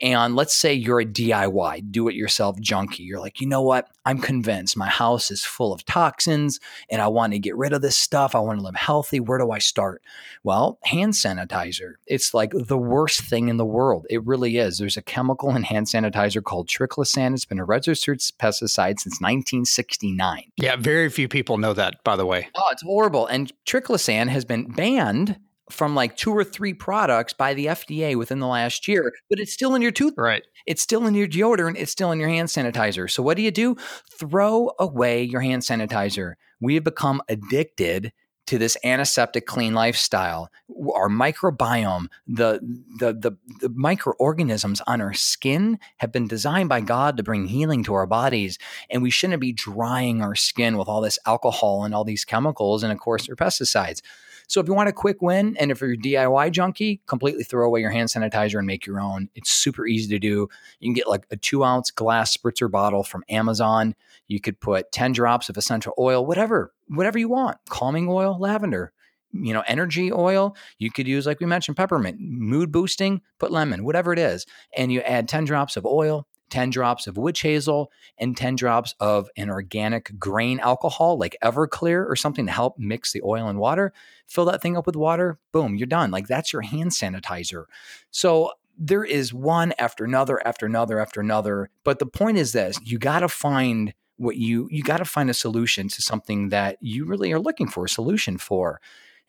And 0.00 0.36
let's 0.36 0.54
say 0.54 0.72
you're 0.72 1.00
a 1.00 1.06
DIY, 1.06 1.90
do 1.90 2.08
it 2.08 2.14
yourself 2.14 2.58
junkie. 2.60 3.02
You're 3.02 3.20
like, 3.20 3.40
you 3.40 3.46
know 3.46 3.62
what? 3.62 3.88
I'm 4.06 4.18
convinced 4.18 4.76
my 4.76 4.88
house 4.88 5.30
is 5.30 5.44
full 5.44 5.72
of 5.72 5.84
toxins 5.84 6.58
and 6.88 7.02
I 7.02 7.08
want 7.08 7.32
to 7.32 7.38
get 7.38 7.56
rid 7.56 7.72
of 7.72 7.82
this 7.82 7.96
stuff. 7.96 8.34
I 8.34 8.40
want 8.40 8.58
to 8.58 8.64
live 8.64 8.74
healthy. 8.74 9.20
Where 9.20 9.38
do 9.38 9.50
I 9.50 9.58
start? 9.58 10.02
Well, 10.42 10.78
hand 10.84 11.12
sanitizer. 11.12 11.94
It's 12.06 12.32
like 12.32 12.52
the 12.54 12.78
worst 12.78 13.20
thing 13.20 13.48
in 13.48 13.58
the 13.58 13.64
world. 13.64 14.06
It 14.08 14.24
really 14.24 14.56
is. 14.56 14.78
There's 14.78 14.96
a 14.96 15.02
chemical 15.02 15.54
in 15.54 15.64
hand 15.64 15.86
sanitizer 15.86 16.42
called 16.42 16.68
triclosan. 16.68 17.34
It's 17.34 17.44
been 17.44 17.58
a 17.58 17.64
registered 17.64 18.20
pesticide 18.20 19.00
since 19.00 19.20
1969. 19.20 20.44
Yeah, 20.56 20.76
very 20.76 21.10
few 21.10 21.28
people 21.28 21.58
know 21.58 21.74
that, 21.74 22.02
by 22.02 22.16
the 22.16 22.26
way. 22.26 22.48
Oh, 22.54 22.68
it's 22.72 22.82
horrible. 22.82 23.26
And 23.26 23.52
triclosan 23.66 24.28
has 24.28 24.44
been 24.44 24.70
banned 24.70 25.38
from 25.70 25.94
like 25.94 26.16
two 26.16 26.32
or 26.32 26.44
three 26.44 26.74
products 26.74 27.32
by 27.32 27.54
the 27.54 27.66
FDA 27.66 28.16
within 28.16 28.38
the 28.38 28.46
last 28.46 28.88
year, 28.88 29.12
but 29.28 29.38
it's 29.38 29.52
still 29.52 29.74
in 29.74 29.82
your 29.82 29.90
tooth. 29.90 30.14
Right. 30.16 30.42
It's 30.66 30.82
still 30.82 31.06
in 31.06 31.14
your 31.14 31.28
deodorant. 31.28 31.76
It's 31.78 31.92
still 31.92 32.12
in 32.12 32.20
your 32.20 32.28
hand 32.28 32.48
sanitizer. 32.48 33.10
So 33.10 33.22
what 33.22 33.36
do 33.36 33.42
you 33.42 33.50
do? 33.50 33.76
Throw 34.18 34.72
away 34.78 35.22
your 35.22 35.40
hand 35.40 35.62
sanitizer. 35.62 36.34
We 36.60 36.74
have 36.74 36.84
become 36.84 37.22
addicted 37.28 38.12
to 38.50 38.58
this 38.58 38.76
antiseptic 38.82 39.46
clean 39.46 39.74
lifestyle. 39.74 40.50
Our 40.92 41.08
microbiome, 41.08 42.08
the, 42.26 42.58
the 42.98 43.12
the 43.12 43.36
the 43.60 43.68
microorganisms 43.68 44.80
on 44.88 45.00
our 45.00 45.14
skin 45.14 45.78
have 45.98 46.10
been 46.10 46.26
designed 46.26 46.68
by 46.68 46.80
God 46.80 47.16
to 47.16 47.22
bring 47.22 47.46
healing 47.46 47.84
to 47.84 47.94
our 47.94 48.08
bodies, 48.08 48.58
and 48.90 49.02
we 49.02 49.10
shouldn't 49.10 49.40
be 49.40 49.52
drying 49.52 50.20
our 50.20 50.34
skin 50.34 50.76
with 50.76 50.88
all 50.88 51.00
this 51.00 51.16
alcohol 51.26 51.84
and 51.84 51.94
all 51.94 52.02
these 52.02 52.24
chemicals, 52.24 52.82
and 52.82 52.92
of 52.92 52.98
course, 52.98 53.28
their 53.28 53.36
pesticides. 53.36 54.02
So 54.50 54.60
if 54.60 54.66
you 54.66 54.74
want 54.74 54.88
a 54.88 54.92
quick 54.92 55.22
win, 55.22 55.56
and 55.60 55.70
if 55.70 55.80
you're 55.80 55.92
a 55.92 55.96
DIY 55.96 56.50
junkie, 56.50 57.00
completely 57.06 57.44
throw 57.44 57.64
away 57.64 57.82
your 57.82 57.90
hand 57.90 58.08
sanitizer 58.08 58.58
and 58.58 58.66
make 58.66 58.84
your 58.84 59.00
own. 59.00 59.28
It's 59.36 59.48
super 59.48 59.86
easy 59.86 60.08
to 60.08 60.18
do. 60.18 60.48
You 60.80 60.88
can 60.88 60.92
get 60.92 61.06
like 61.06 61.24
a 61.30 61.36
two 61.36 61.62
ounce 61.62 61.92
glass 61.92 62.36
spritzer 62.36 62.68
bottle 62.68 63.04
from 63.04 63.22
Amazon. 63.28 63.94
You 64.26 64.40
could 64.40 64.58
put 64.58 64.90
10 64.90 65.12
drops 65.12 65.50
of 65.50 65.56
essential 65.56 65.94
oil, 66.00 66.26
whatever, 66.26 66.72
whatever 66.88 67.16
you 67.16 67.28
want. 67.28 67.58
Calming 67.68 68.08
oil, 68.08 68.38
lavender, 68.40 68.92
you 69.32 69.54
know, 69.54 69.62
energy 69.68 70.12
oil. 70.12 70.56
You 70.78 70.90
could 70.90 71.06
use, 71.06 71.26
like 71.26 71.38
we 71.38 71.46
mentioned, 71.46 71.76
peppermint, 71.76 72.18
mood 72.18 72.72
boosting, 72.72 73.20
put 73.38 73.52
lemon, 73.52 73.84
whatever 73.84 74.12
it 74.12 74.18
is. 74.18 74.46
And 74.76 74.90
you 74.90 75.00
add 75.02 75.28
10 75.28 75.44
drops 75.44 75.76
of 75.76 75.86
oil, 75.86 76.26
10 76.50 76.70
drops 76.70 77.06
of 77.06 77.16
witch 77.16 77.42
hazel, 77.42 77.90
and 78.18 78.36
10 78.36 78.56
drops 78.56 78.94
of 79.00 79.28
an 79.36 79.50
organic 79.50 80.18
grain 80.18 80.60
alcohol 80.60 81.18
like 81.18 81.36
Everclear 81.42 82.08
or 82.08 82.16
something 82.16 82.46
to 82.46 82.52
help 82.52 82.78
mix 82.78 83.12
the 83.12 83.22
oil 83.24 83.48
and 83.48 83.58
water. 83.58 83.92
Fill 84.26 84.44
that 84.46 84.62
thing 84.62 84.76
up 84.76 84.86
with 84.86 84.96
water, 84.96 85.38
boom, 85.52 85.74
you're 85.74 85.86
done. 85.86 86.10
Like 86.10 86.26
that's 86.26 86.52
your 86.52 86.62
hand 86.62 86.90
sanitizer. 86.90 87.64
So 88.10 88.52
there 88.80 89.04
is 89.04 89.32
one 89.32 89.74
after 89.78 90.04
another, 90.04 90.44
after 90.46 90.66
another, 90.66 90.98
after 90.98 91.20
another. 91.20 91.70
But 91.84 91.98
the 91.98 92.06
point 92.06 92.38
is 92.38 92.52
this 92.52 92.78
you 92.82 92.98
got 92.98 93.20
to 93.20 93.28
find 93.28 93.94
what 94.16 94.36
you 94.36 94.68
you 94.70 94.82
got 94.82 94.98
to 94.98 95.04
find 95.04 95.30
a 95.30 95.34
solution 95.34 95.88
to 95.88 96.02
something 96.02 96.48
that 96.48 96.78
you 96.80 97.04
really 97.04 97.32
are 97.32 97.38
looking 97.38 97.68
for 97.68 97.84
a 97.84 97.88
solution 97.88 98.38
for. 98.38 98.80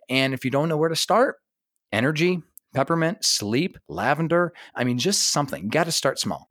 And 0.09 0.33
if 0.33 0.43
you 0.43 0.51
don't 0.51 0.69
know 0.69 0.77
where 0.77 0.89
to 0.89 0.95
start, 0.95 1.37
energy, 1.91 2.41
peppermint, 2.73 3.23
sleep, 3.23 3.77
lavender, 3.87 4.53
I 4.73 4.83
mean 4.83 4.97
just 4.97 5.31
something. 5.31 5.63
You 5.63 5.69
got 5.69 5.85
to 5.85 5.91
start 5.91 6.19
small. 6.19 6.49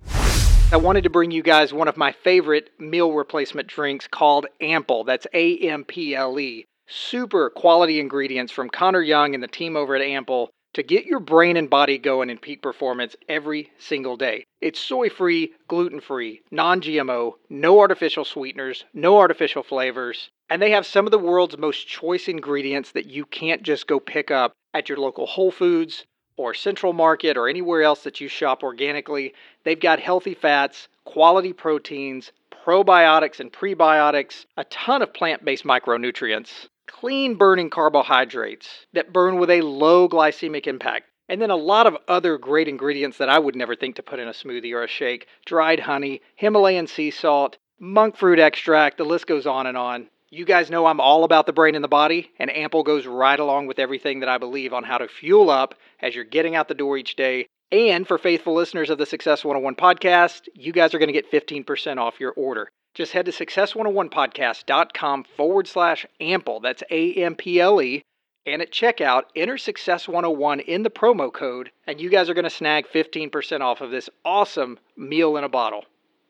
I 0.73 0.77
wanted 0.77 1.03
to 1.03 1.11
bring 1.11 1.33
you 1.33 1.43
guys 1.43 1.73
one 1.73 1.89
of 1.89 1.97
my 1.97 2.13
favorite 2.13 2.71
meal 2.79 3.13
replacement 3.13 3.67
drinks 3.67 4.07
called 4.07 4.47
Ample. 4.61 5.03
That's 5.03 5.27
A 5.35 5.59
M 5.59 5.83
P 5.83 6.15
L 6.15 6.39
E. 6.39 6.65
Super 6.87 7.51
quality 7.51 7.99
ingredients 7.99 8.53
from 8.53 8.71
Connor 8.71 9.03
Young 9.03 9.35
and 9.35 9.43
the 9.43 9.49
team 9.49 9.75
over 9.75 9.97
at 9.97 10.01
Ample 10.01 10.49
to 10.75 10.85
get 10.85 11.07
your 11.07 11.19
brain 11.19 11.57
and 11.57 11.69
body 11.69 11.99
going 11.99 12.31
in 12.31 12.39
peak 12.39 12.63
performance 12.63 13.17
every 13.29 13.73
single 13.81 14.17
day. 14.17 14.45
It's 14.61 14.79
soy 14.79 15.09
free, 15.09 15.55
gluten 15.67 15.99
free, 15.99 16.43
non 16.53 16.81
GMO, 16.81 17.33
no 17.49 17.81
artificial 17.81 18.25
sweeteners, 18.25 18.85
no 18.95 19.19
artificial 19.19 19.65
flavors, 19.65 20.31
and 20.49 20.63
they 20.63 20.71
have 20.71 20.87
some 20.87 21.05
of 21.05 21.11
the 21.11 21.19
world's 21.19 21.59
most 21.59 21.89
choice 21.89 22.29
ingredients 22.29 22.93
that 22.93 23.07
you 23.07 23.25
can't 23.25 23.65
just 23.65 23.89
go 23.89 23.99
pick 23.99 24.31
up 24.31 24.53
at 24.73 24.89
your 24.89 24.99
local 24.99 25.27
Whole 25.27 25.51
Foods 25.51 26.05
or 26.41 26.55
Central 26.55 26.93
Market 26.93 27.37
or 27.37 27.49
anywhere 27.49 27.83
else 27.83 28.03
that 28.05 28.21
you 28.21 28.29
shop 28.29 28.63
organically. 28.63 29.35
They've 29.65 29.79
got 29.79 30.01
healthy 30.01 30.35
fats, 30.35 30.89
quality 31.05 31.53
proteins, 31.53 32.33
probiotics 32.65 33.41
and 33.41 33.53
prebiotics, 33.53 34.47
a 34.57 34.65
ton 34.65 35.03
of 35.03 35.15
plant 35.15 35.45
based 35.45 35.65
micronutrients, 35.65 36.69
clean 36.87 37.35
burning 37.35 37.71
carbohydrates 37.71 38.87
that 38.93 39.13
burn 39.13 39.39
with 39.39 39.51
a 39.51 39.61
low 39.61 40.09
glycemic 40.09 40.67
impact. 40.67 41.07
And 41.29 41.41
then 41.41 41.51
a 41.51 41.57
lot 41.57 41.87
of 41.87 41.97
other 42.09 42.39
great 42.39 42.67
ingredients 42.67 43.19
that 43.19 43.29
I 43.29 43.39
would 43.39 43.55
never 43.55 43.77
think 43.77 43.97
to 43.97 44.03
put 44.03 44.19
in 44.19 44.27
a 44.27 44.33
smoothie 44.33 44.73
or 44.73 44.83
a 44.83 44.89
shake 44.89 45.29
dried 45.47 45.81
honey, 45.81 46.23
Himalayan 46.35 46.89
sea 46.89 47.13
salt, 47.13 47.57
monk 47.79 48.17
fruit 48.17 48.41
extract, 48.41 48.99
the 48.99 49.05
list 49.05 49.27
goes 49.27 49.47
on 49.47 49.67
and 49.67 49.77
on. 49.77 50.09
You 50.33 50.45
guys 50.45 50.71
know 50.71 50.87
I'm 50.87 51.01
all 51.01 51.25
about 51.25 51.47
the 51.47 51.53
brain 51.53 51.75
and 51.75 51.83
the 51.83 51.89
body, 51.89 52.31
and 52.39 52.57
Ample 52.57 52.85
goes 52.85 53.05
right 53.05 53.39
along 53.39 53.67
with 53.67 53.81
everything 53.81 54.21
that 54.21 54.29
I 54.29 54.39
believe 54.39 54.73
on 54.73 54.85
how 54.85 54.99
to 54.99 55.09
fuel 55.09 55.51
up 55.51 55.75
as 56.01 56.15
you're 56.15 56.23
getting 56.23 56.55
out 56.55 56.69
the 56.69 56.75
door 56.75 56.97
each 56.97 57.17
day. 57.17 57.49
And 57.73 58.07
for 58.07 58.17
faithful 58.17 58.55
listeners 58.55 58.91
of 58.91 58.99
the 58.99 59.07
Success 59.07 59.45
101 59.45 59.75
podcast, 59.75 60.43
you 60.55 60.73
guys 60.73 60.95
are 60.95 61.01
going 61.01 61.13
to 61.13 61.13
get 61.13 61.33
15% 61.33 61.99
off 61.99 62.21
your 62.21 62.33
order. 62.37 62.69
Just 62.95 63.11
head 63.11 63.27
to 63.27 63.33
success101podcast.com 63.33 65.25
forward 65.37 65.67
slash 65.67 66.07
ample. 66.21 66.61
That's 66.61 66.85
A 66.93 67.13
M 67.15 67.35
P 67.35 67.61
L 67.61 67.83
E. 67.83 68.03
And 68.47 68.63
at 68.63 68.71
checkout, 68.71 69.25
enter 69.35 69.59
Success 69.59 70.07
101 70.07 70.61
in 70.61 70.85
the 70.85 70.91
promo 70.91 71.33
code, 71.33 71.73
and 71.89 72.01
you 72.01 72.09
guys 72.09 72.31
are 72.31 72.35
going 72.35 72.45
to 72.45 72.51
snag 72.51 72.87
15% 72.87 73.63
off 73.63 73.81
of 73.81 73.91
this 73.91 74.09
awesome 74.25 74.79
meal 74.97 75.37
in 75.37 75.43
a 75.43 75.49
bottle. 75.49 75.87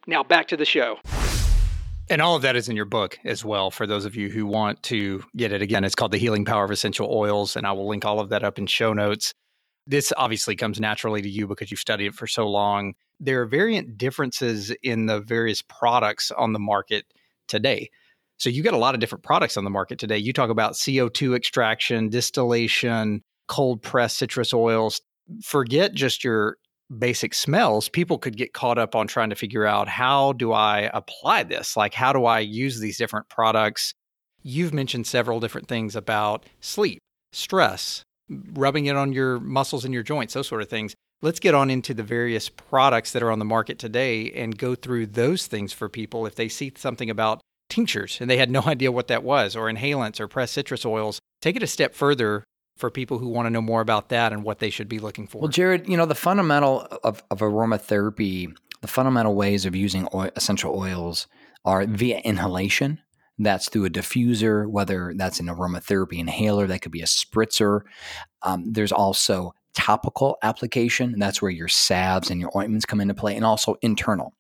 Now 0.07 0.23
back 0.23 0.49
to 0.49 0.57
the 0.57 0.65
show. 0.65 0.97
And 2.11 2.21
all 2.21 2.35
of 2.35 2.43
that 2.43 2.57
is 2.57 2.69
in 2.69 2.75
your 2.75 2.87
book 2.87 3.21
as 3.25 3.45
well 3.45 3.71
for 3.71 3.87
those 3.87 4.05
of 4.05 4.17
you 4.17 4.29
who 4.29 4.45
want 4.45 4.83
to 4.83 5.23
get 5.37 5.53
it. 5.53 5.63
Again, 5.63 5.85
it's 5.85 5.95
called 5.95 6.11
The 6.11 6.19
Healing 6.19 6.45
Power 6.45 6.65
of 6.65 6.73
Essential 6.73 7.09
Oils, 7.09 7.55
and 7.55 7.65
I 7.65 7.71
will 7.71 7.89
link 7.89 8.05
all 8.05 8.19
of 8.19 8.31
that 8.31 8.43
up 8.43 8.59
in 8.59 8.67
show 8.67 8.93
notes. 8.93 9.33
This 9.87 10.13
obviously 10.17 10.57
comes 10.57 10.81
naturally 10.81 11.23
to 11.23 11.31
you 11.31 11.47
because 11.47 11.71
you've 11.71 11.79
studied 11.79 12.07
it 12.07 12.15
for 12.17 12.27
so 12.27 12.49
long. 12.49 12.95
There 13.21 13.41
are 13.43 13.47
variant 13.47 13.97
differences 13.97 14.73
in 14.83 15.07
the 15.07 15.21
various 15.21 15.63
products 15.63 16.33
on 16.33 16.53
the 16.53 16.59
market 16.59 17.05
today. 17.47 17.91
So 18.39 18.51
you 18.51 18.65
got 18.65 18.75
a 18.75 18.79
lot 18.79 18.95
of 18.95 19.01
different 19.01 19.23
products 19.23 19.57
on 19.57 19.63
the 19.63 19.71
market 19.71 20.01
today. 20.01 20.19
You 20.19 20.33
talk 20.33 20.51
about 20.51 20.73
CO2 20.73 21.37
extraction, 21.37 22.09
distillation, 22.09 23.23
cold 23.47 23.83
pressed 23.83 24.19
citrus 24.19 24.53
oils. 24.53 25.01
Forget 25.45 25.95
just 25.95 26.25
your 26.25 26.57
basic 26.99 27.35
smells, 27.35 27.89
people 27.89 28.19
could 28.19 28.37
get 28.37 28.53
caught 28.53 28.79
up 28.79 28.95
on 28.95 29.07
trying 29.07 29.31
to 29.31 29.37
figure 29.37 29.67
out 29.67 29.89
how 29.89 30.33
do 30.33 30.53
I 30.53 30.91
apply 30.93 31.45
this? 31.45 31.77
Like, 31.77 31.95
how 31.95 32.13
do 32.13 32.25
I 32.25 32.41
use 32.41 32.81
these 32.81 32.99
different 32.99 33.29
products? 33.29 33.95
You've 34.43 34.75
mentioned 34.75 35.07
several 35.07 35.41
different 35.41 35.69
things 35.69 35.95
about 35.95 36.47
sleep, 36.61 36.99
stress, 37.33 38.03
rubbing 38.29 38.87
it 38.87 38.97
on 38.97 39.13
your 39.13 39.39
muscles 39.41 39.85
and 39.85 39.95
your 39.95 40.03
joints, 40.03 40.35
those 40.35 40.49
sort 40.49 40.63
of 40.63 40.69
things. 40.69 40.95
Let's 41.23 41.41
get 41.41 41.55
on 41.55 41.71
into 41.71 41.93
the 41.93 42.03
various 42.03 42.49
products 42.49 43.13
that 43.13 43.23
are 43.23 43.31
on 43.31 43.39
the 43.39 43.45
market 43.45 43.79
today 43.79 44.31
and 44.33 44.57
go 44.57 44.75
through 44.75 45.07
those 45.07 45.47
things 45.47 45.73
for 45.73 45.89
people 45.89 46.27
if 46.27 46.35
they 46.35 46.49
see 46.49 46.73
something 46.77 47.11
about 47.11 47.41
tinctures 47.69 48.19
and 48.21 48.31
they 48.31 48.39
had 48.39 48.51
no 48.51 48.63
idea 48.67 48.91
what 48.91 49.09
that 49.09 49.23
was, 49.23 49.55
or 49.55 49.71
inhalants 49.71 50.19
or 50.19 50.29
pressed 50.29 50.55
citrus 50.55 50.87
oils. 50.87 51.21
Take 51.43 51.57
it 51.57 51.63
a 51.63 51.67
step 51.67 51.95
further 51.95 52.45
for 52.81 52.91
people 52.91 53.19
who 53.19 53.29
want 53.29 53.47
to 53.47 53.51
know 53.51 53.61
more 53.61 53.81
about 53.81 54.09
that 54.09 54.33
and 54.33 54.43
what 54.43 54.59
they 54.59 54.71
should 54.71 54.89
be 54.89 54.99
looking 54.99 55.27
for? 55.27 55.43
Well, 55.43 55.51
Jarrod, 55.51 55.89
you 55.89 55.97
know, 55.97 56.07
the 56.07 56.15
fundamental 56.15 56.81
of, 57.05 57.23
of 57.31 57.41
aromatherapy, 57.41 58.53
the 58.81 58.89
fundamental 58.89 59.35
ways 59.35 59.67
of 59.67 59.77
using 59.77 60.09
oil, 60.13 60.31
essential 60.35 60.77
oils 60.77 61.29
are 61.65 61.87
via 61.87 62.19
inhalation. 62.19 63.01
That's 63.39 63.69
through 63.69 63.87
a 63.87 63.91
diffuser, 63.91 64.69
whether 64.69 65.15
that's 65.17 65.41
an 65.41 65.47
aromatherapy 65.47 66.19
inhaler, 66.19 66.67
that 66.67 66.83
could 66.83 66.93
be 66.93 67.01
a 67.01 67.07
spritzer. 67.07 67.83
Um, 68.43 68.73
there's 68.73 68.93
also 68.93 69.55
topical 69.75 70.37
application, 70.43 71.13
and 71.13 71.23
that's 71.23 71.41
where 71.41 71.51
your 71.51 71.69
salves 71.69 72.31
and 72.31 72.41
your 72.41 72.51
ointments 72.57 72.85
come 72.85 73.01
into 73.01 73.15
play, 73.15 73.37
and 73.37 73.45
also 73.45 73.77
internal. 73.83 74.35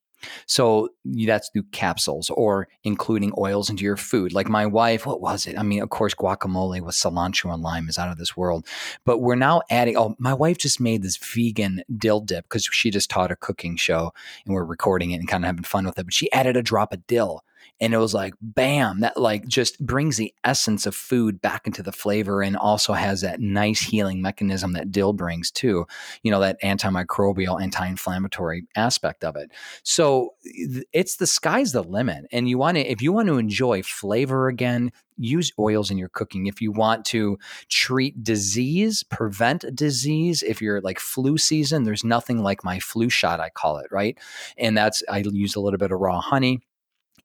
So 0.46 0.88
that's 1.04 1.50
through 1.50 1.64
capsules 1.72 2.30
or 2.30 2.68
including 2.84 3.32
oils 3.38 3.70
into 3.70 3.84
your 3.84 3.96
food. 3.96 4.32
Like 4.32 4.48
my 4.48 4.66
wife, 4.66 5.06
what 5.06 5.20
was 5.20 5.46
it? 5.46 5.58
I 5.58 5.62
mean, 5.62 5.82
of 5.82 5.90
course, 5.90 6.14
guacamole 6.14 6.80
with 6.80 6.94
cilantro 6.94 7.52
and 7.52 7.62
lime 7.62 7.88
is 7.88 7.98
out 7.98 8.10
of 8.10 8.18
this 8.18 8.36
world. 8.36 8.66
But 9.04 9.18
we're 9.18 9.34
now 9.34 9.62
adding, 9.70 9.96
oh, 9.96 10.14
my 10.18 10.34
wife 10.34 10.58
just 10.58 10.80
made 10.80 11.02
this 11.02 11.16
vegan 11.16 11.82
dill 11.96 12.20
dip 12.20 12.44
because 12.44 12.64
she 12.64 12.90
just 12.90 13.10
taught 13.10 13.32
a 13.32 13.36
cooking 13.36 13.76
show 13.76 14.12
and 14.44 14.54
we're 14.54 14.64
recording 14.64 15.10
it 15.12 15.16
and 15.16 15.28
kind 15.28 15.44
of 15.44 15.46
having 15.46 15.64
fun 15.64 15.86
with 15.86 15.98
it. 15.98 16.04
But 16.04 16.14
she 16.14 16.30
added 16.32 16.56
a 16.56 16.62
drop 16.62 16.92
of 16.92 17.06
dill 17.06 17.42
and 17.80 17.94
it 17.94 17.98
was 17.98 18.14
like 18.14 18.34
bam 18.40 19.00
that 19.00 19.16
like 19.16 19.46
just 19.46 19.84
brings 19.84 20.16
the 20.16 20.34
essence 20.44 20.86
of 20.86 20.94
food 20.94 21.40
back 21.40 21.66
into 21.66 21.82
the 21.82 21.92
flavor 21.92 22.42
and 22.42 22.56
also 22.56 22.92
has 22.92 23.22
that 23.22 23.40
nice 23.40 23.80
healing 23.80 24.20
mechanism 24.20 24.72
that 24.72 24.90
dill 24.90 25.12
brings 25.12 25.50
too 25.50 25.86
you 26.22 26.30
know 26.30 26.40
that 26.40 26.60
antimicrobial 26.62 27.60
anti-inflammatory 27.60 28.66
aspect 28.76 29.24
of 29.24 29.36
it. 29.36 29.50
So 29.82 30.34
it's 30.44 31.16
the 31.16 31.26
sky's 31.26 31.72
the 31.72 31.82
limit 31.82 32.26
and 32.32 32.48
you 32.48 32.58
want 32.58 32.76
to 32.76 32.82
if 32.82 33.02
you 33.02 33.12
want 33.12 33.28
to 33.28 33.38
enjoy 33.38 33.82
flavor 33.82 34.48
again 34.48 34.92
use 35.22 35.52
oils 35.58 35.90
in 35.90 35.98
your 35.98 36.08
cooking. 36.08 36.46
If 36.46 36.62
you 36.62 36.72
want 36.72 37.04
to 37.06 37.38
treat 37.68 38.22
disease 38.22 39.02
prevent 39.02 39.64
disease 39.74 40.42
if 40.42 40.62
you're 40.62 40.80
like 40.80 40.98
flu 40.98 41.38
season 41.38 41.84
there's 41.84 42.04
nothing 42.04 42.42
like 42.42 42.64
my 42.64 42.78
flu 42.78 43.08
shot 43.08 43.40
i 43.40 43.50
call 43.50 43.78
it 43.78 43.86
right? 43.90 44.18
And 44.56 44.76
that's 44.76 45.02
i 45.08 45.18
use 45.18 45.54
a 45.54 45.60
little 45.60 45.78
bit 45.78 45.92
of 45.92 46.00
raw 46.00 46.20
honey 46.20 46.60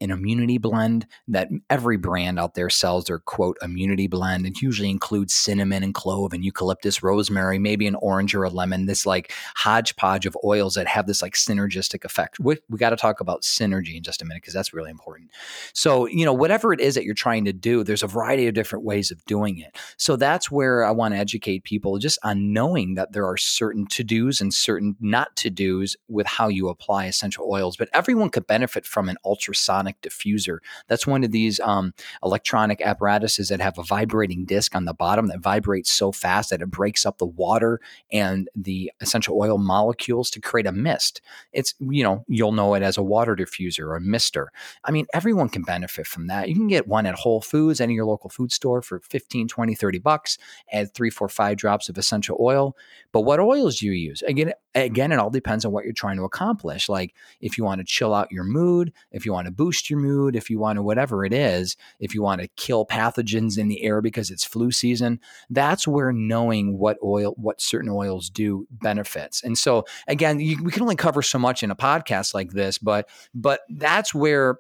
an 0.01 0.11
immunity 0.11 0.57
blend 0.57 1.05
that 1.27 1.49
every 1.69 1.97
brand 1.97 2.39
out 2.39 2.55
there 2.55 2.69
sells 2.69 3.05
their 3.05 3.19
quote 3.19 3.57
immunity 3.61 4.07
blend. 4.07 4.45
It 4.45 4.61
usually 4.61 4.89
includes 4.89 5.33
cinnamon 5.33 5.83
and 5.83 5.93
clove 5.93 6.33
and 6.33 6.43
eucalyptus, 6.43 7.03
rosemary, 7.03 7.59
maybe 7.59 7.87
an 7.87 7.95
orange 7.95 8.35
or 8.35 8.43
a 8.43 8.49
lemon, 8.49 8.85
this 8.85 9.05
like 9.05 9.31
hodgepodge 9.55 10.25
of 10.25 10.37
oils 10.43 10.75
that 10.75 10.87
have 10.87 11.07
this 11.07 11.21
like 11.21 11.33
synergistic 11.33 12.03
effect. 12.03 12.39
We, 12.39 12.57
we 12.69 12.77
got 12.77 12.89
to 12.91 12.95
talk 12.95 13.19
about 13.19 13.43
synergy 13.43 13.95
in 13.95 14.03
just 14.03 14.21
a 14.21 14.25
minute 14.25 14.41
because 14.41 14.53
that's 14.53 14.73
really 14.73 14.91
important. 14.91 15.31
So, 15.73 16.07
you 16.07 16.25
know, 16.25 16.33
whatever 16.33 16.73
it 16.73 16.79
is 16.79 16.95
that 16.95 17.05
you're 17.05 17.13
trying 17.13 17.45
to 17.45 17.53
do, 17.53 17.83
there's 17.83 18.03
a 18.03 18.07
variety 18.07 18.47
of 18.47 18.53
different 18.53 18.85
ways 18.85 19.11
of 19.11 19.23
doing 19.25 19.59
it. 19.59 19.77
So 19.97 20.15
that's 20.15 20.49
where 20.49 20.83
I 20.83 20.91
want 20.91 21.13
to 21.13 21.19
educate 21.19 21.63
people 21.63 21.97
just 21.99 22.19
on 22.23 22.53
knowing 22.53 22.95
that 22.95 23.13
there 23.13 23.25
are 23.25 23.37
certain 23.37 23.85
to 23.87 24.03
dos 24.03 24.41
and 24.41 24.53
certain 24.53 24.95
not 24.99 25.35
to 25.37 25.49
dos 25.49 25.95
with 26.07 26.27
how 26.27 26.47
you 26.47 26.69
apply 26.69 27.05
essential 27.05 27.47
oils. 27.49 27.77
But 27.77 27.89
everyone 27.93 28.29
could 28.29 28.47
benefit 28.47 28.85
from 28.85 29.09
an 29.09 29.17
ultrasonic 29.23 29.84
sonic 29.85 30.01
diffuser. 30.01 30.57
That's 30.87 31.05
one 31.05 31.23
of 31.23 31.31
these 31.31 31.59
um, 31.59 31.93
electronic 32.23 32.81
apparatuses 32.81 33.49
that 33.49 33.61
have 33.61 33.77
a 33.77 33.83
vibrating 33.83 34.45
disc 34.45 34.75
on 34.75 34.85
the 34.85 34.93
bottom 34.93 35.27
that 35.27 35.39
vibrates 35.39 35.91
so 35.91 36.11
fast 36.11 36.49
that 36.49 36.61
it 36.61 36.71
breaks 36.71 37.05
up 37.05 37.17
the 37.17 37.25
water 37.25 37.79
and 38.11 38.49
the 38.55 38.91
essential 39.01 39.37
oil 39.39 39.57
molecules 39.57 40.29
to 40.31 40.41
create 40.41 40.65
a 40.65 40.71
mist. 40.71 41.21
It's, 41.53 41.73
you 41.79 42.03
know, 42.03 42.23
you'll 42.27 42.51
know 42.51 42.73
it 42.73 42.83
as 42.83 42.97
a 42.97 43.03
water 43.03 43.35
diffuser 43.35 43.81
or 43.81 43.95
a 43.95 44.01
mister. 44.01 44.51
I 44.83 44.91
mean, 44.91 45.05
everyone 45.13 45.49
can 45.49 45.61
benefit 45.61 46.07
from 46.07 46.27
that. 46.27 46.49
You 46.49 46.55
can 46.55 46.67
get 46.67 46.87
one 46.87 47.05
at 47.05 47.15
Whole 47.15 47.41
Foods, 47.41 47.79
any 47.79 47.93
of 47.93 47.95
your 47.95 48.05
local 48.05 48.29
food 48.29 48.51
store 48.51 48.81
for 48.81 48.99
15, 48.99 49.47
20, 49.47 49.75
30 49.75 49.99
bucks, 49.99 50.37
add 50.71 50.93
three, 50.93 51.09
four, 51.09 51.29
five 51.29 51.57
drops 51.57 51.89
of 51.89 51.97
essential 51.97 52.37
oil. 52.39 52.75
But 53.11 53.21
what 53.21 53.39
oils 53.39 53.79
do 53.79 53.85
you 53.85 53.91
use? 53.91 54.21
Again, 54.23 54.53
again, 54.73 55.11
it 55.11 55.19
all 55.19 55.29
depends 55.29 55.65
on 55.65 55.71
what 55.71 55.85
you're 55.85 55.93
trying 55.93 56.17
to 56.17 56.23
accomplish. 56.23 56.89
Like 56.89 57.13
if 57.39 57.57
you 57.57 57.63
want 57.63 57.79
to 57.79 57.85
chill 57.85 58.13
out 58.13 58.31
your 58.31 58.43
mood, 58.43 58.91
if 59.11 59.25
you 59.25 59.33
want 59.33 59.45
to 59.45 59.51
boost 59.51 59.74
boost 59.75 59.89
your 59.89 59.99
mood, 59.99 60.37
if 60.37 60.49
you 60.49 60.57
want 60.57 60.77
to, 60.77 60.81
whatever 60.81 61.25
it 61.25 61.33
is, 61.33 61.75
if 61.99 62.13
you 62.15 62.21
want 62.21 62.39
to 62.39 62.47
kill 62.55 62.85
pathogens 62.85 63.57
in 63.57 63.67
the 63.67 63.83
air 63.83 64.01
because 64.01 64.31
it's 64.31 64.45
flu 64.45 64.71
season, 64.71 65.19
that's 65.49 65.85
where 65.85 66.13
knowing 66.13 66.77
what 66.77 66.97
oil, 67.03 67.33
what 67.35 67.59
certain 67.59 67.89
oils 67.89 68.29
do 68.29 68.65
benefits. 68.71 69.43
And 69.43 69.57
so, 69.57 69.83
again, 70.07 70.39
you, 70.39 70.63
we 70.63 70.71
can 70.71 70.81
only 70.81 70.95
cover 70.95 71.21
so 71.21 71.37
much 71.37 71.61
in 71.61 71.71
a 71.71 71.75
podcast 71.75 72.33
like 72.33 72.51
this, 72.51 72.77
but 72.77 73.09
but 73.33 73.61
that's 73.67 74.13
where 74.13 74.59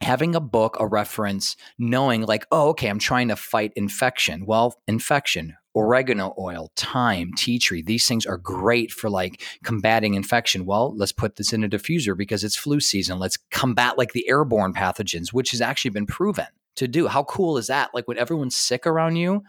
having 0.00 0.34
a 0.34 0.40
book, 0.40 0.76
a 0.80 0.86
reference, 0.86 1.56
knowing 1.78 2.22
like, 2.22 2.44
oh, 2.50 2.70
okay, 2.70 2.88
I'm 2.88 2.98
trying 2.98 3.28
to 3.28 3.36
fight 3.36 3.72
infection. 3.76 4.44
Well, 4.44 4.74
infection, 4.88 5.56
oregano 5.74 6.34
oil, 6.38 6.70
thyme, 6.76 7.32
tea 7.36 7.58
tree, 7.58 7.82
these 7.82 8.06
things 8.06 8.26
are 8.26 8.38
great 8.38 8.90
for 8.90 9.08
like 9.10 9.42
combating 9.62 10.14
infection. 10.14 10.66
Well, 10.66 10.96
let's 10.96 11.12
put 11.12 11.36
this 11.36 11.52
in 11.52 11.64
a 11.64 11.68
diffuser 11.68 12.16
because 12.16 12.44
it's 12.44 12.56
flu 12.56 12.80
season. 12.80 13.18
Let's 13.18 13.36
combat 13.50 13.98
like 13.98 14.12
the 14.12 14.28
airborne 14.28 14.72
pathogens, 14.72 15.32
which 15.32 15.50
has 15.52 15.60
actually 15.60 15.90
been 15.90 16.06
proven 16.06 16.46
to 16.76 16.88
do. 16.88 17.08
How 17.08 17.24
cool 17.24 17.58
is 17.58 17.66
that? 17.66 17.90
Like 17.94 18.08
when 18.08 18.18
everyone's 18.18 18.56
sick 18.56 18.86
around 18.86 19.16
you, 19.16 19.42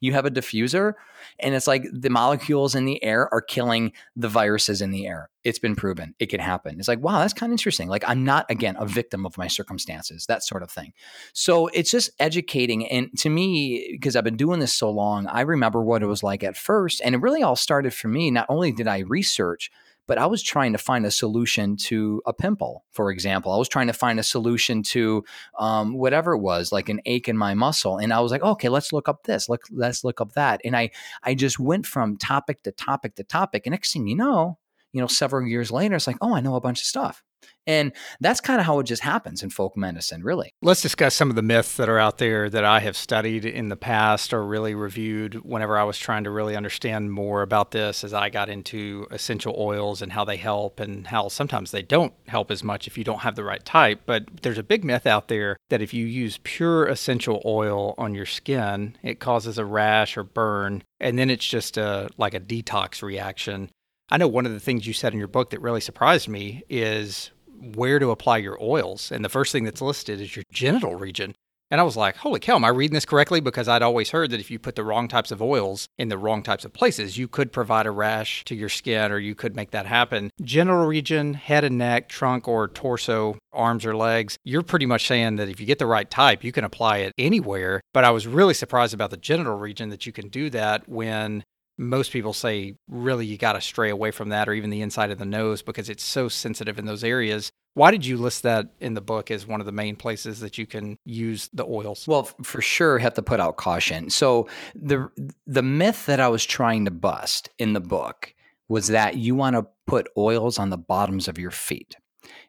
you 0.00 0.12
have 0.12 0.26
a 0.26 0.30
diffuser 0.30 0.94
and 1.38 1.54
it's 1.54 1.66
like 1.66 1.84
the 1.92 2.10
molecules 2.10 2.74
in 2.74 2.84
the 2.84 3.02
air 3.02 3.32
are 3.32 3.40
killing 3.40 3.92
the 4.14 4.28
viruses 4.28 4.82
in 4.82 4.90
the 4.90 5.06
air. 5.06 5.30
It's 5.44 5.58
been 5.58 5.76
proven. 5.76 6.14
It 6.18 6.26
can 6.26 6.40
happen. 6.40 6.78
It's 6.78 6.88
like, 6.88 7.00
wow, 7.00 7.20
that's 7.20 7.32
kind 7.32 7.50
of 7.50 7.54
interesting. 7.54 7.88
Like 7.88 8.04
I'm 8.06 8.24
not 8.24 8.46
again 8.50 8.76
a 8.78 8.86
victim 8.86 9.24
of 9.24 9.38
my 9.38 9.48
circumstances, 9.48 10.26
that 10.26 10.42
sort 10.42 10.62
of 10.62 10.70
thing. 10.70 10.92
So 11.32 11.68
it's 11.68 11.90
just 11.90 12.10
educating 12.18 12.86
and 12.86 13.16
to 13.18 13.30
me 13.30 13.88
because 13.92 14.16
I've 14.16 14.24
been 14.24 14.36
doing 14.36 14.60
this 14.60 14.72
so 14.72 14.90
long, 14.90 15.26
I 15.26 15.42
remember 15.42 15.82
what 15.82 16.02
it 16.02 16.06
was 16.06 16.22
like 16.22 16.42
at 16.44 16.56
first 16.56 17.00
and 17.04 17.14
it 17.14 17.20
really 17.20 17.42
all 17.42 17.56
started 17.56 17.94
for 17.94 18.08
me. 18.08 18.30
Not 18.30 18.46
only 18.48 18.72
did 18.72 18.88
I 18.88 19.00
research 19.00 19.70
but 20.06 20.18
I 20.18 20.26
was 20.26 20.42
trying 20.42 20.72
to 20.72 20.78
find 20.78 21.04
a 21.04 21.10
solution 21.10 21.76
to 21.76 22.22
a 22.26 22.32
pimple, 22.32 22.84
for 22.92 23.10
example. 23.10 23.52
I 23.52 23.58
was 23.58 23.68
trying 23.68 23.88
to 23.88 23.92
find 23.92 24.18
a 24.18 24.22
solution 24.22 24.82
to 24.84 25.24
um, 25.58 25.94
whatever 25.94 26.32
it 26.32 26.40
was, 26.40 26.72
like 26.72 26.88
an 26.88 27.00
ache 27.06 27.28
in 27.28 27.36
my 27.36 27.54
muscle. 27.54 27.98
And 27.98 28.12
I 28.12 28.20
was 28.20 28.30
like, 28.30 28.42
okay, 28.42 28.68
let's 28.68 28.92
look 28.92 29.08
up 29.08 29.24
this, 29.24 29.48
look, 29.48 29.62
let's 29.70 30.04
look 30.04 30.20
up 30.20 30.32
that. 30.32 30.60
And 30.64 30.76
I, 30.76 30.90
I 31.22 31.34
just 31.34 31.58
went 31.58 31.86
from 31.86 32.16
topic 32.16 32.62
to 32.62 32.72
topic 32.72 33.16
to 33.16 33.24
topic. 33.24 33.66
And 33.66 33.72
next 33.72 33.92
thing 33.92 34.06
you 34.06 34.16
know, 34.16 34.58
you 34.92 35.00
know, 35.00 35.06
several 35.06 35.46
years 35.46 35.70
later, 35.70 35.96
it's 35.96 36.06
like, 36.06 36.16
oh, 36.20 36.34
I 36.34 36.40
know 36.40 36.54
a 36.54 36.60
bunch 36.60 36.80
of 36.80 36.86
stuff. 36.86 37.22
And 37.66 37.92
that's 38.20 38.40
kind 38.40 38.60
of 38.60 38.66
how 38.66 38.78
it 38.78 38.84
just 38.84 39.02
happens 39.02 39.42
in 39.42 39.50
folk 39.50 39.76
medicine, 39.76 40.22
really. 40.22 40.54
Let's 40.62 40.82
discuss 40.82 41.16
some 41.16 41.30
of 41.30 41.36
the 41.36 41.42
myths 41.42 41.76
that 41.76 41.88
are 41.88 41.98
out 41.98 42.18
there 42.18 42.48
that 42.48 42.64
I 42.64 42.78
have 42.80 42.96
studied 42.96 43.44
in 43.44 43.70
the 43.70 43.76
past 43.76 44.32
or 44.32 44.46
really 44.46 44.74
reviewed 44.74 45.44
whenever 45.44 45.76
I 45.76 45.82
was 45.82 45.98
trying 45.98 46.24
to 46.24 46.30
really 46.30 46.54
understand 46.54 47.10
more 47.10 47.42
about 47.42 47.72
this 47.72 48.04
as 48.04 48.14
I 48.14 48.30
got 48.30 48.48
into 48.48 49.08
essential 49.10 49.54
oils 49.58 50.00
and 50.00 50.12
how 50.12 50.24
they 50.24 50.36
help 50.36 50.78
and 50.78 51.08
how 51.08 51.28
sometimes 51.28 51.72
they 51.72 51.82
don't 51.82 52.14
help 52.28 52.52
as 52.52 52.62
much 52.62 52.86
if 52.86 52.96
you 52.96 53.02
don't 53.02 53.20
have 53.20 53.34
the 53.34 53.44
right 53.44 53.64
type. 53.64 54.02
But 54.06 54.42
there's 54.42 54.58
a 54.58 54.62
big 54.62 54.84
myth 54.84 55.06
out 55.06 55.26
there 55.26 55.56
that 55.68 55.82
if 55.82 55.92
you 55.92 56.06
use 56.06 56.38
pure 56.44 56.86
essential 56.86 57.42
oil 57.44 57.94
on 57.98 58.14
your 58.14 58.26
skin, 58.26 58.96
it 59.02 59.18
causes 59.18 59.58
a 59.58 59.64
rash 59.64 60.16
or 60.16 60.22
burn. 60.22 60.84
And 61.00 61.18
then 61.18 61.30
it's 61.30 61.46
just 61.46 61.76
a 61.76 62.08
like 62.16 62.34
a 62.34 62.40
detox 62.40 63.02
reaction. 63.02 63.70
I 64.08 64.18
know 64.18 64.28
one 64.28 64.46
of 64.46 64.52
the 64.52 64.60
things 64.60 64.86
you 64.86 64.92
said 64.92 65.12
in 65.12 65.18
your 65.18 65.26
book 65.28 65.50
that 65.50 65.60
really 65.60 65.80
surprised 65.80 66.28
me 66.28 66.62
is 66.68 67.32
where 67.74 67.98
to 67.98 68.10
apply 68.10 68.38
your 68.38 68.58
oils. 68.62 69.10
And 69.10 69.24
the 69.24 69.28
first 69.28 69.52
thing 69.52 69.64
that's 69.64 69.80
listed 69.82 70.20
is 70.20 70.36
your 70.36 70.44
genital 70.52 70.94
region. 70.94 71.34
And 71.70 71.80
I 71.80 71.84
was 71.84 71.96
like, 71.96 72.18
holy 72.18 72.38
cow, 72.38 72.54
am 72.54 72.64
I 72.64 72.68
reading 72.68 72.94
this 72.94 73.04
correctly? 73.04 73.40
Because 73.40 73.66
I'd 73.66 73.82
always 73.82 74.10
heard 74.10 74.30
that 74.30 74.38
if 74.38 74.52
you 74.52 74.58
put 74.58 74.76
the 74.76 74.84
wrong 74.84 75.08
types 75.08 75.32
of 75.32 75.42
oils 75.42 75.88
in 75.98 76.08
the 76.08 76.18
wrong 76.18 76.44
types 76.44 76.64
of 76.64 76.72
places, 76.72 77.18
you 77.18 77.26
could 77.26 77.50
provide 77.50 77.86
a 77.86 77.90
rash 77.90 78.44
to 78.44 78.54
your 78.54 78.68
skin 78.68 79.10
or 79.10 79.18
you 79.18 79.34
could 79.34 79.56
make 79.56 79.72
that 79.72 79.86
happen. 79.86 80.30
Genital 80.40 80.86
region, 80.86 81.34
head 81.34 81.64
and 81.64 81.76
neck, 81.76 82.08
trunk 82.08 82.46
or 82.46 82.68
torso, 82.68 83.36
arms 83.52 83.84
or 83.84 83.96
legs, 83.96 84.38
you're 84.44 84.62
pretty 84.62 84.86
much 84.86 85.08
saying 85.08 85.36
that 85.36 85.48
if 85.48 85.58
you 85.58 85.66
get 85.66 85.80
the 85.80 85.86
right 85.86 86.08
type, 86.08 86.44
you 86.44 86.52
can 86.52 86.62
apply 86.62 86.98
it 86.98 87.12
anywhere. 87.18 87.80
But 87.92 88.04
I 88.04 88.10
was 88.10 88.28
really 88.28 88.54
surprised 88.54 88.94
about 88.94 89.10
the 89.10 89.16
genital 89.16 89.58
region 89.58 89.88
that 89.88 90.06
you 90.06 90.12
can 90.12 90.28
do 90.28 90.50
that 90.50 90.88
when 90.88 91.42
most 91.78 92.10
people 92.10 92.32
say 92.32 92.76
really 92.88 93.26
you 93.26 93.36
got 93.36 93.52
to 93.52 93.60
stray 93.60 93.90
away 93.90 94.10
from 94.10 94.30
that 94.30 94.48
or 94.48 94.54
even 94.54 94.70
the 94.70 94.80
inside 94.80 95.10
of 95.10 95.18
the 95.18 95.24
nose 95.26 95.62
because 95.62 95.90
it's 95.90 96.04
so 96.04 96.28
sensitive 96.28 96.78
in 96.78 96.86
those 96.86 97.04
areas. 97.04 97.50
Why 97.74 97.90
did 97.90 98.06
you 98.06 98.16
list 98.16 98.42
that 98.44 98.68
in 98.80 98.94
the 98.94 99.02
book 99.02 99.30
as 99.30 99.46
one 99.46 99.60
of 99.60 99.66
the 99.66 99.72
main 99.72 99.96
places 99.96 100.40
that 100.40 100.56
you 100.56 100.66
can 100.66 100.96
use 101.04 101.50
the 101.52 101.66
oils? 101.66 102.08
Well, 102.08 102.24
for 102.42 102.62
sure 102.62 102.98
have 102.98 103.14
to 103.14 103.22
put 103.22 103.40
out 103.40 103.56
caution. 103.56 104.08
So 104.08 104.48
the 104.74 105.10
the 105.46 105.62
myth 105.62 106.06
that 106.06 106.20
I 106.20 106.28
was 106.28 106.44
trying 106.46 106.86
to 106.86 106.90
bust 106.90 107.50
in 107.58 107.74
the 107.74 107.80
book 107.80 108.34
was 108.68 108.88
that 108.88 109.16
you 109.16 109.34
want 109.34 109.56
to 109.56 109.66
put 109.86 110.08
oils 110.16 110.58
on 110.58 110.70
the 110.70 110.78
bottoms 110.78 111.28
of 111.28 111.38
your 111.38 111.50
feet. 111.50 111.96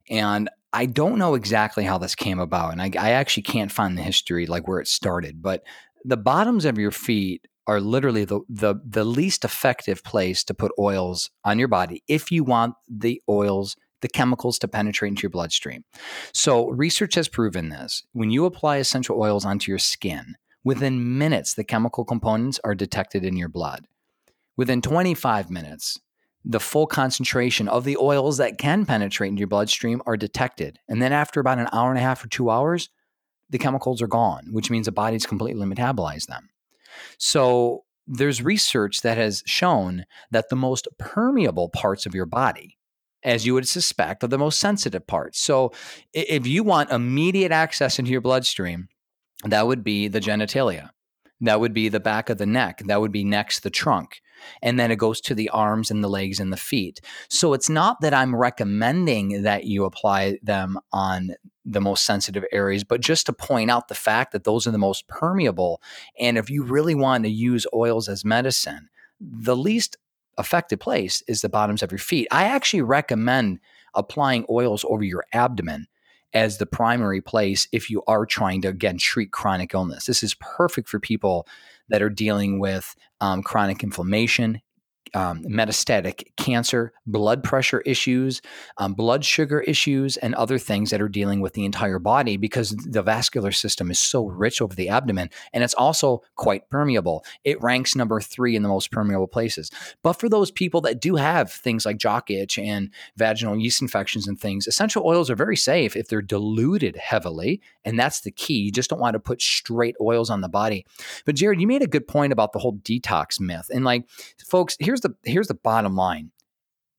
And 0.09 0.49
I 0.73 0.85
don't 0.85 1.19
know 1.19 1.35
exactly 1.35 1.83
how 1.83 1.97
this 1.97 2.15
came 2.15 2.39
about, 2.39 2.71
and 2.71 2.81
I, 2.81 2.91
I 2.97 3.11
actually 3.11 3.43
can't 3.43 3.71
find 3.71 3.97
the 3.97 4.01
history, 4.01 4.45
like 4.45 4.67
where 4.67 4.79
it 4.79 4.87
started. 4.87 5.41
But 5.41 5.63
the 6.05 6.17
bottoms 6.17 6.65
of 6.65 6.77
your 6.77 6.91
feet 6.91 7.47
are 7.67 7.81
literally 7.81 8.25
the, 8.25 8.39
the 8.49 8.75
the 8.83 9.03
least 9.03 9.43
effective 9.43 10.03
place 10.03 10.43
to 10.45 10.53
put 10.53 10.71
oils 10.79 11.29
on 11.43 11.59
your 11.59 11.67
body 11.67 12.01
if 12.07 12.31
you 12.31 12.43
want 12.43 12.75
the 12.89 13.21
oils 13.29 13.75
the 14.01 14.07
chemicals 14.07 14.59
to 14.59 14.67
penetrate 14.67 15.09
into 15.09 15.23
your 15.23 15.31
bloodstream. 15.31 15.83
So 16.31 16.69
research 16.69 17.15
has 17.15 17.27
proven 17.27 17.69
this. 17.69 18.03
When 18.13 18.29
you 18.29 18.45
apply 18.45 18.77
essential 18.77 19.19
oils 19.19 19.43
onto 19.43 19.71
your 19.71 19.79
skin, 19.79 20.35
within 20.63 21.17
minutes 21.17 21.53
the 21.53 21.63
chemical 21.63 22.05
components 22.05 22.59
are 22.63 22.75
detected 22.75 23.25
in 23.25 23.35
your 23.35 23.49
blood. 23.49 23.87
Within 24.55 24.81
25 24.81 25.49
minutes, 25.49 25.99
the 26.45 26.59
full 26.59 26.87
concentration 26.87 27.67
of 27.67 27.83
the 27.83 27.97
oils 27.97 28.37
that 28.37 28.57
can 28.57 28.85
penetrate 28.85 29.29
into 29.29 29.39
your 29.39 29.47
bloodstream 29.47 30.01
are 30.05 30.17
detected. 30.17 30.79
And 30.87 31.01
then 31.01 31.11
after 31.11 31.39
about 31.39 31.59
an 31.59 31.67
hour 31.73 31.89
and 31.89 31.97
a 31.97 32.01
half 32.01 32.23
or 32.23 32.27
2 32.27 32.49
hours, 32.49 32.89
the 33.49 33.57
chemicals 33.57 34.01
are 34.01 34.07
gone, 34.07 34.47
which 34.51 34.69
means 34.69 34.85
the 34.85 34.91
body's 34.91 35.25
completely 35.25 35.65
metabolized 35.65 36.27
them. 36.27 36.49
So 37.17 37.83
there's 38.07 38.41
research 38.41 39.01
that 39.01 39.17
has 39.17 39.43
shown 39.45 40.05
that 40.31 40.49
the 40.49 40.55
most 40.55 40.87
permeable 40.97 41.69
parts 41.69 42.05
of 42.05 42.15
your 42.15 42.25
body, 42.25 42.77
as 43.23 43.45
you 43.45 43.53
would 43.53 43.67
suspect, 43.67 44.23
are 44.23 44.27
the 44.27 44.37
most 44.37 44.59
sensitive 44.59 45.05
parts. 45.05 45.39
So 45.39 45.73
if 46.13 46.47
you 46.47 46.63
want 46.63 46.91
immediate 46.91 47.51
access 47.51 47.99
into 47.99 48.11
your 48.11 48.21
bloodstream, 48.21 48.87
that 49.43 49.67
would 49.67 49.83
be 49.83 50.07
the 50.07 50.21
genitalia. 50.21 50.91
That 51.41 51.59
would 51.59 51.73
be 51.73 51.89
the 51.89 51.99
back 51.99 52.29
of 52.29 52.37
the 52.37 52.45
neck. 52.45 52.81
That 52.85 53.01
would 53.01 53.11
be 53.11 53.23
next 53.23 53.59
the 53.59 53.69
trunk. 53.69 54.21
And 54.61 54.79
then 54.79 54.91
it 54.91 54.97
goes 54.97 55.21
to 55.21 55.35
the 55.35 55.49
arms 55.49 55.91
and 55.91 56.03
the 56.03 56.09
legs 56.09 56.39
and 56.39 56.51
the 56.51 56.57
feet. 56.57 56.99
So 57.29 57.53
it's 57.53 57.69
not 57.69 58.01
that 58.01 58.13
I'm 58.13 58.35
recommending 58.35 59.43
that 59.43 59.65
you 59.65 59.85
apply 59.85 60.39
them 60.43 60.79
on 60.91 61.31
the 61.65 61.81
most 61.81 62.05
sensitive 62.05 62.45
areas, 62.51 62.83
but 62.83 63.01
just 63.01 63.25
to 63.25 63.33
point 63.33 63.69
out 63.69 63.87
the 63.89 63.95
fact 63.95 64.31
that 64.31 64.45
those 64.45 64.65
are 64.65 64.71
the 64.71 64.77
most 64.77 65.07
permeable. 65.07 65.81
And 66.19 66.37
if 66.37 66.49
you 66.49 66.63
really 66.63 66.95
want 66.95 67.25
to 67.25 67.29
use 67.29 67.67
oils 67.73 68.07
as 68.07 68.23
medicine, 68.23 68.89
the 69.19 69.55
least 69.55 69.97
affected 70.37 70.79
place 70.79 71.23
is 71.27 71.41
the 71.41 71.49
bottoms 71.49 71.83
of 71.83 71.91
your 71.91 71.99
feet. 71.99 72.27
I 72.31 72.45
actually 72.45 72.83
recommend 72.83 73.59
applying 73.93 74.45
oils 74.49 74.85
over 74.87 75.03
your 75.03 75.25
abdomen 75.33 75.87
as 76.33 76.57
the 76.57 76.65
primary 76.65 77.21
place 77.21 77.67
if 77.71 77.89
you 77.89 78.03
are 78.07 78.25
trying 78.25 78.61
to 78.61 78.67
again 78.67 78.97
treat 78.97 79.31
chronic 79.31 79.73
illness. 79.73 80.05
This 80.05 80.23
is 80.23 80.35
perfect 80.35 80.87
for 80.87 80.99
people 80.99 81.47
that 81.89 82.01
are 82.01 82.09
dealing 82.09 82.59
with 82.59 82.95
um, 83.21 83.43
chronic 83.43 83.83
inflammation, 83.83 84.61
um, 85.17 85.41
metastatic 85.45 86.27
cancer, 86.37 86.93
blood 87.07 87.43
pressure 87.43 87.81
issues, 87.81 88.39
um, 88.77 88.93
blood 88.93 89.25
sugar 89.25 89.61
issues, 89.61 90.15
and 90.17 90.35
other 90.35 90.59
things 90.59 90.91
that 90.91 91.01
are 91.01 91.09
dealing 91.09 91.41
with 91.41 91.53
the 91.53 91.65
entire 91.65 91.97
body 91.97 92.37
because 92.37 92.69
the 92.69 93.01
vascular 93.01 93.51
system 93.51 93.89
is 93.89 93.97
so 93.97 94.27
rich 94.27 94.61
over 94.61 94.75
the 94.75 94.89
abdomen 94.89 95.31
and 95.53 95.63
it's 95.63 95.73
also 95.73 96.21
quite 96.35 96.69
permeable. 96.69 97.25
It 97.43 97.59
ranks 97.63 97.95
number 97.95 98.21
three 98.21 98.55
in 98.55 98.61
the 98.61 98.69
most 98.69 98.91
permeable 98.91 99.27
places. 99.27 99.71
But 100.03 100.13
for 100.13 100.29
those 100.29 100.51
people 100.51 100.81
that 100.81 101.01
do 101.01 101.15
have 101.15 101.51
things 101.51 101.83
like 101.83 101.97
jock 101.97 102.29
itch 102.29 102.59
and 102.59 102.91
vaginal 103.15 103.57
yeast 103.57 103.81
infections 103.81 104.27
and 104.27 104.39
things, 104.39 104.67
essential 104.67 105.03
oils 105.03 105.31
are 105.31 105.35
very 105.35 105.57
safe 105.57 105.95
if 105.95 106.09
they're 106.09 106.21
diluted 106.21 106.95
heavily. 106.95 107.59
And 107.83 107.97
that's 107.97 108.21
the 108.21 108.31
key. 108.31 108.59
You 108.59 108.71
just 108.71 108.91
don't 108.91 108.99
want 108.99 109.15
to 109.15 109.19
put 109.19 109.41
straight 109.41 109.95
oils 109.99 110.29
on 110.29 110.41
the 110.41 110.49
body. 110.49 110.85
But 111.25 111.35
Jarrod, 111.35 111.59
you 111.59 111.65
made 111.65 111.81
a 111.81 111.87
good 111.87 112.07
point 112.07 112.33
about 112.33 112.53
the 112.53 112.59
whole 112.59 112.75
detox 112.75 113.39
myth. 113.39 113.71
And 113.73 113.83
like, 113.83 114.07
folks, 114.45 114.77
here's 114.79 115.01
the 115.01 115.06
here's 115.23 115.47
the 115.47 115.53
bottom 115.53 115.95
line 115.95 116.31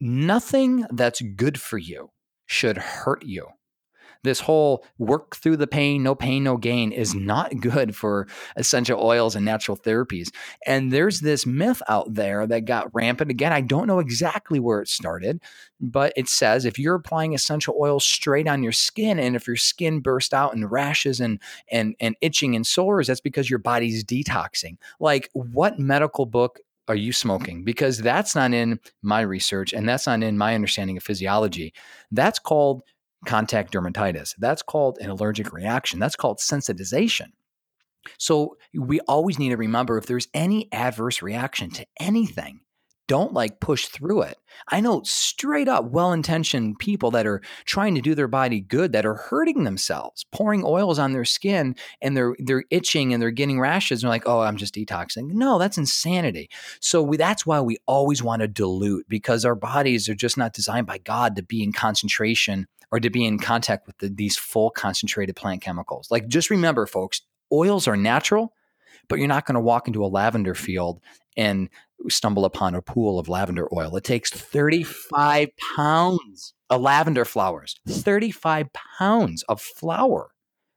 nothing 0.01 0.87
that's 0.93 1.21
good 1.21 1.61
for 1.61 1.79
you 1.79 2.11
should 2.47 2.79
hurt 2.79 3.25
you. 3.25 3.49
This 4.25 4.41
whole 4.41 4.85
work 4.99 5.37
through 5.37 5.59
the 5.59 5.69
pain, 5.69 6.03
no 6.03 6.15
pain, 6.17 6.43
no 6.43 6.57
gain 6.57 6.91
is 6.91 7.15
not 7.15 7.57
good 7.61 7.95
for 7.95 8.27
essential 8.57 9.01
oils 9.01 9.37
and 9.37 9.45
natural 9.45 9.77
therapies. 9.77 10.31
And 10.67 10.93
there's 10.93 11.21
this 11.21 11.47
myth 11.47 11.81
out 11.89 12.13
there 12.15 12.47
that 12.47 12.65
got 12.65 12.93
rampant. 12.93 13.31
Again, 13.31 13.53
I 13.53 13.61
don't 13.61 13.87
know 13.87 14.01
exactly 14.01 14.59
where 14.59 14.83
it 14.83 14.89
started, 14.89 15.41
but 15.81 16.13
it 16.17 16.29
says 16.29 16.65
if 16.65 16.79
you're 16.79 16.97
applying 16.97 17.33
essential 17.33 17.77
oils 17.81 18.05
straight 18.05 18.49
on 18.49 18.63
your 18.63 18.73
skin 18.73 19.21
and 19.21 19.37
if 19.37 19.47
your 19.47 19.57
skin 19.57 20.01
bursts 20.01 20.35
out 20.35 20.55
in 20.55 20.67
rashes 20.67 21.21
and 21.21 21.41
and 21.71 21.95
and 22.01 22.17
itching 22.21 22.57
and 22.57 22.67
sores, 22.67 23.07
that's 23.07 23.21
because 23.21 23.49
your 23.49 23.61
body's 23.61 24.03
detoxing. 24.03 24.79
Like 24.99 25.31
what 25.33 25.79
medical 25.79 26.27
book 26.27 26.59
are 26.89 26.97
you 26.97 27.13
smoking? 27.13 27.65
Because 27.65 27.99
that's 27.99 28.35
not 28.35 28.53
in 28.53 28.81
my 29.03 29.21
research 29.21 29.73
and 29.73 29.89
that's 29.89 30.07
not 30.07 30.23
in 30.23 30.39
my 30.39 30.55
understanding 30.55 30.97
of 30.97 31.03
physiology. 31.03 31.73
That's 32.11 32.39
called 32.39 32.83
contact 33.27 33.73
dermatitis. 33.73 34.35
That's 34.39 34.63
called 34.63 34.99
an 35.01 35.11
allergic 35.11 35.53
reaction. 35.53 35.99
That's 35.99 36.17
called 36.17 36.39
sensitization. 36.39 37.33
So 38.19 38.57
we 38.75 39.01
always 39.01 39.39
need 39.39 39.51
to 39.51 39.57
remember 39.57 39.99
if 39.99 40.07
there's 40.07 40.29
any 40.33 40.69
adverse 40.73 41.21
reaction 41.21 41.71
to 41.73 41.87
anything, 42.01 42.61
don't 43.09 43.33
like 43.33 43.59
push 43.59 43.87
through 43.87 44.23
it. 44.23 44.39
I 44.69 44.81
know 44.81 45.03
straight 45.03 45.67
up 45.67 45.87
well 45.87 46.13
intentioned 46.13 46.79
people 46.79 47.11
that 47.13 47.27
are 47.27 47.41
trying 47.65 47.95
to 47.95 48.01
do 48.01 48.15
their 48.15 48.29
body 48.29 48.61
good 48.61 48.93
that 48.93 49.07
are 49.07 49.15
hurting 49.15 49.65
themselves, 49.65 50.25
pouring 50.31 50.63
oils 50.65 50.99
on 50.99 51.13
their 51.13 51.25
skin 51.25 51.75
and 52.01 52.17
they're 52.17 52.37
they're 52.39 52.65
itching 52.71 53.13
and 53.13 53.23
they're 53.23 53.31
getting 53.31 53.59
rashes. 53.59 54.03
And 54.03 54.09
they're 54.09 54.15
like, 54.15 54.27
oh, 54.29 54.41
I'm 54.41 54.57
just 54.57 54.75
detoxing. 54.75 55.33
No, 55.33 55.59
that's 55.59 55.79
insanity. 55.79 56.51
So 56.81 57.03
we, 57.03 57.17
that's 57.17 57.47
why 57.47 57.61
we 57.61 57.79
always 57.87 58.23
want 58.23 58.43
to 58.43 58.49
dilute 58.49 59.09
because 59.09 59.45
our 59.45 59.57
bodies 59.57 60.09
are 60.09 60.15
just 60.15 60.37
not 60.37 60.53
designed 60.53 60.87
by 60.87 60.99
God 60.99 61.35
to 61.37 61.43
be 61.43 61.63
in 61.63 61.73
concentration 61.73 62.67
or 62.93 63.01
to 63.01 63.11
be 63.11 63.25
in 63.25 63.39
contact 63.39 63.87
with 63.87 63.99
the, 63.99 64.09
these 64.09 64.37
full 64.37 64.71
concentrated 64.71 65.35
plant 65.35 65.63
chemicals. 65.63 66.11
Like 66.11 66.29
just 66.29 66.51
remember, 66.51 66.87
folks, 66.87 67.23
oils 67.53 67.89
are 67.89 67.97
natural 67.97 68.53
but 69.09 69.19
you're 69.19 69.29
not 69.29 69.47
going 69.47 69.55
to 69.55 69.61
walk 69.61 69.87
into 69.87 70.05
a 70.05 70.07
lavender 70.07 70.55
field 70.55 71.01
and 71.37 71.69
stumble 72.09 72.45
upon 72.45 72.75
a 72.75 72.83
pool 72.83 73.19
of 73.19 73.29
lavender 73.29 73.69
oil. 73.73 73.97
It 73.97 74.05
takes 74.05 74.31
35 74.31 75.49
pounds 75.77 76.55
of 76.71 76.81
lavender 76.81 77.25
flowers, 77.25 77.77
35 77.89 78.69
pounds 78.99 79.43
of 79.49 79.61
flower, 79.61 80.31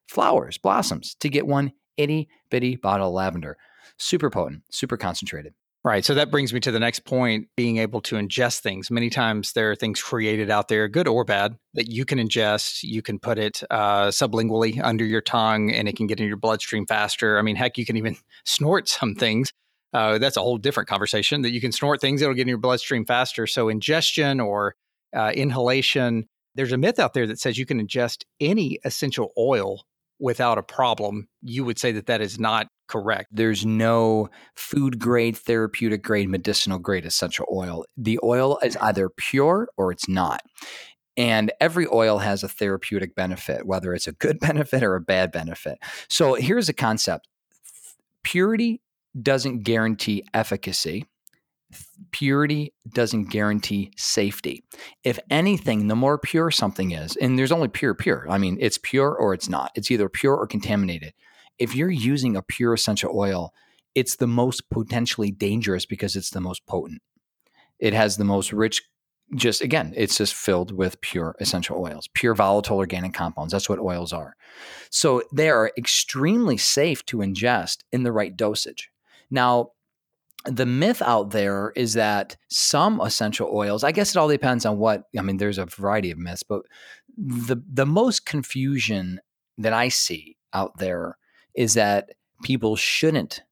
flowers, 0.08 0.58
blossoms 0.58 1.16
to 1.20 1.30
get 1.30 1.48
one 1.48 1.74
itty 1.98 2.30
bitty 2.50 2.76
bottle 2.76 3.10
of 3.10 3.14
lavender. 3.14 3.58
Super 3.98 4.30
potent, 4.30 4.64
super 4.70 4.98
concentrated. 4.98 5.54
Right. 5.84 6.06
So 6.06 6.14
that 6.14 6.30
brings 6.30 6.54
me 6.54 6.60
to 6.60 6.72
the 6.72 6.80
next 6.80 7.06
point 7.06 7.48
being 7.58 7.78
able 7.78 8.02
to 8.02 8.16
ingest 8.16 8.60
things. 8.60 8.92
Many 8.92 9.10
times 9.10 9.54
there 9.54 9.72
are 9.72 9.76
things 9.76 10.00
created 10.00 10.52
out 10.52 10.68
there, 10.68 10.88
good 10.88 11.08
or 11.08 11.26
bad, 11.26 11.58
that 11.74 11.92
you 11.92 12.06
can 12.06 12.20
ingest. 12.20 12.84
You 12.84 13.02
can 13.02 13.18
put 13.18 13.40
it 13.40 13.64
uh, 13.72 14.10
sublingually 14.10 14.80
under 14.84 15.04
your 15.04 15.22
tongue 15.22 15.72
and 15.72 15.90
it 15.90 15.96
can 15.96 16.06
get 16.06 16.20
in 16.20 16.28
your 16.28 16.38
bloodstream 16.38 16.86
faster. 16.86 17.40
I 17.40 17.42
mean, 17.42 17.56
heck, 17.56 17.80
you 17.80 17.86
can 17.86 17.98
even 17.98 18.16
snort 18.46 18.90
some 18.90 19.16
things 19.16 19.52
uh, 19.94 20.18
that's 20.18 20.38
a 20.38 20.42
whole 20.42 20.58
different 20.58 20.88
conversation 20.88 21.42
that 21.42 21.52
you 21.52 21.62
can 21.62 21.72
snort 21.72 22.00
things 22.00 22.22
that'll 22.22 22.36
get 22.36 22.44
in 22.44 22.48
your 22.48 22.58
bloodstream 22.58 23.06
faster. 23.06 23.46
So, 23.46 23.70
ingestion 23.70 24.40
or 24.40 24.76
uh, 25.16 25.32
inhalation, 25.36 26.28
there's 26.56 26.72
a 26.72 26.78
myth 26.78 27.00
out 27.00 27.14
there 27.14 27.28
that 27.28 27.40
says 27.40 27.58
you 27.58 27.66
can 27.66 27.86
ingest 27.86 28.24
any 28.40 28.80
essential 28.86 29.34
oil 29.38 29.84
without 30.20 30.58
a 30.58 30.64
problem. 30.64 31.28
You 31.42 31.66
would 31.66 31.80
say 31.80 31.92
that 31.94 32.06
that 32.06 32.22
is 32.22 32.40
not 32.40 32.68
correct. 32.92 33.30
There's 33.32 33.66
no 33.66 34.30
food 34.56 35.00
grade, 35.00 35.38
therapeutic 35.38 36.04
grade, 36.04 36.30
medicinal 36.30 36.78
grade 36.78 37.06
essential 37.06 37.46
oil. 37.50 37.86
The 37.96 38.20
oil 38.22 38.60
is 38.62 38.76
either 38.78 39.08
pure 39.08 39.70
or 39.78 39.94
it's 39.94 40.10
not. 40.10 40.42
And 41.16 41.54
every 41.62 41.88
oil 41.92 42.18
has 42.18 42.44
a 42.44 42.50
therapeutic 42.50 43.16
benefit, 43.16 43.66
whether 43.66 43.94
it's 43.94 44.08
a 44.08 44.12
good 44.12 44.40
benefit 44.42 44.84
or 44.84 44.96
a 44.96 45.02
bad 45.02 45.32
benefit. 45.32 45.78
So 46.10 46.34
here's 46.34 46.68
a 46.68 46.74
concept 46.74 47.28
purity 48.24 48.82
doesn't 49.22 49.64
guarantee 49.64 50.26
efficacy. 50.34 51.06
Purity 52.12 52.74
doesn't 52.94 53.30
guarantee 53.30 53.94
safety. 53.96 54.66
If 55.06 55.18
anything, 55.30 55.88
the 55.88 55.96
more 55.96 56.18
pure 56.18 56.52
something 56.52 56.92
is, 56.92 57.16
and 57.16 57.40
there's 57.40 57.54
only 57.54 57.70
pure, 57.70 57.96
pure. 57.96 58.26
I 58.30 58.38
mean, 58.38 58.58
it's 58.60 58.78
pure 58.78 59.14
or 59.16 59.34
it's 59.34 59.48
not. 59.48 59.72
It's 59.76 59.90
either 59.90 60.10
pure 60.10 60.36
or 60.36 60.46
contaminated. 60.46 61.14
If 61.62 61.76
you're 61.76 61.92
using 61.92 62.36
a 62.36 62.42
pure 62.42 62.74
essential 62.74 63.12
oil, 63.16 63.54
it's 63.94 64.16
the 64.16 64.28
most 64.28 64.70
potentially 64.70 65.32
dangerous 65.32 65.86
because 65.86 66.16
it's 66.16 66.32
the 66.32 66.42
most 66.42 66.66
potent. 66.66 67.02
It 67.80 67.94
has 67.94 68.18
the 68.18 68.26
most 68.26 68.52
rich 68.52 68.82
just 69.36 69.62
again, 69.62 69.94
it's 69.96 70.18
just 70.18 70.34
filled 70.34 70.72
with 70.72 71.00
pure 71.02 71.36
essential 71.40 71.78
oils, 71.78 72.10
pure 72.14 72.36
volatile 72.36 72.78
organic 72.78 73.14
compounds. 73.14 73.54
That's 73.54 73.70
what 73.70 73.80
oils 73.80 74.12
are. 74.12 74.36
So 74.90 75.24
they 75.32 75.50
are 75.50 75.72
extremely 75.78 76.58
safe 76.58 77.06
to 77.06 77.18
ingest 77.18 77.78
in 77.92 78.04
the 78.04 78.12
right 78.12 78.36
dosage. 78.36 78.90
Now, 79.30 79.72
the 80.46 80.66
myth 80.66 81.02
out 81.02 81.30
there 81.30 81.72
is 81.76 81.94
that 81.94 82.36
some 82.50 83.00
essential 83.00 83.50
oils, 83.54 83.84
I 83.84 83.92
guess 83.92 84.10
it 84.10 84.18
all 84.18 84.28
depends 84.28 84.66
on 84.66 84.80
what, 84.80 85.04
I 85.18 85.22
mean, 85.22 85.38
there's 85.38 85.60
a 85.60 85.66
variety 85.66 86.12
of 86.12 86.18
myths, 86.18 86.44
but 86.44 86.64
the, 87.16 87.58
the 87.72 87.86
most 87.86 88.26
confusion 88.26 89.22
that 89.58 89.74
I 89.74 89.90
see 89.90 90.38
out 90.54 90.78
there 90.80 91.18
is 91.56 91.74
that 91.76 92.12
people 92.44 92.76
shouldn't 92.76 93.44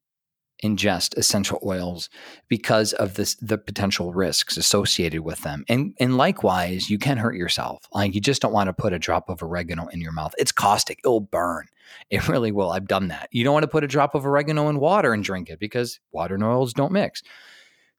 ingest 0.63 1.17
essential 1.17 1.59
oils 1.65 2.09
because 2.49 2.91
of 2.93 3.13
this 3.13 3.35
the 3.35 3.57
potential 3.57 4.13
risks 4.13 4.57
associated 4.57 5.21
with 5.21 5.39
them. 5.41 5.63
And 5.69 5.95
and 5.99 6.17
likewise, 6.17 6.89
you 6.89 6.97
can 6.97 7.17
hurt 7.17 7.35
yourself. 7.35 7.85
Like 7.93 8.13
you 8.13 8.21
just 8.21 8.41
don't 8.41 8.53
want 8.53 8.67
to 8.67 8.73
put 8.73 8.93
a 8.93 8.99
drop 8.99 9.29
of 9.29 9.41
oregano 9.41 9.87
in 9.87 10.01
your 10.01 10.11
mouth. 10.11 10.33
It's 10.37 10.51
caustic. 10.51 10.99
It'll 11.03 11.21
burn. 11.21 11.67
It 12.09 12.27
really 12.27 12.51
will. 12.51 12.71
I've 12.71 12.87
done 12.87 13.07
that. 13.07 13.29
You 13.31 13.43
don't 13.43 13.53
want 13.53 13.63
to 13.63 13.69
put 13.69 13.83
a 13.83 13.87
drop 13.87 14.15
of 14.15 14.25
oregano 14.25 14.69
in 14.69 14.79
water 14.79 15.13
and 15.13 15.23
drink 15.23 15.49
it 15.49 15.59
because 15.59 15.99
water 16.11 16.35
and 16.35 16.43
oils 16.43 16.73
don't 16.73 16.91
mix. 16.91 17.23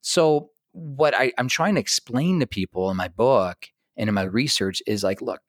So 0.02 0.50
what 0.72 1.14
I, 1.14 1.32
I'm 1.38 1.48
trying 1.48 1.74
to 1.74 1.80
explain 1.80 2.40
to 2.40 2.46
people 2.46 2.90
in 2.90 2.96
my 2.96 3.08
book 3.08 3.66
and 3.96 4.08
in 4.08 4.14
my 4.14 4.22
research 4.22 4.82
is 4.86 5.02
like, 5.02 5.20
look, 5.20 5.40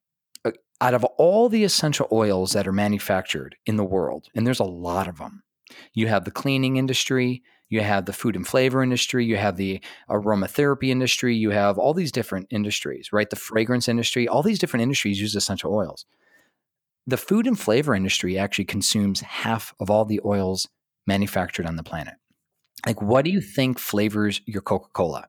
Uh, 0.44 0.52
out 0.80 0.94
of 0.94 1.04
all 1.04 1.50
the 1.50 1.64
essential 1.64 2.08
oils 2.12 2.54
that 2.54 2.68
are 2.68 2.72
manufactured 2.72 3.56
in 3.66 3.78
the 3.78 3.84
world, 3.84 4.28
and 4.36 4.46
there's 4.46 4.60
a 4.60 4.64
lot 4.64 5.08
of 5.08 5.18
them, 5.18 5.44
you 5.94 6.08
have 6.08 6.26
the 6.26 6.32
cleaning 6.32 6.78
industry, 6.78 7.44
you 7.70 7.82
have 7.82 8.06
the 8.06 8.14
food 8.14 8.36
and 8.36 8.46
flavor 8.46 8.84
industry, 8.84 9.26
you 9.26 9.38
have 9.38 9.56
the 9.56 9.82
aromatherapy 10.10 10.90
industry, 10.90 11.36
you 11.36 11.52
have 11.52 11.78
all 11.78 11.94
these 11.94 12.12
different 12.12 12.48
industries, 12.50 13.14
right? 13.14 13.30
The 13.30 13.38
fragrance 13.38 13.88
industry, 13.88 14.28
all 14.28 14.44
these 14.44 14.60
different 14.60 14.84
industries 14.84 15.22
use 15.22 15.36
essential 15.36 15.74
oils. 15.74 16.06
The 17.08 17.18
food 17.18 17.48
and 17.48 17.60
flavor 17.60 17.96
industry 17.96 18.38
actually 18.38 18.66
consumes 18.66 19.22
half 19.22 19.74
of 19.80 19.90
all 19.90 20.06
the 20.06 20.20
oils 20.26 20.68
manufactured 21.08 21.66
on 21.66 21.78
the 21.78 21.84
planet. 21.84 22.16
Like, 22.86 23.02
what 23.02 23.26
do 23.26 23.32
you 23.32 23.42
think 23.42 23.80
flavors 23.80 24.42
your 24.46 24.62
Coca 24.62 24.90
Cola? 24.94 25.28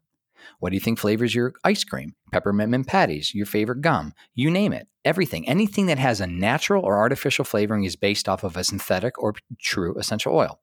What 0.62 0.70
do 0.70 0.76
you 0.76 0.80
think 0.80 1.00
flavors 1.00 1.34
your 1.34 1.54
ice 1.64 1.82
cream? 1.82 2.14
Peppermint 2.30 2.70
mint 2.70 2.86
patties, 2.86 3.34
your 3.34 3.46
favorite 3.46 3.80
gum, 3.80 4.14
you 4.36 4.48
name 4.48 4.72
it. 4.72 4.86
Everything, 5.04 5.48
anything 5.48 5.86
that 5.86 5.98
has 5.98 6.20
a 6.20 6.26
natural 6.28 6.84
or 6.84 6.98
artificial 6.98 7.44
flavoring 7.44 7.82
is 7.82 7.96
based 7.96 8.28
off 8.28 8.44
of 8.44 8.56
a 8.56 8.62
synthetic 8.62 9.20
or 9.20 9.34
true 9.58 9.98
essential 9.98 10.32
oil. 10.32 10.60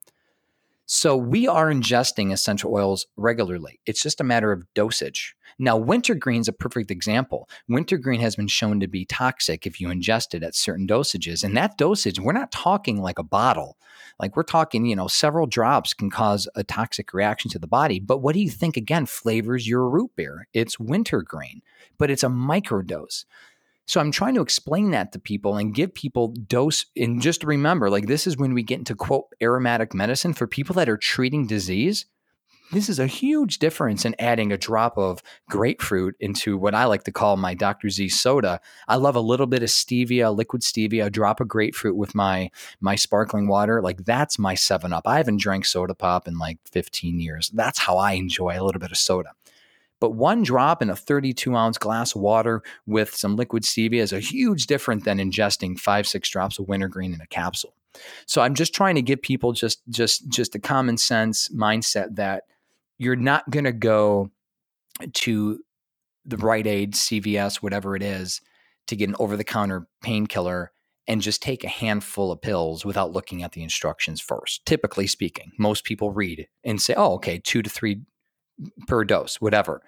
So 0.86 1.18
we 1.18 1.50
are 1.50 1.70
ingesting 1.70 2.32
essential 2.32 2.74
oils 2.74 3.08
regularly. 3.18 3.82
It's 3.86 4.02
just 4.02 4.22
a 4.22 4.24
matter 4.24 4.54
of 4.54 4.64
dosage. 4.74 5.36
Now, 5.60 5.76
wintergreen 5.76 6.40
is 6.40 6.48
a 6.48 6.54
perfect 6.54 6.92
example. 6.92 7.50
Wintergreen 7.68 8.22
has 8.22 8.38
been 8.38 8.48
shown 8.48 8.80
to 8.80 8.88
be 8.88 9.04
toxic 9.04 9.68
if 9.68 9.82
you 9.82 9.90
ingest 9.90 10.34
it 10.34 10.44
at 10.44 10.56
certain 10.56 10.88
dosages. 10.88 11.44
And 11.44 11.58
that 11.58 11.78
dosage, 11.78 12.22
we're 12.22 12.32
not 12.32 12.54
talking 12.54 13.02
like 13.02 13.20
a 13.20 13.24
bottle. 13.24 13.76
Like 14.20 14.36
we're 14.36 14.44
talking, 14.44 14.86
you 14.86 14.96
know, 14.96 15.08
several 15.08 15.48
drops 15.48 15.94
can 15.94 16.10
cause 16.10 16.48
a 16.56 16.64
toxic 16.64 17.14
reaction 17.14 17.50
to 17.52 17.60
the 17.60 17.68
body. 17.68 18.00
But 18.00 18.18
what 18.18 18.34
do 18.34 18.42
you 18.42 18.50
think 18.50 18.76
again 18.76 19.06
flavors 19.06 19.68
your 19.68 19.88
root 19.90 20.12
beer? 20.16 20.48
It's 20.54 20.80
wintergreen, 20.80 21.62
but 21.98 22.10
it's 22.12 22.24
a 22.24 22.28
microdose. 22.28 23.26
So 23.88 24.00
I'm 24.00 24.12
trying 24.12 24.36
to 24.36 24.42
explain 24.42 24.92
that 24.92 25.14
to 25.14 25.20
people 25.20 25.58
and 25.58 25.74
give 25.74 25.94
people 25.94 26.28
dose. 26.28 26.86
And 26.96 27.22
just 27.22 27.44
remember, 27.44 27.90
like 27.90 28.06
this 28.06 28.28
is 28.28 28.38
when 28.38 28.54
we 28.54 28.62
get 28.62 28.78
into 28.78 28.94
quote 28.94 29.26
aromatic 29.42 29.96
medicine 29.96 30.34
for 30.34 30.46
people 30.46 30.76
that 30.76 30.90
are 30.90 30.98
treating 30.98 31.48
disease. 31.48 32.06
This 32.72 32.88
is 32.88 33.00
a 33.00 33.08
huge 33.08 33.58
difference 33.58 34.06
in 34.06 34.16
adding 34.20 34.52
a 34.52 34.58
drop 34.58 34.96
of 34.96 35.24
grapefruit 35.50 36.16
into 36.20 36.56
what 36.56 36.76
I 36.76 36.86
like 36.86 37.04
to 37.06 37.12
call 37.12 37.36
my 37.36 37.56
Dr. 37.56 37.90
Z 37.90 38.10
soda. 38.10 38.62
I 38.88 38.98
love 38.98 39.16
a 39.16 39.22
little 39.22 39.48
bit 39.48 39.64
of 39.64 39.70
stevia, 39.70 40.36
liquid 40.36 40.62
stevia, 40.62 41.06
a 41.06 41.10
drop 41.10 41.40
of 41.40 41.48
grapefruit 41.48 41.96
with 41.96 42.14
my 42.14 42.52
my 42.80 42.96
sparkling 42.96 43.48
water. 43.48 43.82
Like 43.82 44.06
that's 44.06 44.38
my 44.38 44.54
7 44.54 44.94
up. 44.94 45.08
I 45.08 45.18
haven't 45.18 45.42
drank 45.42 45.66
soda 45.66 45.96
pop 45.96 46.28
in 46.28 46.38
like 46.38 46.60
15 46.66 47.20
years. 47.20 47.50
That's 47.50 47.80
how 47.80 47.98
I 47.98 48.12
enjoy 48.12 48.60
a 48.60 48.64
little 48.64 48.80
bit 48.80 48.92
of 48.92 48.98
soda. 48.98 49.32
But 50.00 50.12
one 50.12 50.44
drop 50.44 50.84
in 50.84 50.92
a 50.92 50.96
32 50.96 51.56
ounce 51.56 51.80
glass 51.80 52.14
of 52.14 52.22
water 52.22 52.62
with 52.86 53.16
some 53.16 53.36
liquid 53.36 53.64
stevia 53.64 54.02
is 54.02 54.14
a 54.14 54.20
huge 54.20 54.68
difference 54.68 55.06
than 55.06 55.18
ingesting 55.18 55.80
five, 55.80 56.08
six 56.08 56.30
drops 56.30 56.60
of 56.60 56.68
wintergreen 56.68 57.16
in 57.16 57.22
a 57.22 57.28
capsule. 57.28 57.74
So 58.28 58.44
I'm 58.44 58.54
just 58.54 58.76
trying 58.76 58.94
to 58.94 59.02
give 59.02 59.24
people 59.24 59.54
just 59.54 59.82
just 59.90 60.30
just 60.30 60.54
a 60.54 60.60
common 60.60 60.98
sense 60.98 61.50
mindset 61.50 62.16
that 62.16 62.44
you're 63.00 63.16
not 63.16 63.50
going 63.50 63.66
to 63.66 63.72
go 63.72 64.30
to 65.14 65.60
the 66.26 66.38
Rite 66.38 66.68
Aid, 66.68 66.94
CVS, 66.94 67.56
whatever 67.58 67.96
it 67.96 68.04
is, 68.04 68.42
to 68.88 68.96
get 68.96 69.10
an 69.10 69.16
over 69.18 69.36
the 69.36 69.44
counter 69.44 69.88
painkiller 70.04 70.72
and 71.08 71.22
just 71.22 71.42
take 71.42 71.64
a 71.64 71.70
handful 71.70 72.32
of 72.32 72.42
pills 72.42 72.86
without 72.86 73.12
looking 73.12 73.42
at 73.42 73.54
the 73.54 73.64
instructions 73.64 74.22
first. 74.22 74.64
Typically 74.66 75.08
speaking, 75.08 75.52
most 75.58 75.86
people 75.86 76.12
read 76.12 76.48
and 76.64 76.80
say, 76.80 76.94
oh, 76.96 77.14
okay, 77.14 77.40
two 77.44 77.64
to 77.64 77.70
three 77.70 78.02
per 78.88 79.04
dose, 79.04 79.42
whatever. 79.42 79.82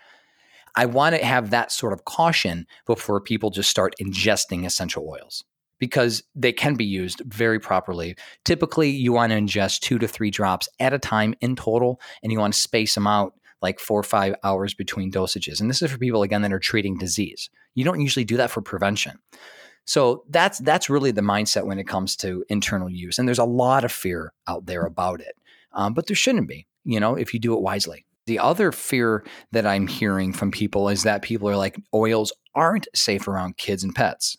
I 0.76 0.86
want 0.86 1.16
to 1.16 1.24
have 1.24 1.50
that 1.50 1.72
sort 1.72 1.94
of 1.94 2.06
caution 2.06 2.66
before 2.88 3.20
people 3.20 3.50
just 3.50 3.70
start 3.70 3.94
ingesting 4.02 4.66
essential 4.66 5.08
oils 5.08 5.44
because 5.82 6.22
they 6.36 6.54
can 6.54 6.76
be 6.76 6.86
used 6.86 7.24
very 7.26 7.60
properly. 7.60 8.16
Typically, 8.46 8.92
you 8.92 9.12
want 9.12 9.32
to 9.32 9.38
ingest 9.38 9.80
two 9.80 9.98
to 9.98 10.08
three 10.08 10.30
drops 10.30 10.70
at 10.80 10.94
a 10.94 11.00
time 11.00 11.34
in 11.42 11.56
total, 11.56 12.00
and 12.22 12.32
you 12.32 12.40
want 12.40 12.54
to 12.54 12.60
space 12.60 12.94
them 12.94 13.08
out 13.08 13.34
like 13.64 13.80
four 13.80 14.00
or 14.00 14.04
five 14.04 14.36
hours 14.44 14.76
between 14.76 15.12
dosages. 15.12 15.60
And 15.60 15.70
this 15.70 15.82
is 15.82 15.90
for 15.90 15.98
people, 15.98 16.22
again, 16.22 16.44
that 16.44 16.54
are 16.54 16.60
treating 16.60 17.00
disease. 17.00 17.50
You 17.74 17.84
don't 17.84 18.00
usually 18.00 18.24
do 18.24 18.38
that 18.38 18.52
for 18.52 18.62
prevention. 18.62 19.18
So 19.86 20.24
that's 20.30 20.60
that's 20.60 20.88
really 20.88 21.10
the 21.10 21.22
mindset 21.22 21.66
when 21.66 21.80
it 21.80 21.88
comes 21.88 22.16
to 22.18 22.46
internal 22.48 22.90
use. 22.90 23.18
And 23.18 23.28
there's 23.28 23.40
a 23.40 23.44
lot 23.44 23.84
of 23.84 23.92
fear 23.92 24.34
out 24.48 24.68
there 24.68 24.86
about 24.86 25.20
it, 25.20 25.36
um, 25.74 25.96
but 25.96 26.06
there 26.06 26.16
shouldn't 26.16 26.48
be. 26.48 26.68
You 26.84 27.00
know, 27.00 27.16
if 27.16 27.34
you 27.34 27.40
do 27.40 27.56
it 27.56 27.62
wisely. 27.62 28.06
The 28.28 28.38
other 28.38 28.72
fear 28.72 29.26
that 29.52 29.66
I'm 29.66 29.88
hearing 29.88 30.32
from 30.32 30.52
people 30.52 30.90
is 30.90 31.02
that 31.04 31.24
people 31.24 31.50
are 31.50 31.58
like, 31.58 31.76
oils 31.92 32.32
aren't 32.54 32.88
safe 32.94 33.28
around 33.28 33.58
kids 33.58 33.84
and 33.84 33.96
pets. 33.96 34.38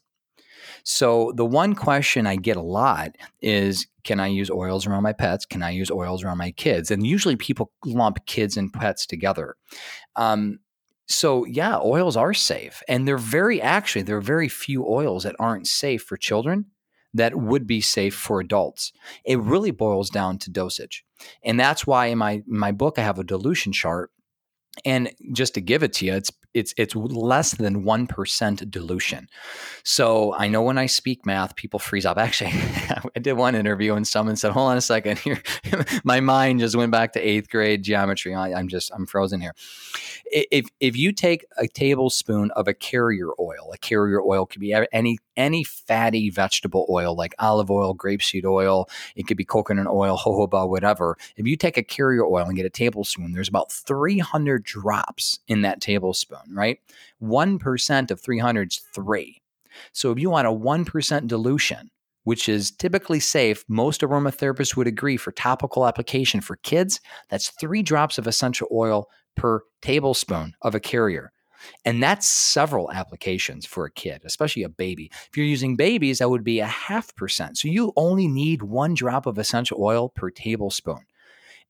So 0.84 1.32
the 1.36 1.44
one 1.44 1.74
question 1.74 2.26
I 2.26 2.36
get 2.36 2.56
a 2.56 2.62
lot 2.62 3.16
is 3.40 3.86
can 4.04 4.18
I 4.18 4.26
use 4.26 4.50
oils 4.50 4.86
around 4.86 5.04
my 5.04 5.12
pets? 5.12 5.46
Can 5.46 5.62
I 5.62 5.70
use 5.70 5.90
oils 5.90 6.24
around 6.24 6.38
my 6.38 6.50
kids? 6.50 6.90
And 6.90 7.06
usually 7.06 7.36
people 7.36 7.70
lump 7.84 8.24
kids 8.26 8.56
and 8.56 8.72
pets 8.72 9.06
together. 9.06 9.56
Um, 10.16 10.58
so 11.06 11.44
yeah, 11.44 11.78
oils 11.78 12.16
are 12.16 12.34
safe, 12.34 12.82
and 12.88 13.06
they're 13.06 13.18
very 13.18 13.60
actually 13.60 14.02
there 14.02 14.16
are 14.16 14.22
very 14.22 14.48
few 14.48 14.86
oils 14.86 15.24
that 15.24 15.36
aren't 15.38 15.66
safe 15.66 16.02
for 16.02 16.16
children 16.16 16.66
that 17.14 17.36
would 17.36 17.66
be 17.66 17.80
safe 17.80 18.14
for 18.14 18.40
adults. 18.40 18.92
It 19.24 19.38
really 19.38 19.70
boils 19.70 20.08
down 20.08 20.38
to 20.38 20.50
dosage. 20.50 21.04
And 21.44 21.60
that's 21.60 21.86
why 21.86 22.06
in 22.06 22.18
my 22.18 22.32
in 22.32 22.58
my 22.58 22.72
book 22.72 22.98
I 22.98 23.02
have 23.02 23.18
a 23.18 23.24
dilution 23.24 23.72
chart 23.72 24.10
and 24.84 25.10
just 25.32 25.54
to 25.54 25.60
give 25.60 25.82
it 25.82 25.92
to 25.94 26.06
you, 26.06 26.14
it's 26.14 26.30
it's 26.54 26.74
it's 26.76 26.94
less 26.94 27.52
than 27.52 27.84
one 27.84 28.06
percent 28.06 28.70
dilution. 28.70 29.28
So 29.84 30.34
I 30.34 30.48
know 30.48 30.62
when 30.62 30.78
I 30.78 30.86
speak 30.86 31.24
math, 31.24 31.56
people 31.56 31.78
freeze 31.78 32.06
up. 32.06 32.18
Actually, 32.18 32.52
I 33.16 33.18
did 33.20 33.34
one 33.34 33.54
interview 33.54 33.94
and 33.94 34.06
someone 34.06 34.36
said, 34.36 34.52
"Hold 34.52 34.70
on 34.70 34.76
a 34.76 34.82
second 34.82 35.18
here." 35.20 35.42
My 36.04 36.20
mind 36.20 36.60
just 36.60 36.76
went 36.76 36.90
back 36.90 37.12
to 37.12 37.20
eighth 37.20 37.50
grade 37.50 37.82
geometry. 37.82 38.34
I, 38.34 38.52
I'm 38.54 38.68
just 38.68 38.90
I'm 38.94 39.06
frozen 39.06 39.40
here. 39.40 39.54
If 40.26 40.68
if 40.80 40.96
you 40.96 41.12
take 41.12 41.44
a 41.58 41.68
tablespoon 41.68 42.50
of 42.52 42.66
a 42.68 42.74
carrier 42.74 43.28
oil, 43.38 43.70
a 43.72 43.78
carrier 43.78 44.22
oil 44.22 44.46
could 44.46 44.60
be 44.60 44.74
any 44.92 45.18
any 45.36 45.64
fatty 45.64 46.30
vegetable 46.30 46.86
oil 46.90 47.14
like 47.14 47.34
olive 47.38 47.70
oil, 47.70 47.94
grapeseed 47.94 48.44
oil, 48.44 48.88
it 49.16 49.26
could 49.26 49.36
be 49.36 49.44
coconut 49.44 49.86
oil, 49.86 50.18
jojoba, 50.18 50.68
whatever. 50.68 51.16
If 51.36 51.46
you 51.46 51.56
take 51.56 51.76
a 51.76 51.82
carrier 51.82 52.24
oil 52.24 52.44
and 52.46 52.56
get 52.56 52.66
a 52.66 52.70
tablespoon, 52.70 53.32
there's 53.32 53.48
about 53.48 53.72
300 53.72 54.61
drops 54.62 55.38
in 55.48 55.62
that 55.62 55.80
tablespoon, 55.80 56.54
right? 56.54 56.78
1% 57.22 58.10
of 58.10 58.20
300 58.20 58.72
is 58.72 58.78
3. 58.94 59.42
So 59.92 60.12
if 60.12 60.18
you 60.18 60.30
want 60.30 60.46
a 60.46 60.50
1% 60.50 61.26
dilution, 61.26 61.90
which 62.24 62.48
is 62.48 62.70
typically 62.70 63.20
safe, 63.20 63.64
most 63.68 64.00
aromatherapists 64.02 64.76
would 64.76 64.86
agree 64.86 65.16
for 65.16 65.32
topical 65.32 65.86
application 65.86 66.40
for 66.40 66.56
kids, 66.56 67.00
that's 67.28 67.48
3 67.50 67.82
drops 67.82 68.18
of 68.18 68.26
essential 68.26 68.68
oil 68.70 69.08
per 69.34 69.62
tablespoon 69.80 70.54
of 70.62 70.74
a 70.74 70.80
carrier. 70.80 71.32
And 71.84 72.02
that's 72.02 72.26
several 72.26 72.90
applications 72.90 73.66
for 73.66 73.84
a 73.84 73.90
kid, 73.90 74.22
especially 74.24 74.62
a 74.64 74.68
baby. 74.68 75.10
If 75.30 75.36
you're 75.36 75.46
using 75.46 75.76
babies, 75.76 76.18
that 76.18 76.28
would 76.28 76.44
be 76.44 76.60
a 76.60 76.66
half 76.66 77.14
percent. 77.14 77.56
So 77.58 77.68
you 77.68 77.92
only 77.96 78.26
need 78.28 78.62
one 78.62 78.94
drop 78.94 79.26
of 79.26 79.38
essential 79.38 79.78
oil 79.80 80.08
per 80.08 80.30
tablespoon. 80.30 81.00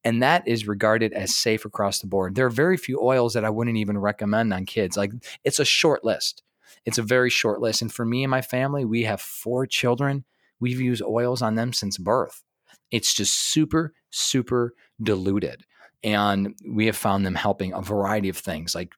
And 0.04 0.22
that 0.22 0.46
is 0.46 0.66
regarded 0.66 1.12
as 1.12 1.36
safe 1.36 1.64
across 1.64 2.00
the 2.00 2.06
board. 2.06 2.34
There 2.34 2.46
are 2.46 2.50
very 2.50 2.76
few 2.76 3.00
oils 3.00 3.34
that 3.34 3.44
I 3.44 3.50
wouldn't 3.50 3.76
even 3.76 3.98
recommend 3.98 4.52
on 4.52 4.66
kids. 4.66 4.96
Like 4.96 5.12
it's 5.44 5.60
a 5.60 5.64
short 5.64 6.04
list. 6.04 6.42
It's 6.84 6.98
a 6.98 7.02
very 7.02 7.30
short 7.30 7.60
list. 7.60 7.82
And 7.82 7.92
for 7.92 8.04
me 8.04 8.24
and 8.24 8.30
my 8.30 8.42
family, 8.42 8.84
we 8.84 9.04
have 9.04 9.20
four 9.20 9.66
children. 9.66 10.24
We've 10.58 10.80
used 10.80 11.02
oils 11.02 11.42
on 11.42 11.54
them 11.54 11.72
since 11.72 11.98
birth. 11.98 12.42
It's 12.90 13.14
just 13.14 13.34
super, 13.34 13.94
super 14.10 14.74
diluted. 15.02 15.64
And 16.02 16.54
we 16.68 16.86
have 16.86 16.96
found 16.96 17.24
them 17.24 17.36
helping 17.36 17.72
a 17.72 17.80
variety 17.80 18.28
of 18.28 18.36
things 18.36 18.74
like 18.74 18.92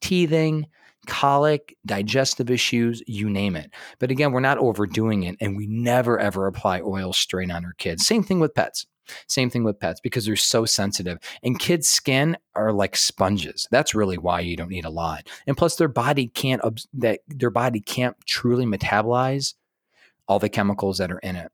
teething, 0.00 0.66
colic, 1.06 1.76
digestive 1.84 2.50
issues, 2.50 3.02
you 3.06 3.28
name 3.28 3.56
it. 3.56 3.70
But 3.98 4.10
again, 4.10 4.32
we're 4.32 4.40
not 4.40 4.58
overdoing 4.58 5.24
it 5.24 5.36
and 5.40 5.56
we 5.56 5.66
never 5.66 6.18
ever 6.18 6.46
apply 6.46 6.80
oil 6.80 7.12
straight 7.12 7.50
on 7.50 7.64
our 7.64 7.72
kids. 7.74 8.06
Same 8.06 8.22
thing 8.22 8.38
with 8.38 8.54
pets. 8.54 8.86
Same 9.26 9.50
thing 9.50 9.64
with 9.64 9.80
pets 9.80 10.00
because 10.00 10.26
they're 10.26 10.36
so 10.36 10.64
sensitive. 10.64 11.18
And 11.42 11.58
kids' 11.58 11.88
skin 11.88 12.36
are 12.54 12.72
like 12.72 12.96
sponges. 12.96 13.66
That's 13.70 13.94
really 13.94 14.18
why 14.18 14.40
you 14.40 14.56
don't 14.56 14.70
need 14.70 14.84
a 14.84 14.90
lot. 14.90 15.28
And 15.46 15.56
plus 15.56 15.76
their 15.76 15.88
body 15.88 16.28
can't 16.28 16.62
that 16.94 17.20
their 17.28 17.50
body 17.50 17.80
can't 17.80 18.16
truly 18.26 18.66
metabolize 18.66 19.54
all 20.26 20.38
the 20.38 20.48
chemicals 20.48 20.98
that 20.98 21.10
are 21.10 21.18
in 21.18 21.36
it 21.36 21.50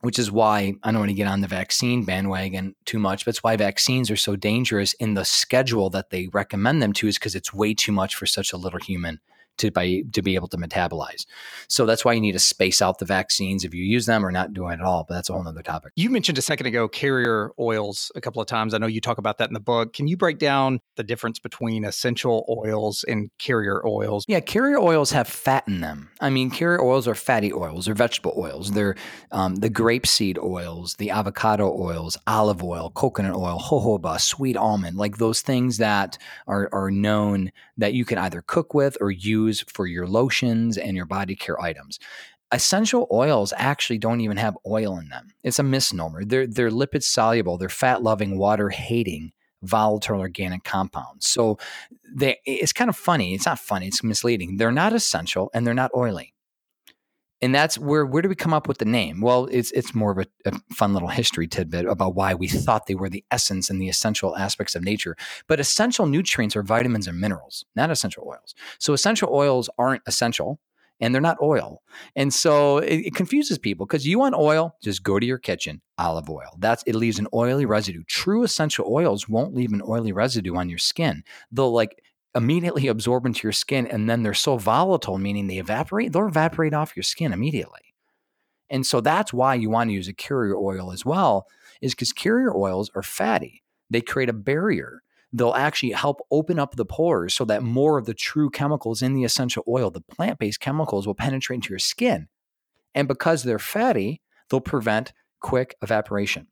which 0.00 0.18
is 0.18 0.30
why 0.30 0.74
I 0.82 0.92
don't 0.92 1.00
want 1.00 1.10
to 1.10 1.14
get 1.14 1.26
on 1.26 1.40
the 1.40 1.48
vaccine 1.48 2.04
bandwagon 2.04 2.74
too 2.84 2.98
much. 2.98 3.24
But 3.24 3.30
it's 3.30 3.42
why 3.42 3.56
vaccines 3.56 4.10
are 4.10 4.16
so 4.16 4.36
dangerous 4.36 4.92
in 4.94 5.14
the 5.14 5.24
schedule 5.24 5.90
that 5.90 6.10
they 6.10 6.28
recommend 6.32 6.80
them 6.80 6.92
to, 6.94 7.08
is 7.08 7.18
because 7.18 7.34
it's 7.34 7.52
way 7.52 7.74
too 7.74 7.92
much 7.92 8.14
for 8.14 8.26
such 8.26 8.52
a 8.52 8.56
little 8.56 8.78
human 8.78 9.20
to 9.58 9.70
be 9.70 10.04
to 10.12 10.22
be 10.22 10.34
able 10.34 10.48
to 10.48 10.56
metabolize. 10.56 11.26
So 11.68 11.86
that's 11.86 12.04
why 12.04 12.14
you 12.14 12.20
need 12.20 12.32
to 12.32 12.38
space 12.38 12.80
out 12.80 12.98
the 12.98 13.04
vaccines 13.04 13.64
if 13.64 13.74
you 13.74 13.84
use 13.84 14.06
them 14.06 14.24
or 14.24 14.32
not 14.32 14.52
doing 14.52 14.72
it 14.72 14.80
at 14.80 14.86
all. 14.86 15.04
But 15.06 15.14
that's 15.14 15.30
a 15.30 15.32
whole 15.32 15.46
other 15.46 15.62
topic. 15.62 15.92
You 15.96 16.10
mentioned 16.10 16.38
a 16.38 16.42
second 16.42 16.66
ago 16.66 16.88
carrier 16.88 17.52
oils 17.58 18.10
a 18.14 18.20
couple 18.20 18.40
of 18.40 18.48
times. 18.48 18.74
I 18.74 18.78
know 18.78 18.86
you 18.86 19.00
talk 19.00 19.18
about 19.18 19.38
that 19.38 19.48
in 19.48 19.54
the 19.54 19.60
book. 19.60 19.92
Can 19.92 20.08
you 20.08 20.16
break 20.16 20.38
down 20.38 20.80
the 20.96 21.04
difference 21.04 21.38
between 21.38 21.84
essential 21.84 22.44
oils 22.48 23.04
and 23.06 23.30
carrier 23.38 23.86
oils? 23.86 24.24
Yeah, 24.28 24.40
carrier 24.40 24.78
oils 24.78 25.10
have 25.12 25.28
fat 25.28 25.64
in 25.66 25.80
them. 25.80 26.10
I 26.20 26.30
mean, 26.30 26.50
carrier 26.50 26.82
oils 26.82 27.08
are 27.08 27.14
fatty 27.14 27.52
oils. 27.52 27.86
They're 27.86 27.94
vegetable 27.94 28.34
oils. 28.36 28.72
They're 28.72 28.96
um, 29.32 29.56
the 29.56 29.70
grapeseed 29.70 30.38
oils, 30.38 30.94
the 30.96 31.10
avocado 31.10 31.70
oils, 31.78 32.16
olive 32.26 32.62
oil, 32.62 32.90
coconut 32.90 33.34
oil, 33.34 33.58
jojoba, 33.58 34.20
sweet 34.20 34.56
almond, 34.56 34.96
like 34.96 35.18
those 35.18 35.40
things 35.40 35.78
that 35.78 36.18
are 36.46 36.68
are 36.72 36.90
known 36.90 37.50
that 37.76 37.94
you 37.94 38.04
can 38.04 38.18
either 38.18 38.42
cook 38.42 38.74
with 38.74 38.96
or 39.00 39.10
use 39.10 39.47
use 39.48 39.64
for 39.68 39.86
your 39.86 40.06
lotions 40.06 40.78
and 40.78 40.96
your 40.96 41.06
body 41.06 41.34
care 41.34 41.60
items. 41.60 41.98
Essential 42.52 43.06
oils 43.12 43.52
actually 43.56 43.98
don't 43.98 44.20
even 44.20 44.36
have 44.38 44.56
oil 44.66 44.98
in 44.98 45.08
them. 45.08 45.28
It's 45.42 45.58
a 45.58 45.62
misnomer. 45.62 46.24
They're, 46.24 46.46
they're 46.46 46.70
lipid 46.70 47.02
soluble, 47.02 47.58
they're 47.58 47.68
fat 47.68 48.02
loving, 48.02 48.38
water 48.38 48.70
hating 48.70 49.32
volatile 49.62 50.20
organic 50.20 50.64
compounds. 50.64 51.26
So 51.26 51.58
they, 52.14 52.38
it's 52.46 52.72
kind 52.72 52.88
of 52.88 52.96
funny. 52.96 53.34
It's 53.34 53.46
not 53.46 53.58
funny, 53.58 53.88
it's 53.88 54.04
misleading. 54.04 54.56
They're 54.56 54.72
not 54.72 54.92
essential 54.92 55.50
and 55.52 55.66
they're 55.66 55.74
not 55.74 55.90
oily. 55.96 56.32
And 57.40 57.54
that's 57.54 57.78
where 57.78 58.04
where 58.04 58.22
do 58.22 58.28
we 58.28 58.34
come 58.34 58.52
up 58.52 58.66
with 58.66 58.78
the 58.78 58.84
name? 58.84 59.20
Well, 59.20 59.48
it's 59.50 59.70
it's 59.72 59.94
more 59.94 60.10
of 60.10 60.18
a, 60.18 60.26
a, 60.50 60.58
fun 60.74 60.92
little 60.92 61.08
history 61.08 61.46
tidbit 61.46 61.86
about 61.86 62.14
why 62.14 62.34
we 62.34 62.48
thought 62.48 62.86
they 62.86 62.94
were 62.94 63.08
the 63.08 63.24
essence 63.30 63.70
and 63.70 63.80
the 63.80 63.88
essential 63.88 64.36
aspects 64.36 64.74
of 64.74 64.82
nature. 64.82 65.16
But 65.46 65.60
essential 65.60 66.06
nutrients 66.06 66.56
are 66.56 66.62
vitamins 66.62 67.06
and 67.06 67.20
minerals, 67.20 67.64
not 67.76 67.90
essential 67.90 68.24
oils. 68.26 68.54
So 68.78 68.92
essential 68.92 69.30
oils 69.32 69.70
aren't 69.78 70.02
essential 70.06 70.60
and 71.00 71.14
they're 71.14 71.22
not 71.22 71.38
oil. 71.40 71.82
And 72.16 72.32
so 72.34 72.78
it, 72.78 73.06
it 73.06 73.14
confuses 73.14 73.58
people 73.58 73.86
because 73.86 74.06
you 74.06 74.18
want 74.18 74.34
oil, 74.34 74.76
just 74.82 75.02
go 75.02 75.18
to 75.18 75.26
your 75.26 75.38
kitchen, 75.38 75.80
olive 75.96 76.28
oil. 76.28 76.56
That's 76.58 76.82
it 76.84 76.94
leaves 76.94 77.18
an 77.18 77.28
oily 77.32 77.66
residue. 77.66 78.02
True 78.08 78.42
essential 78.42 78.86
oils 78.88 79.28
won't 79.28 79.54
leave 79.54 79.72
an 79.72 79.82
oily 79.86 80.12
residue 80.12 80.56
on 80.56 80.68
your 80.68 80.78
skin. 80.78 81.22
They'll 81.52 81.72
like 81.72 82.02
immediately 82.38 82.86
absorb 82.86 83.26
into 83.26 83.46
your 83.46 83.52
skin 83.52 83.86
and 83.86 84.08
then 84.08 84.22
they're 84.22 84.32
so 84.32 84.56
volatile, 84.56 85.18
meaning 85.18 85.46
they 85.46 85.58
evaporate, 85.58 86.12
they'll 86.12 86.28
evaporate 86.28 86.72
off 86.72 86.96
your 86.96 87.02
skin 87.02 87.32
immediately. 87.32 87.94
And 88.70 88.86
so 88.86 89.00
that's 89.00 89.32
why 89.32 89.54
you 89.54 89.68
want 89.68 89.90
to 89.90 89.94
use 89.94 90.08
a 90.08 90.14
carrier 90.14 90.56
oil 90.56 90.92
as 90.92 91.04
well, 91.04 91.46
is 91.82 91.94
because 91.94 92.12
carrier 92.12 92.56
oils 92.56 92.90
are 92.94 93.02
fatty. 93.02 93.62
They 93.90 94.00
create 94.00 94.28
a 94.28 94.34
barrier. 94.34 95.02
They'll 95.32 95.54
actually 95.54 95.92
help 95.92 96.20
open 96.30 96.58
up 96.58 96.76
the 96.76 96.86
pores 96.86 97.34
so 97.34 97.44
that 97.46 97.62
more 97.62 97.98
of 97.98 98.06
the 98.06 98.14
true 98.14 98.50
chemicals 98.50 99.02
in 99.02 99.14
the 99.14 99.24
essential 99.24 99.64
oil, 99.68 99.90
the 99.90 100.00
plant 100.00 100.38
based 100.38 100.60
chemicals, 100.60 101.06
will 101.06 101.14
penetrate 101.14 101.56
into 101.56 101.70
your 101.70 101.78
skin. 101.78 102.28
And 102.94 103.08
because 103.08 103.42
they're 103.42 103.58
fatty, 103.58 104.22
they'll 104.48 104.60
prevent 104.60 105.12
quick 105.40 105.76
evaporation. 105.82 106.46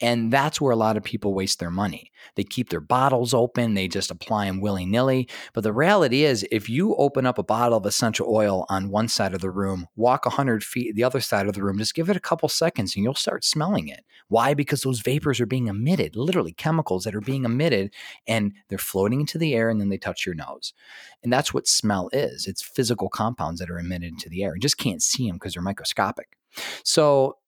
And 0.00 0.32
that's 0.32 0.60
where 0.60 0.72
a 0.72 0.76
lot 0.76 0.96
of 0.96 1.02
people 1.02 1.34
waste 1.34 1.58
their 1.58 1.70
money. 1.70 2.12
They 2.34 2.44
keep 2.44 2.70
their 2.70 2.80
bottles 2.80 3.34
open, 3.34 3.74
they 3.74 3.88
just 3.88 4.10
apply 4.10 4.46
them 4.46 4.60
willy 4.60 4.86
nilly. 4.86 5.28
But 5.52 5.64
the 5.64 5.72
reality 5.72 6.24
is, 6.24 6.46
if 6.50 6.68
you 6.68 6.94
open 6.96 7.26
up 7.26 7.38
a 7.38 7.42
bottle 7.42 7.78
of 7.78 7.86
essential 7.86 8.26
oil 8.28 8.66
on 8.68 8.90
one 8.90 9.08
side 9.08 9.34
of 9.34 9.40
the 9.40 9.50
room, 9.50 9.86
walk 9.96 10.26
100 10.26 10.62
feet 10.64 10.94
the 10.94 11.04
other 11.04 11.20
side 11.20 11.46
of 11.46 11.54
the 11.54 11.62
room, 11.62 11.78
just 11.78 11.94
give 11.94 12.10
it 12.10 12.16
a 12.16 12.20
couple 12.20 12.48
seconds 12.48 12.94
and 12.94 13.04
you'll 13.04 13.14
start 13.14 13.44
smelling 13.44 13.88
it. 13.88 14.04
Why? 14.28 14.54
Because 14.54 14.82
those 14.82 15.00
vapors 15.00 15.40
are 15.40 15.46
being 15.46 15.68
emitted, 15.68 16.16
literally 16.16 16.52
chemicals 16.52 17.04
that 17.04 17.14
are 17.14 17.20
being 17.20 17.44
emitted, 17.44 17.92
and 18.26 18.52
they're 18.68 18.78
floating 18.78 19.20
into 19.20 19.38
the 19.38 19.54
air 19.54 19.70
and 19.70 19.80
then 19.80 19.88
they 19.88 19.98
touch 19.98 20.26
your 20.26 20.34
nose. 20.34 20.74
And 21.22 21.32
that's 21.32 21.54
what 21.54 21.66
smell 21.66 22.10
is 22.12 22.46
it's 22.46 22.62
physical 22.62 23.08
compounds 23.08 23.60
that 23.60 23.70
are 23.70 23.78
emitted 23.78 24.10
into 24.10 24.28
the 24.28 24.44
air. 24.44 24.54
You 24.54 24.60
just 24.60 24.78
can't 24.78 25.02
see 25.02 25.26
them 25.26 25.36
because 25.36 25.54
they're 25.54 25.62
microscopic. 25.62 26.36
So 26.84 27.38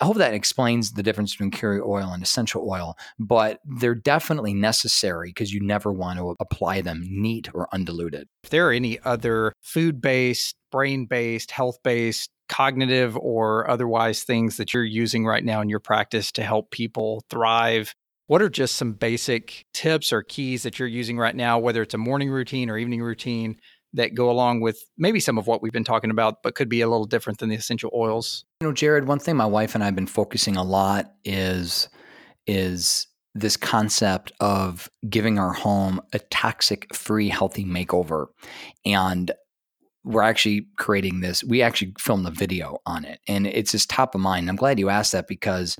I 0.00 0.04
hope 0.04 0.16
that 0.16 0.34
explains 0.34 0.92
the 0.92 1.02
difference 1.02 1.32
between 1.32 1.50
carrier 1.50 1.84
oil 1.84 2.12
and 2.12 2.22
essential 2.22 2.66
oil, 2.68 2.96
but 3.18 3.60
they're 3.64 3.94
definitely 3.94 4.54
necessary 4.54 5.30
because 5.30 5.52
you 5.52 5.60
never 5.60 5.92
want 5.92 6.18
to 6.18 6.34
apply 6.40 6.80
them 6.80 7.04
neat 7.08 7.48
or 7.54 7.68
undiluted. 7.72 8.28
If 8.44 8.50
there 8.50 8.68
are 8.68 8.72
any 8.72 8.98
other 9.00 9.52
food 9.62 10.00
based, 10.00 10.56
brain 10.70 11.06
based, 11.06 11.50
health 11.50 11.78
based, 11.82 12.30
cognitive, 12.48 13.16
or 13.16 13.68
otherwise 13.70 14.24
things 14.24 14.56
that 14.56 14.74
you're 14.74 14.84
using 14.84 15.26
right 15.26 15.44
now 15.44 15.60
in 15.60 15.68
your 15.68 15.80
practice 15.80 16.32
to 16.32 16.42
help 16.42 16.70
people 16.70 17.24
thrive, 17.30 17.94
what 18.26 18.42
are 18.42 18.48
just 18.48 18.76
some 18.76 18.92
basic 18.92 19.66
tips 19.74 20.12
or 20.12 20.22
keys 20.22 20.62
that 20.62 20.78
you're 20.78 20.86
using 20.86 21.18
right 21.18 21.34
now, 21.34 21.58
whether 21.58 21.82
it's 21.82 21.94
a 21.94 21.98
morning 21.98 22.30
routine 22.30 22.70
or 22.70 22.78
evening 22.78 23.02
routine? 23.02 23.56
That 23.94 24.14
go 24.14 24.30
along 24.30 24.60
with 24.60 24.84
maybe 24.96 25.18
some 25.18 25.36
of 25.36 25.48
what 25.48 25.62
we've 25.62 25.72
been 25.72 25.84
talking 25.84 26.10
about, 26.10 26.42
but 26.44 26.54
could 26.54 26.68
be 26.68 26.80
a 26.80 26.88
little 26.88 27.06
different 27.06 27.40
than 27.40 27.48
the 27.48 27.56
essential 27.56 27.90
oils. 27.92 28.44
You 28.60 28.68
know, 28.68 28.72
Jarrod, 28.72 29.04
one 29.04 29.18
thing 29.18 29.36
my 29.36 29.46
wife 29.46 29.74
and 29.74 29.82
I 29.82 29.86
have 29.86 29.96
been 29.96 30.06
focusing 30.06 30.56
a 30.56 30.62
lot 30.62 31.12
is 31.24 31.88
is 32.46 33.08
this 33.34 33.56
concept 33.56 34.32
of 34.40 34.90
giving 35.08 35.38
our 35.38 35.52
home 35.52 36.00
a 36.12 36.18
toxic 36.18 36.92
free 36.94 37.28
healthy 37.28 37.64
makeover. 37.64 38.26
And 38.84 39.30
we're 40.04 40.22
actually 40.22 40.66
creating 40.76 41.20
this. 41.20 41.44
We 41.44 41.62
actually 41.62 41.94
filmed 41.98 42.26
a 42.26 42.30
video 42.30 42.78
on 42.86 43.04
it 43.04 43.20
and 43.28 43.46
it's 43.46 43.72
just 43.72 43.90
top 43.90 44.14
of 44.14 44.20
mind. 44.20 44.48
I'm 44.48 44.56
glad 44.56 44.78
you 44.78 44.88
asked 44.88 45.12
that 45.12 45.28
because 45.28 45.76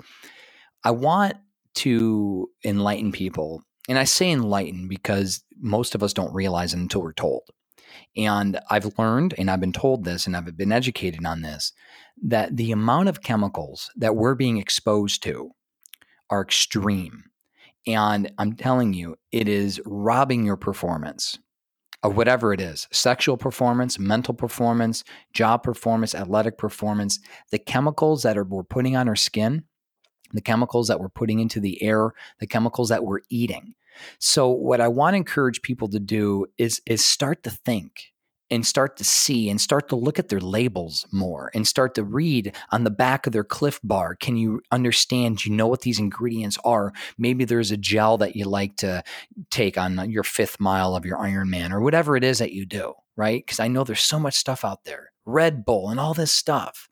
I 0.83 0.91
want 0.91 1.35
to 1.75 2.49
enlighten 2.63 3.11
people. 3.11 3.63
And 3.89 3.97
I 3.97 4.03
say 4.03 4.31
enlighten 4.31 4.87
because 4.87 5.43
most 5.59 5.95
of 5.95 6.03
us 6.03 6.13
don't 6.13 6.33
realize 6.33 6.73
it 6.73 6.79
until 6.79 7.01
we're 7.01 7.13
told. 7.13 7.43
And 8.15 8.59
I've 8.69 8.97
learned, 8.97 9.33
and 9.37 9.49
I've 9.49 9.59
been 9.59 9.73
told 9.73 10.03
this, 10.03 10.27
and 10.27 10.35
I've 10.35 10.57
been 10.57 10.71
educated 10.71 11.25
on 11.25 11.41
this, 11.41 11.73
that 12.23 12.55
the 12.57 12.71
amount 12.71 13.09
of 13.09 13.23
chemicals 13.23 13.89
that 13.95 14.15
we're 14.15 14.35
being 14.35 14.57
exposed 14.57 15.23
to 15.23 15.51
are 16.29 16.41
extreme. 16.41 17.25
And 17.87 18.31
I'm 18.37 18.53
telling 18.53 18.93
you, 18.93 19.15
it 19.31 19.47
is 19.47 19.81
robbing 19.85 20.45
your 20.45 20.57
performance 20.57 21.39
of 22.03 22.17
whatever 22.17 22.53
it 22.53 22.61
is 22.61 22.87
sexual 22.91 23.37
performance, 23.37 23.99
mental 23.99 24.33
performance, 24.33 25.03
job 25.33 25.63
performance, 25.63 26.15
athletic 26.15 26.57
performance. 26.57 27.19
The 27.51 27.59
chemicals 27.59 28.23
that 28.23 28.37
are, 28.37 28.43
we're 28.43 28.63
putting 28.63 28.95
on 28.95 29.07
our 29.07 29.15
skin, 29.15 29.63
the 30.33 30.41
chemicals 30.41 30.87
that 30.87 30.99
we're 30.99 31.09
putting 31.09 31.39
into 31.39 31.59
the 31.59 31.81
air, 31.83 32.13
the 32.39 32.47
chemicals 32.47 32.89
that 32.89 33.03
we're 33.03 33.19
eating. 33.29 33.75
So, 34.19 34.49
what 34.49 34.81
I 34.81 34.87
want 34.87 35.13
to 35.13 35.17
encourage 35.17 35.61
people 35.61 35.89
to 35.89 35.99
do 35.99 36.47
is, 36.57 36.81
is 36.85 37.05
start 37.05 37.43
to 37.43 37.49
think 37.49 38.11
and 38.51 38.67
start 38.67 38.97
to 38.97 39.03
see 39.05 39.49
and 39.49 39.59
start 39.59 39.87
to 39.87 39.95
look 39.95 40.19
at 40.19 40.27
their 40.27 40.41
labels 40.41 41.07
more 41.11 41.49
and 41.55 41.65
start 41.65 41.95
to 41.95 42.03
read 42.03 42.53
on 42.71 42.83
the 42.83 42.91
back 42.91 43.25
of 43.25 43.31
their 43.33 43.45
Clif 43.45 43.79
Bar. 43.81 44.15
Can 44.15 44.35
you 44.35 44.61
understand? 44.71 45.45
You 45.45 45.53
know 45.53 45.67
what 45.67 45.81
these 45.81 45.99
ingredients 45.99 46.57
are? 46.65 46.91
Maybe 47.17 47.45
there's 47.45 47.71
a 47.71 47.77
gel 47.77 48.17
that 48.17 48.35
you 48.35 48.45
like 48.45 48.75
to 48.77 49.03
take 49.49 49.77
on 49.77 50.11
your 50.11 50.23
fifth 50.23 50.59
mile 50.59 50.95
of 50.95 51.05
your 51.05 51.17
Ironman 51.17 51.71
or 51.71 51.79
whatever 51.79 52.17
it 52.17 52.25
is 52.25 52.39
that 52.39 52.51
you 52.51 52.65
do, 52.65 52.93
right? 53.15 53.43
Because 53.43 53.61
I 53.61 53.69
know 53.69 53.85
there's 53.85 54.01
so 54.01 54.19
much 54.19 54.35
stuff 54.35 54.65
out 54.65 54.83
there, 54.83 55.13
Red 55.25 55.63
Bull 55.63 55.89
and 55.89 55.99
all 55.99 56.13
this 56.13 56.33
stuff. 56.33 56.89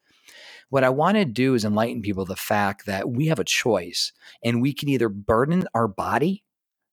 What 0.70 0.84
I 0.84 0.90
want 0.90 1.18
to 1.18 1.26
do 1.26 1.56
is 1.56 1.66
enlighten 1.66 2.04
people 2.04 2.26
the 2.26 2.36
fact 2.36 2.86
that 2.86 3.10
we 3.10 3.28
have 3.28 3.40
a 3.40 3.44
choice 3.44 4.14
and 4.44 4.62
we 4.62 4.72
can 4.72 4.88
either 4.88 5.10
burden 5.10 5.68
our 5.74 5.88
body 5.88 6.44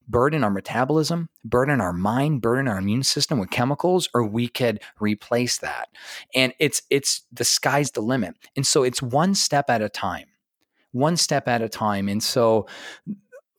burden 0.08 0.44
our 0.44 0.50
metabolism, 0.50 1.28
burden 1.44 1.80
our 1.80 1.92
mind, 1.92 2.40
burden 2.40 2.68
our 2.68 2.78
immune 2.78 3.02
system 3.02 3.38
with 3.38 3.50
chemicals, 3.50 4.08
or 4.14 4.24
we 4.24 4.48
could 4.48 4.80
replace 5.00 5.58
that. 5.58 5.88
And 6.34 6.52
it's 6.58 6.82
it's 6.90 7.22
the 7.32 7.44
sky's 7.44 7.90
the 7.90 8.00
limit. 8.00 8.34
And 8.56 8.66
so 8.66 8.82
it's 8.82 9.02
one 9.02 9.34
step 9.34 9.68
at 9.68 9.82
a 9.82 9.88
time. 9.88 10.26
One 10.92 11.16
step 11.16 11.48
at 11.48 11.62
a 11.62 11.68
time. 11.68 12.08
And 12.08 12.22
so 12.22 12.66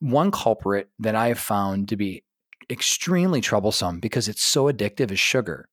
one 0.00 0.30
culprit 0.30 0.88
that 0.98 1.14
I 1.14 1.28
have 1.28 1.38
found 1.38 1.88
to 1.88 1.96
be 1.96 2.24
extremely 2.70 3.40
troublesome 3.40 4.00
because 4.00 4.28
it's 4.28 4.42
so 4.42 4.64
addictive 4.64 5.10
is 5.10 5.20
sugar. 5.20 5.68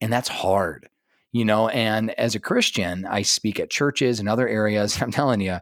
And 0.00 0.12
that's 0.12 0.28
hard. 0.28 0.88
You 1.32 1.44
know, 1.44 1.68
and 1.68 2.12
as 2.12 2.36
a 2.36 2.40
Christian, 2.40 3.06
I 3.06 3.22
speak 3.22 3.58
at 3.58 3.70
churches 3.70 4.20
and 4.20 4.28
other 4.28 4.46
areas. 4.46 5.02
I'm 5.02 5.10
telling 5.10 5.40
you, 5.40 5.58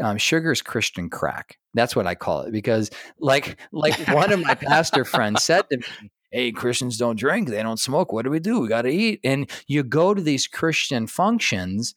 um, 0.00 0.18
sugar 0.18 0.52
is 0.52 0.62
Christian 0.62 1.10
crack. 1.10 1.58
That's 1.74 1.94
what 1.94 2.06
I 2.06 2.14
call 2.14 2.42
it 2.42 2.52
because, 2.52 2.90
like, 3.18 3.58
like 3.72 3.98
one 4.08 4.32
of 4.32 4.40
my 4.40 4.54
pastor 4.54 5.04
friends 5.04 5.42
said 5.42 5.68
to 5.70 5.78
me, 5.78 5.84
"Hey, 6.30 6.52
Christians 6.52 6.98
don't 6.98 7.18
drink, 7.18 7.48
they 7.48 7.62
don't 7.62 7.80
smoke. 7.80 8.12
What 8.12 8.24
do 8.24 8.30
we 8.30 8.40
do? 8.40 8.60
We 8.60 8.68
got 8.68 8.82
to 8.82 8.90
eat." 8.90 9.20
And 9.24 9.50
you 9.66 9.82
go 9.82 10.14
to 10.14 10.22
these 10.22 10.46
Christian 10.46 11.06
functions, 11.06 11.94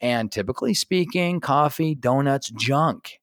and 0.00 0.30
typically 0.30 0.74
speaking, 0.74 1.40
coffee, 1.40 1.94
donuts, 1.94 2.50
junk, 2.50 3.20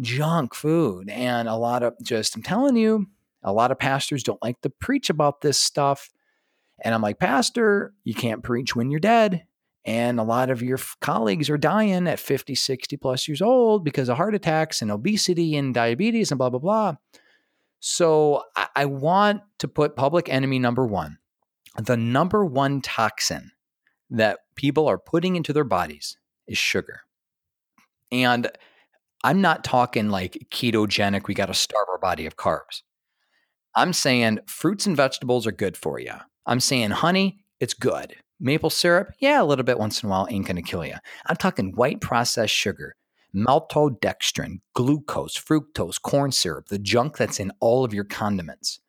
junk 0.00 0.54
food, 0.54 1.08
and 1.10 1.48
a 1.48 1.56
lot 1.56 1.82
of 1.82 1.94
just. 2.02 2.36
I'm 2.36 2.42
telling 2.42 2.76
you, 2.76 3.06
a 3.42 3.52
lot 3.52 3.70
of 3.70 3.78
pastors 3.78 4.22
don't 4.22 4.42
like 4.42 4.60
to 4.62 4.70
preach 4.70 5.10
about 5.10 5.40
this 5.40 5.58
stuff. 5.58 6.10
And 6.84 6.94
I'm 6.94 7.02
like, 7.02 7.18
Pastor, 7.18 7.94
you 8.04 8.14
can't 8.14 8.42
preach 8.42 8.74
when 8.74 8.90
you're 8.90 9.00
dead. 9.00 9.44
And 9.84 10.20
a 10.20 10.24
lot 10.24 10.50
of 10.50 10.62
your 10.62 10.78
colleagues 11.00 11.50
are 11.50 11.58
dying 11.58 12.06
at 12.06 12.20
50, 12.20 12.54
60 12.54 12.96
plus 12.96 13.26
years 13.26 13.42
old 13.42 13.84
because 13.84 14.08
of 14.08 14.16
heart 14.16 14.34
attacks 14.34 14.80
and 14.80 14.92
obesity 14.92 15.56
and 15.56 15.74
diabetes 15.74 16.30
and 16.30 16.38
blah, 16.38 16.50
blah, 16.50 16.60
blah. 16.60 16.94
So 17.80 18.44
I, 18.54 18.68
I 18.76 18.84
want 18.84 19.42
to 19.58 19.66
put 19.66 19.96
public 19.96 20.28
enemy 20.28 20.60
number 20.60 20.86
one, 20.86 21.18
the 21.76 21.96
number 21.96 22.44
one 22.44 22.80
toxin 22.80 23.50
that 24.10 24.38
people 24.54 24.86
are 24.86 24.98
putting 24.98 25.34
into 25.34 25.52
their 25.52 25.64
bodies 25.64 26.16
is 26.46 26.58
sugar. 26.58 27.00
And 28.12 28.48
I'm 29.24 29.40
not 29.40 29.64
talking 29.64 30.10
like 30.10 30.46
ketogenic, 30.50 31.26
we 31.26 31.34
got 31.34 31.46
to 31.46 31.54
starve 31.54 31.88
our 31.90 31.98
body 31.98 32.26
of 32.26 32.36
carbs. 32.36 32.82
I'm 33.74 33.92
saying 33.92 34.40
fruits 34.46 34.86
and 34.86 34.96
vegetables 34.96 35.46
are 35.46 35.52
good 35.52 35.76
for 35.76 35.98
you. 35.98 36.12
I'm 36.44 36.60
saying 36.60 36.90
honey, 36.90 37.44
it's 37.58 37.74
good. 37.74 38.14
Maple 38.42 38.70
syrup, 38.70 39.12
yeah, 39.20 39.40
a 39.40 39.44
little 39.44 39.64
bit 39.64 39.78
once 39.78 40.02
in 40.02 40.08
a 40.08 40.10
while 40.10 40.26
ain't 40.28 40.46
going 40.46 40.56
to 40.56 40.62
kill 40.62 40.84
you. 40.84 40.96
I'm 41.26 41.36
talking 41.36 41.76
white 41.76 42.00
processed 42.00 42.52
sugar, 42.52 42.96
maltodextrin, 43.32 44.60
glucose, 44.74 45.36
fructose, 45.36 46.02
corn 46.02 46.32
syrup, 46.32 46.66
the 46.66 46.80
junk 46.80 47.16
that's 47.16 47.38
in 47.38 47.52
all 47.60 47.84
of 47.84 47.94
your 47.94 48.02
condiments. 48.02 48.80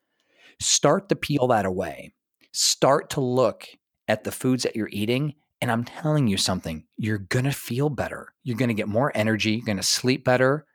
Start 0.58 1.08
to 1.08 1.14
peel 1.14 1.46
that 1.46 1.66
away. 1.66 2.14
Start 2.50 3.10
to 3.10 3.20
look 3.20 3.68
at 4.08 4.24
the 4.24 4.32
foods 4.32 4.64
that 4.64 4.74
you're 4.74 4.88
eating. 4.90 5.34
And 5.60 5.70
I'm 5.70 5.84
telling 5.84 6.26
you 6.26 6.36
something, 6.36 6.84
you're 6.96 7.18
going 7.18 7.44
to 7.44 7.52
feel 7.52 7.88
better. 7.88 8.34
You're 8.42 8.56
going 8.56 8.68
to 8.68 8.74
get 8.74 8.88
more 8.88 9.12
energy. 9.14 9.52
You're 9.52 9.66
going 9.66 9.76
to 9.76 9.84
sleep 9.84 10.24
better, 10.24 10.66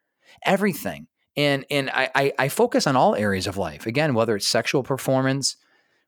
everything. 0.45 1.07
And, 1.36 1.65
and 1.69 1.89
I, 1.89 2.09
I, 2.15 2.34
I 2.39 2.47
focus 2.49 2.88
on 2.88 2.95
all 2.95 3.13
areas 3.13 3.45
of 3.45 3.57
life. 3.57 3.86
Again, 3.86 4.13
whether 4.13 4.38
it's 4.38 4.47
sexual 4.47 4.84
performance, 4.84 5.57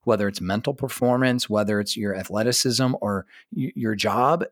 whether 0.03 0.27
it's 0.27 0.41
mental 0.41 0.73
performance, 0.73 1.49
whether 1.49 1.79
it's 1.79 1.95
your 1.95 2.15
athleticism 2.15 2.93
or 3.01 3.25
y- 3.55 3.71
your 3.75 3.95
job, 3.95 4.45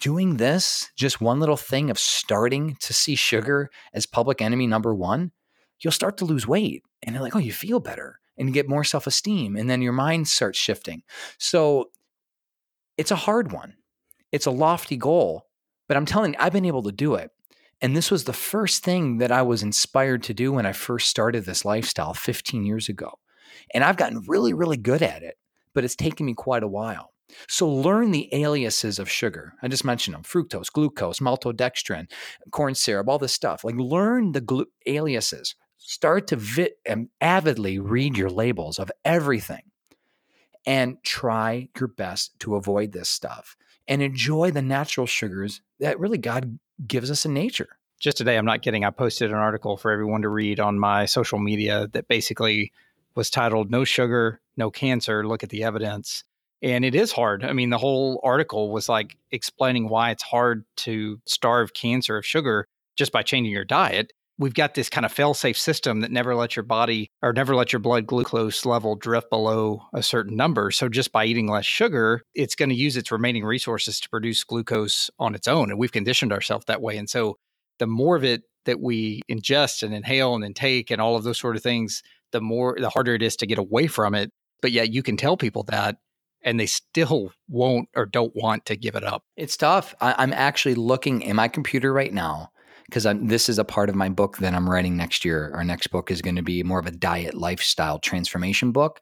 doing 0.00 0.36
this, 0.36 0.90
just 0.96 1.20
one 1.20 1.40
little 1.40 1.56
thing 1.56 1.90
of 1.90 1.98
starting 1.98 2.76
to 2.80 2.92
see 2.92 3.14
sugar 3.14 3.70
as 3.92 4.06
public 4.06 4.40
enemy 4.40 4.66
number 4.66 4.94
one, 4.94 5.32
you'll 5.80 5.92
start 5.92 6.16
to 6.18 6.24
lose 6.24 6.46
weight. 6.46 6.82
And 7.02 7.14
you're 7.14 7.22
like, 7.22 7.36
oh, 7.36 7.40
you 7.40 7.52
feel 7.52 7.80
better 7.80 8.18
and 8.36 8.48
you 8.48 8.54
get 8.54 8.68
more 8.68 8.84
self 8.84 9.06
esteem. 9.06 9.56
And 9.56 9.70
then 9.70 9.82
your 9.82 9.92
mind 9.92 10.28
starts 10.28 10.58
shifting. 10.58 11.02
So 11.38 11.90
it's 12.96 13.10
a 13.10 13.16
hard 13.16 13.52
one. 13.52 13.74
It's 14.32 14.46
a 14.46 14.50
lofty 14.50 14.96
goal, 14.96 15.46
but 15.88 15.96
I'm 15.96 16.06
telling 16.06 16.32
you, 16.32 16.38
I've 16.40 16.52
been 16.52 16.64
able 16.64 16.82
to 16.82 16.92
do 16.92 17.14
it. 17.14 17.30
And 17.80 17.96
this 17.96 18.10
was 18.10 18.24
the 18.24 18.32
first 18.32 18.82
thing 18.82 19.18
that 19.18 19.30
I 19.30 19.42
was 19.42 19.62
inspired 19.62 20.22
to 20.24 20.34
do 20.34 20.52
when 20.52 20.66
I 20.66 20.72
first 20.72 21.10
started 21.10 21.44
this 21.44 21.64
lifestyle 21.64 22.14
15 22.14 22.64
years 22.64 22.88
ago. 22.88 23.18
And 23.74 23.84
I've 23.84 23.96
gotten 23.96 24.22
really, 24.26 24.52
really 24.52 24.76
good 24.76 25.02
at 25.02 25.22
it, 25.22 25.36
but 25.74 25.84
it's 25.84 25.96
taken 25.96 26.26
me 26.26 26.34
quite 26.34 26.62
a 26.62 26.68
while. 26.68 27.12
So 27.48 27.68
learn 27.68 28.12
the 28.12 28.28
aliases 28.32 28.98
of 28.98 29.10
sugar. 29.10 29.54
I 29.62 29.68
just 29.68 29.84
mentioned 29.84 30.14
them 30.14 30.22
fructose, 30.22 30.72
glucose, 30.72 31.18
maltodextrin, 31.18 32.10
corn 32.50 32.74
syrup, 32.74 33.08
all 33.08 33.18
this 33.18 33.32
stuff. 33.32 33.64
Like 33.64 33.74
learn 33.76 34.32
the 34.32 34.40
glu- 34.40 34.66
aliases. 34.86 35.54
Start 35.78 36.28
to 36.28 36.36
vi- 36.36 36.70
um, 36.88 37.10
avidly 37.20 37.78
read 37.78 38.16
your 38.16 38.30
labels 38.30 38.78
of 38.78 38.90
everything 39.04 39.62
and 40.66 41.02
try 41.04 41.68
your 41.78 41.88
best 41.88 42.38
to 42.40 42.56
avoid 42.56 42.92
this 42.92 43.08
stuff 43.08 43.56
and 43.86 44.02
enjoy 44.02 44.50
the 44.50 44.62
natural 44.62 45.06
sugars 45.06 45.60
that 45.78 45.98
really 46.00 46.18
God 46.18 46.58
gives 46.86 47.10
us 47.10 47.24
in 47.24 47.34
nature. 47.34 47.78
Just 48.00 48.18
today, 48.18 48.36
I'm 48.36 48.44
not 48.44 48.62
kidding. 48.62 48.84
I 48.84 48.90
posted 48.90 49.30
an 49.30 49.36
article 49.36 49.76
for 49.76 49.90
everyone 49.90 50.22
to 50.22 50.28
read 50.28 50.60
on 50.60 50.78
my 50.78 51.06
social 51.06 51.38
media 51.38 51.88
that 51.92 52.08
basically 52.08 52.72
was 53.16 53.30
titled 53.30 53.70
No 53.70 53.84
Sugar, 53.84 54.40
No 54.56 54.70
Cancer. 54.70 55.26
Look 55.26 55.42
at 55.42 55.50
the 55.50 55.64
evidence. 55.64 56.22
And 56.62 56.84
it 56.84 56.94
is 56.94 57.12
hard. 57.12 57.44
I 57.44 57.52
mean, 57.52 57.70
the 57.70 57.78
whole 57.78 58.20
article 58.22 58.70
was 58.70 58.88
like 58.88 59.16
explaining 59.30 59.88
why 59.88 60.10
it's 60.10 60.22
hard 60.22 60.64
to 60.78 61.20
starve 61.26 61.74
cancer 61.74 62.16
of 62.16 62.24
sugar 62.24 62.66
just 62.96 63.12
by 63.12 63.22
changing 63.22 63.52
your 63.52 63.64
diet 63.64 64.12
we've 64.38 64.54
got 64.54 64.74
this 64.74 64.88
kind 64.88 65.06
of 65.06 65.12
fail-safe 65.12 65.58
system 65.58 66.00
that 66.00 66.10
never 66.10 66.34
lets 66.34 66.56
your 66.56 66.62
body 66.62 67.10
or 67.22 67.32
never 67.32 67.54
lets 67.54 67.72
your 67.72 67.80
blood 67.80 68.06
glucose 68.06 68.66
level 68.66 68.94
drift 68.94 69.30
below 69.30 69.82
a 69.94 70.02
certain 70.02 70.36
number. 70.36 70.70
So 70.70 70.88
just 70.88 71.12
by 71.12 71.24
eating 71.24 71.48
less 71.48 71.64
sugar, 71.64 72.22
it's 72.34 72.54
going 72.54 72.68
to 72.68 72.74
use 72.74 72.96
its 72.96 73.10
remaining 73.10 73.44
resources 73.44 74.00
to 74.00 74.10
produce 74.10 74.44
glucose 74.44 75.10
on 75.18 75.34
its 75.34 75.48
own. 75.48 75.70
And 75.70 75.78
we've 75.78 75.92
conditioned 75.92 76.32
ourselves 76.32 76.66
that 76.66 76.82
way. 76.82 76.96
And 76.96 77.08
so 77.08 77.36
the 77.78 77.86
more 77.86 78.16
of 78.16 78.24
it 78.24 78.42
that 78.66 78.80
we 78.80 79.22
ingest 79.30 79.82
and 79.82 79.94
inhale 79.94 80.34
and 80.34 80.44
intake 80.44 80.90
and 80.90 81.00
all 81.00 81.16
of 81.16 81.24
those 81.24 81.38
sort 81.38 81.56
of 81.56 81.62
things, 81.62 82.02
the 82.32 82.40
more 82.40 82.76
the 82.78 82.90
harder 82.90 83.14
it 83.14 83.22
is 83.22 83.36
to 83.36 83.46
get 83.46 83.58
away 83.58 83.86
from 83.86 84.14
it. 84.14 84.30
But 84.62 84.72
yet 84.72 84.92
you 84.92 85.02
can 85.02 85.16
tell 85.16 85.36
people 85.36 85.64
that 85.64 85.96
and 86.42 86.60
they 86.60 86.66
still 86.66 87.32
won't 87.48 87.88
or 87.96 88.06
don't 88.06 88.34
want 88.34 88.66
to 88.66 88.76
give 88.76 88.94
it 88.94 89.04
up. 89.04 89.24
It's 89.36 89.56
tough. 89.56 89.94
I, 90.00 90.22
am 90.22 90.32
actually 90.32 90.76
looking 90.76 91.22
in 91.22 91.36
my 91.36 91.48
computer 91.48 91.92
right 91.92 92.12
now 92.12 92.50
because 92.86 93.06
this 93.22 93.48
is 93.48 93.58
a 93.58 93.64
part 93.64 93.88
of 93.88 93.96
my 93.96 94.08
book 94.08 94.38
that 94.38 94.54
I'm 94.54 94.70
writing 94.70 94.96
next 94.96 95.24
year. 95.24 95.50
Our 95.54 95.64
next 95.64 95.88
book 95.88 96.10
is 96.10 96.22
going 96.22 96.36
to 96.36 96.42
be 96.42 96.62
more 96.62 96.78
of 96.78 96.86
a 96.86 96.92
diet 96.92 97.34
lifestyle 97.34 97.98
transformation 97.98 98.70
book. 98.70 99.00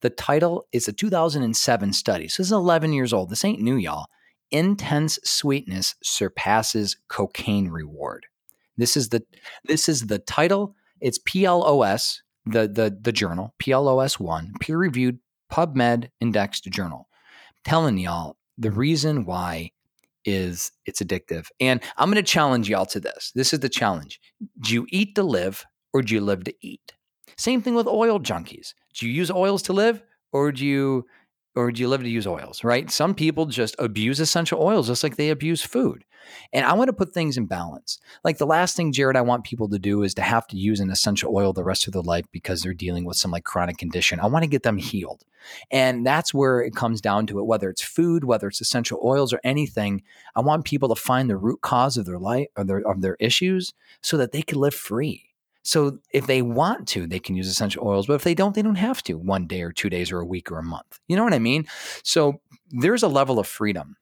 The 0.00 0.10
title 0.10 0.66
is 0.72 0.88
a 0.88 0.92
2007 0.92 1.92
study. 1.92 2.28
So 2.28 2.42
this 2.42 2.48
is 2.48 2.52
11 2.52 2.94
years 2.94 3.12
old. 3.12 3.28
This 3.28 3.44
ain't 3.44 3.60
new, 3.60 3.76
y'all. 3.76 4.06
Intense 4.50 5.18
sweetness 5.22 5.96
surpasses 6.02 6.96
cocaine 7.08 7.68
reward. 7.68 8.26
This 8.78 8.96
is 8.96 9.10
the 9.10 9.22
this 9.64 9.88
is 9.88 10.06
the 10.06 10.18
title. 10.18 10.74
It's 11.00 11.18
PLOS, 11.18 12.20
the 12.46 12.68
the 12.68 12.96
the 13.00 13.12
journal, 13.12 13.54
PLOS 13.62 14.20
one, 14.20 14.52
peer 14.60 14.78
reviewed 14.78 15.18
PubMed 15.52 16.08
indexed 16.20 16.64
journal. 16.64 17.08
telling 17.64 17.98
y'all 17.98 18.36
the 18.58 18.70
reason 18.70 19.24
why 19.24 19.70
is 20.24 20.72
it's 20.86 21.00
addictive. 21.02 21.46
And 21.60 21.80
I'm 21.96 22.10
going 22.10 22.22
to 22.22 22.22
challenge 22.22 22.68
y'all 22.68 22.86
to 22.86 23.00
this. 23.00 23.32
This 23.34 23.52
is 23.52 23.60
the 23.60 23.68
challenge. 23.68 24.20
Do 24.60 24.74
you 24.74 24.86
eat 24.90 25.14
to 25.14 25.22
live 25.22 25.64
or 25.92 26.02
do 26.02 26.14
you 26.14 26.20
live 26.20 26.44
to 26.44 26.54
eat? 26.60 26.92
Same 27.36 27.62
thing 27.62 27.74
with 27.74 27.86
oil 27.86 28.18
junkies. 28.18 28.74
Do 28.94 29.06
you 29.06 29.12
use 29.12 29.30
oils 29.30 29.62
to 29.62 29.72
live 29.72 30.02
or 30.32 30.52
do 30.52 30.66
you 30.66 31.06
or 31.54 31.72
do 31.72 31.80
you 31.80 31.88
live 31.88 32.02
to 32.02 32.08
use 32.08 32.26
oils, 32.26 32.64
right? 32.64 32.90
Some 32.90 33.14
people 33.14 33.46
just 33.46 33.74
abuse 33.78 34.20
essential 34.20 34.60
oils 34.62 34.88
just 34.88 35.02
like 35.02 35.16
they 35.16 35.30
abuse 35.30 35.62
food. 35.62 36.04
And 36.52 36.64
I 36.64 36.72
want 36.74 36.88
to 36.88 36.92
put 36.92 37.12
things 37.12 37.36
in 37.36 37.46
balance. 37.46 37.98
Like 38.24 38.38
the 38.38 38.46
last 38.46 38.76
thing, 38.76 38.92
Jarrod, 38.92 39.16
I 39.16 39.20
want 39.22 39.44
people 39.44 39.68
to 39.68 39.78
do 39.78 40.02
is 40.02 40.14
to 40.14 40.22
have 40.22 40.46
to 40.48 40.56
use 40.56 40.80
an 40.80 40.90
essential 40.90 41.34
oil 41.34 41.52
the 41.52 41.64
rest 41.64 41.86
of 41.86 41.92
their 41.92 42.02
life 42.02 42.26
because 42.32 42.62
they're 42.62 42.74
dealing 42.74 43.04
with 43.04 43.16
some 43.16 43.30
like 43.30 43.44
chronic 43.44 43.78
condition. 43.78 44.20
I 44.20 44.26
want 44.26 44.42
to 44.42 44.50
get 44.50 44.62
them 44.62 44.78
healed. 44.78 45.24
And 45.70 46.06
that's 46.06 46.34
where 46.34 46.60
it 46.60 46.74
comes 46.74 47.00
down 47.00 47.26
to 47.28 47.38
it, 47.38 47.46
whether 47.46 47.70
it's 47.70 47.82
food, 47.82 48.24
whether 48.24 48.48
it's 48.48 48.60
essential 48.60 49.00
oils 49.04 49.32
or 49.32 49.40
anything. 49.44 50.02
I 50.34 50.40
want 50.40 50.64
people 50.64 50.88
to 50.88 51.00
find 51.00 51.30
the 51.30 51.36
root 51.36 51.60
cause 51.60 51.96
of 51.96 52.06
their 52.06 52.18
life 52.18 52.48
or 52.56 52.64
their, 52.64 52.78
of 52.78 53.00
their 53.00 53.16
issues 53.20 53.72
so 54.02 54.16
that 54.16 54.32
they 54.32 54.42
can 54.42 54.58
live 54.58 54.74
free. 54.74 55.22
So 55.62 55.98
if 56.12 56.28
they 56.28 56.42
want 56.42 56.86
to, 56.88 57.08
they 57.08 57.18
can 57.18 57.34
use 57.34 57.48
essential 57.48 57.86
oils, 57.86 58.06
but 58.06 58.14
if 58.14 58.22
they 58.22 58.34
don't, 58.36 58.54
they 58.54 58.62
don't 58.62 58.76
have 58.76 59.02
to 59.04 59.14
one 59.14 59.48
day 59.48 59.62
or 59.62 59.72
two 59.72 59.90
days 59.90 60.12
or 60.12 60.20
a 60.20 60.24
week 60.24 60.52
or 60.52 60.58
a 60.58 60.62
month. 60.62 61.00
You 61.08 61.16
know 61.16 61.24
what 61.24 61.34
I 61.34 61.40
mean? 61.40 61.66
So 62.04 62.40
there's 62.70 63.02
a 63.02 63.08
level 63.08 63.40
of 63.40 63.48
freedom 63.48 63.96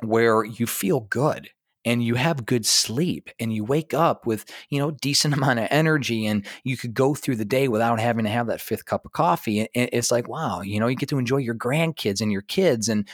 where 0.00 0.44
you 0.44 0.66
feel 0.66 1.00
good 1.00 1.50
and 1.84 2.02
you 2.02 2.14
have 2.14 2.46
good 2.46 2.64
sleep 2.64 3.28
and 3.38 3.52
you 3.52 3.64
wake 3.64 3.92
up 3.92 4.26
with 4.26 4.44
you 4.70 4.78
know 4.78 4.90
decent 4.90 5.34
amount 5.36 5.58
of 5.58 5.68
energy 5.70 6.26
and 6.26 6.46
you 6.64 6.76
could 6.76 6.94
go 6.94 7.14
through 7.14 7.36
the 7.36 7.44
day 7.44 7.68
without 7.68 8.00
having 8.00 8.24
to 8.24 8.30
have 8.30 8.46
that 8.46 8.60
fifth 8.60 8.84
cup 8.84 9.04
of 9.04 9.12
coffee 9.12 9.60
and 9.60 9.68
it's 9.74 10.10
like 10.10 10.28
wow 10.28 10.60
you 10.60 10.80
know 10.80 10.86
you 10.86 10.96
get 10.96 11.08
to 11.08 11.18
enjoy 11.18 11.38
your 11.38 11.54
grandkids 11.54 12.20
and 12.20 12.32
your 12.32 12.42
kids 12.42 12.88
and 12.88 13.08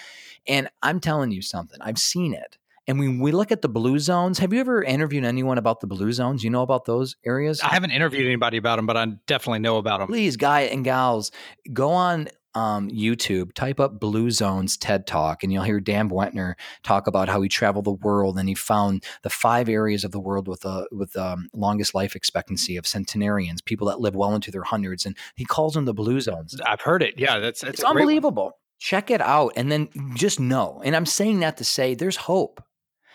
and 0.47 0.69
i'm 0.83 1.01
telling 1.01 1.31
you 1.31 1.43
something 1.43 1.79
i've 1.83 1.99
seen 1.99 2.33
it 2.33 2.57
and 2.87 2.99
when 2.99 3.21
we 3.21 3.31
look 3.31 3.53
at 3.53 3.63
the 3.63 3.69
blue 3.69 4.01
zones, 4.01 4.41
have 4.41 4.53
you 4.53 4.59
ever 4.59 4.83
interviewed 4.83 5.25
anyone 5.25 5.59
about 5.59 5.79
the 5.79 5.87
blue 5.87 6.11
zones? 6.11 6.43
You 6.43 6.51
know 6.51 6.63
about 6.63 6.87
those 6.87 7.15
areas? 7.25 7.61
I 7.61 7.69
haven't 7.69 7.93
interviewed 7.93 8.27
anybody 8.27 8.57
about 8.57 8.77
them, 8.77 8.87
but 8.87 8.97
I 8.97 9.07
definitely 9.29 9.61
know 9.61 9.77
about 9.77 10.01
them. 10.01 10.09
Please, 10.09 10.37
guy 10.37 10.63
and 10.63 10.83
gals, 10.85 11.31
go 11.73 11.91
on 11.91 12.29
um, 12.55 12.91
YouTube, 12.91 13.53
type 13.55 13.79
up 13.79 14.01
Blue 14.01 14.31
Zones 14.31 14.77
TED 14.77 15.07
Talk, 15.07 15.43
and 15.43 15.53
you'll 15.53 15.65
hear 15.65 15.81
Dan 15.81 16.09
Buettner 16.11 16.55
talk 16.83 17.07
about 17.07 17.29
how 17.29 17.41
he 17.43 17.49
traveled 17.49 17.85
the 17.85 17.93
world 17.93 18.39
and 18.39 18.49
he 18.49 18.55
found 18.55 19.05
the 19.23 19.31
five 19.31 19.69
areas 19.69 20.05
of 20.05 20.11
the 20.11 20.21
world 20.21 20.49
with 20.49 20.61
the 20.61 20.89
with 20.91 21.13
the 21.13 21.25
um, 21.25 21.49
longest 21.55 21.95
life 21.95 22.17
expectancy 22.17 22.77
of 22.77 22.87
centenarians, 22.87 23.63
people 23.63 23.89
that 23.89 24.01
live 24.01 24.15
well 24.15 24.35
into 24.35 24.51
their 24.51 24.65
hundreds, 24.65 25.07
and 25.07 25.17
he 25.37 25.45
calls 25.45 25.75
them 25.75 25.85
the 25.85 25.95
Blue 25.95 26.21
Zones. 26.21 26.57
I've 26.67 26.81
heard 26.81 27.03
it. 27.03 27.15
Yeah, 27.17 27.39
that's, 27.39 27.61
that's 27.61 27.81
it's 27.81 27.85
unbelievable. 27.85 28.53
Check 28.79 29.11
it 29.11 29.21
out, 29.21 29.53
and 29.57 29.71
then 29.71 29.89
just 30.15 30.41
know. 30.41 30.81
And 30.85 30.97
I'm 30.97 31.07
saying 31.07 31.41
that 31.41 31.59
to 31.59 31.65
say 31.65 31.95
there's 31.95 32.17
hope 32.17 32.63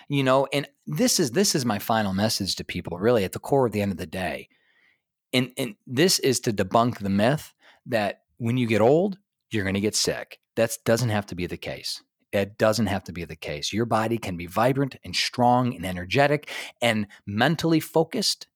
you 0.08 0.24
know 0.24 0.48
and 0.54 0.68
this 0.86 1.20
is 1.20 1.32
this 1.32 1.56
is 1.56 1.66
my 1.66 1.80
final 1.80 2.14
message 2.14 2.56
to 2.56 2.64
people 2.64 2.98
really 2.98 3.24
at 3.24 3.32
the 3.32 3.40
core 3.40 3.66
of 3.66 3.72
the 3.72 3.82
end 3.82 3.92
of 3.92 3.98
the 3.98 4.06
day 4.06 4.48
and 5.34 5.52
and 5.58 5.76
this 5.88 6.20
is 6.20 6.40
to 6.40 6.54
debunk 6.54 7.00
the 7.00 7.10
myth 7.10 7.54
that 7.86 8.22
when 8.38 8.58
you 8.58 8.68
get 8.68 8.82
old 8.82 9.18
you're 9.52 9.64
going 9.64 9.76
to 9.76 9.82
get 9.82 9.96
sick 9.96 10.40
that 10.56 10.78
doesn't 10.86 11.10
have 11.10 11.26
to 11.26 11.36
be 11.36 11.46
the 11.48 11.58
case 11.58 12.02
it 12.32 12.58
doesn't 12.58 12.88
have 12.88 13.04
to 13.04 13.14
be 13.14 13.26
the 13.26 13.36
case 13.36 13.74
your 13.74 13.86
body 13.86 14.18
can 14.18 14.38
be 14.38 14.46
vibrant 14.46 14.96
and 15.04 15.16
strong 15.16 15.76
and 15.76 15.86
energetic 15.86 16.50
and 16.82 17.08
mentally 17.26 17.80
focused 17.80 18.48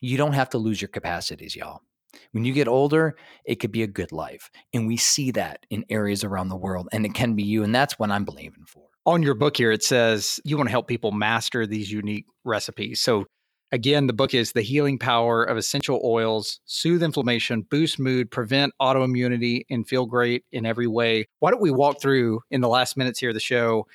you 0.00 0.16
don't 0.16 0.34
have 0.34 0.50
to 0.50 0.58
lose 0.58 0.80
your 0.80 0.88
capacities 0.88 1.56
y'all 1.56 1.80
when 2.32 2.46
you 2.46 2.54
get 2.54 2.66
older, 2.66 3.14
it 3.44 3.56
could 3.56 3.72
be 3.72 3.82
a 3.82 3.86
good 3.86 4.10
life. 4.10 4.50
And 4.72 4.86
we 4.86 4.96
see 4.96 5.32
that 5.32 5.66
in 5.68 5.84
areas 5.90 6.24
around 6.24 6.48
the 6.48 6.56
world, 6.56 6.88
and 6.90 7.04
it 7.04 7.12
can 7.12 7.34
be 7.34 7.42
you. 7.42 7.62
And 7.62 7.74
that's 7.74 7.98
what 7.98 8.10
I'm 8.10 8.24
believing 8.24 8.64
for 8.66 8.86
on 9.06 9.22
your 9.22 9.34
book 9.34 9.56
here, 9.56 9.70
it 9.70 9.84
says 9.84 10.40
you 10.44 10.56
want 10.56 10.68
to 10.68 10.72
help 10.72 10.88
people 10.88 11.12
master 11.12 11.66
these 11.66 11.90
unique 11.90 12.26
recipes. 12.44 13.00
So, 13.00 13.24
again, 13.72 14.06
the 14.06 14.12
book 14.12 14.34
is 14.34 14.52
The 14.52 14.62
Healing 14.62 14.98
Power 14.98 15.44
of 15.44 15.56
Essential 15.56 16.00
Oils, 16.04 16.60
Soothe 16.64 17.02
Inflammation, 17.02 17.62
Boost 17.62 17.98
Mood, 17.98 18.30
Prevent 18.30 18.72
Autoimmunity, 18.80 19.64
and 19.70 19.86
Feel 19.86 20.06
Great 20.06 20.44
in 20.52 20.66
Every 20.66 20.86
Way. 20.86 21.26
Why 21.40 21.50
don't 21.50 21.62
we 21.62 21.70
walk 21.70 22.00
through 22.00 22.40
in 22.50 22.60
the 22.60 22.68
last 22.68 22.96
minutes 22.96 23.18
here 23.18 23.30
of 23.30 23.34
the 23.34 23.40
show? 23.40 23.86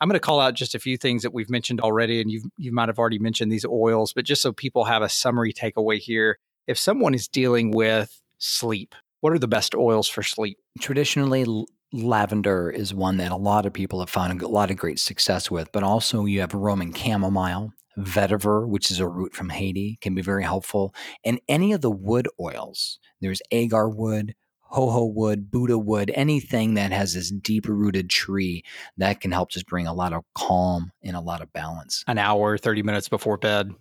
I'm 0.00 0.08
going 0.08 0.16
to 0.16 0.20
call 0.20 0.40
out 0.40 0.54
just 0.54 0.74
a 0.74 0.80
few 0.80 0.96
things 0.96 1.22
that 1.22 1.32
we've 1.32 1.50
mentioned 1.50 1.80
already, 1.80 2.20
and 2.20 2.30
you 2.30 2.50
you 2.56 2.72
might 2.72 2.88
have 2.88 2.98
already 2.98 3.20
mentioned 3.20 3.52
these 3.52 3.64
oils, 3.64 4.12
but 4.12 4.24
just 4.24 4.42
so 4.42 4.52
people 4.52 4.84
have 4.84 5.02
a 5.02 5.08
summary 5.08 5.52
takeaway 5.52 5.98
here. 5.98 6.38
If 6.66 6.76
someone 6.76 7.14
is 7.14 7.28
dealing 7.28 7.70
with 7.70 8.20
sleep, 8.38 8.96
what 9.20 9.32
are 9.32 9.38
the 9.38 9.46
best 9.46 9.76
oils 9.76 10.08
for 10.08 10.24
sleep? 10.24 10.58
Traditionally, 10.80 11.46
lavender 11.92 12.68
is 12.68 12.92
one 12.92 13.18
that 13.18 13.30
a 13.30 13.36
lot 13.36 13.64
of 13.64 13.72
people 13.72 14.00
have 14.00 14.10
found 14.10 14.42
a 14.42 14.48
lot 14.48 14.72
of 14.72 14.76
great 14.76 14.98
success 14.98 15.50
with, 15.50 15.70
but 15.70 15.84
also 15.84 16.24
you 16.24 16.40
have 16.40 16.52
Roman 16.52 16.92
chamomile, 16.92 17.72
vetiver, 17.98 18.66
which 18.68 18.90
is 18.90 19.00
a 19.00 19.08
root 19.08 19.34
from 19.34 19.50
Haiti, 19.50 19.98
can 20.00 20.14
be 20.14 20.22
very 20.22 20.44
helpful, 20.44 20.94
and 21.24 21.40
any 21.48 21.72
of 21.72 21.80
the 21.80 21.90
wood 21.90 22.28
oils. 22.40 22.98
There's 23.20 23.42
agar 23.50 23.88
wood, 23.88 24.34
jojo 24.72 25.12
wood, 25.12 25.50
Buddha 25.50 25.78
wood, 25.78 26.10
anything 26.14 26.74
that 26.74 26.92
has 26.92 27.14
this 27.14 27.30
deep 27.30 27.66
rooted 27.68 28.10
tree 28.10 28.64
that 28.96 29.20
can 29.20 29.32
help 29.32 29.50
just 29.50 29.66
bring 29.66 29.86
a 29.86 29.94
lot 29.94 30.12
of 30.12 30.24
calm 30.34 30.92
and 31.02 31.16
a 31.16 31.20
lot 31.20 31.42
of 31.42 31.52
balance. 31.52 32.04
An 32.06 32.18
hour, 32.18 32.58
30 32.58 32.82
minutes 32.82 33.08
before 33.08 33.38
bed. 33.52 33.72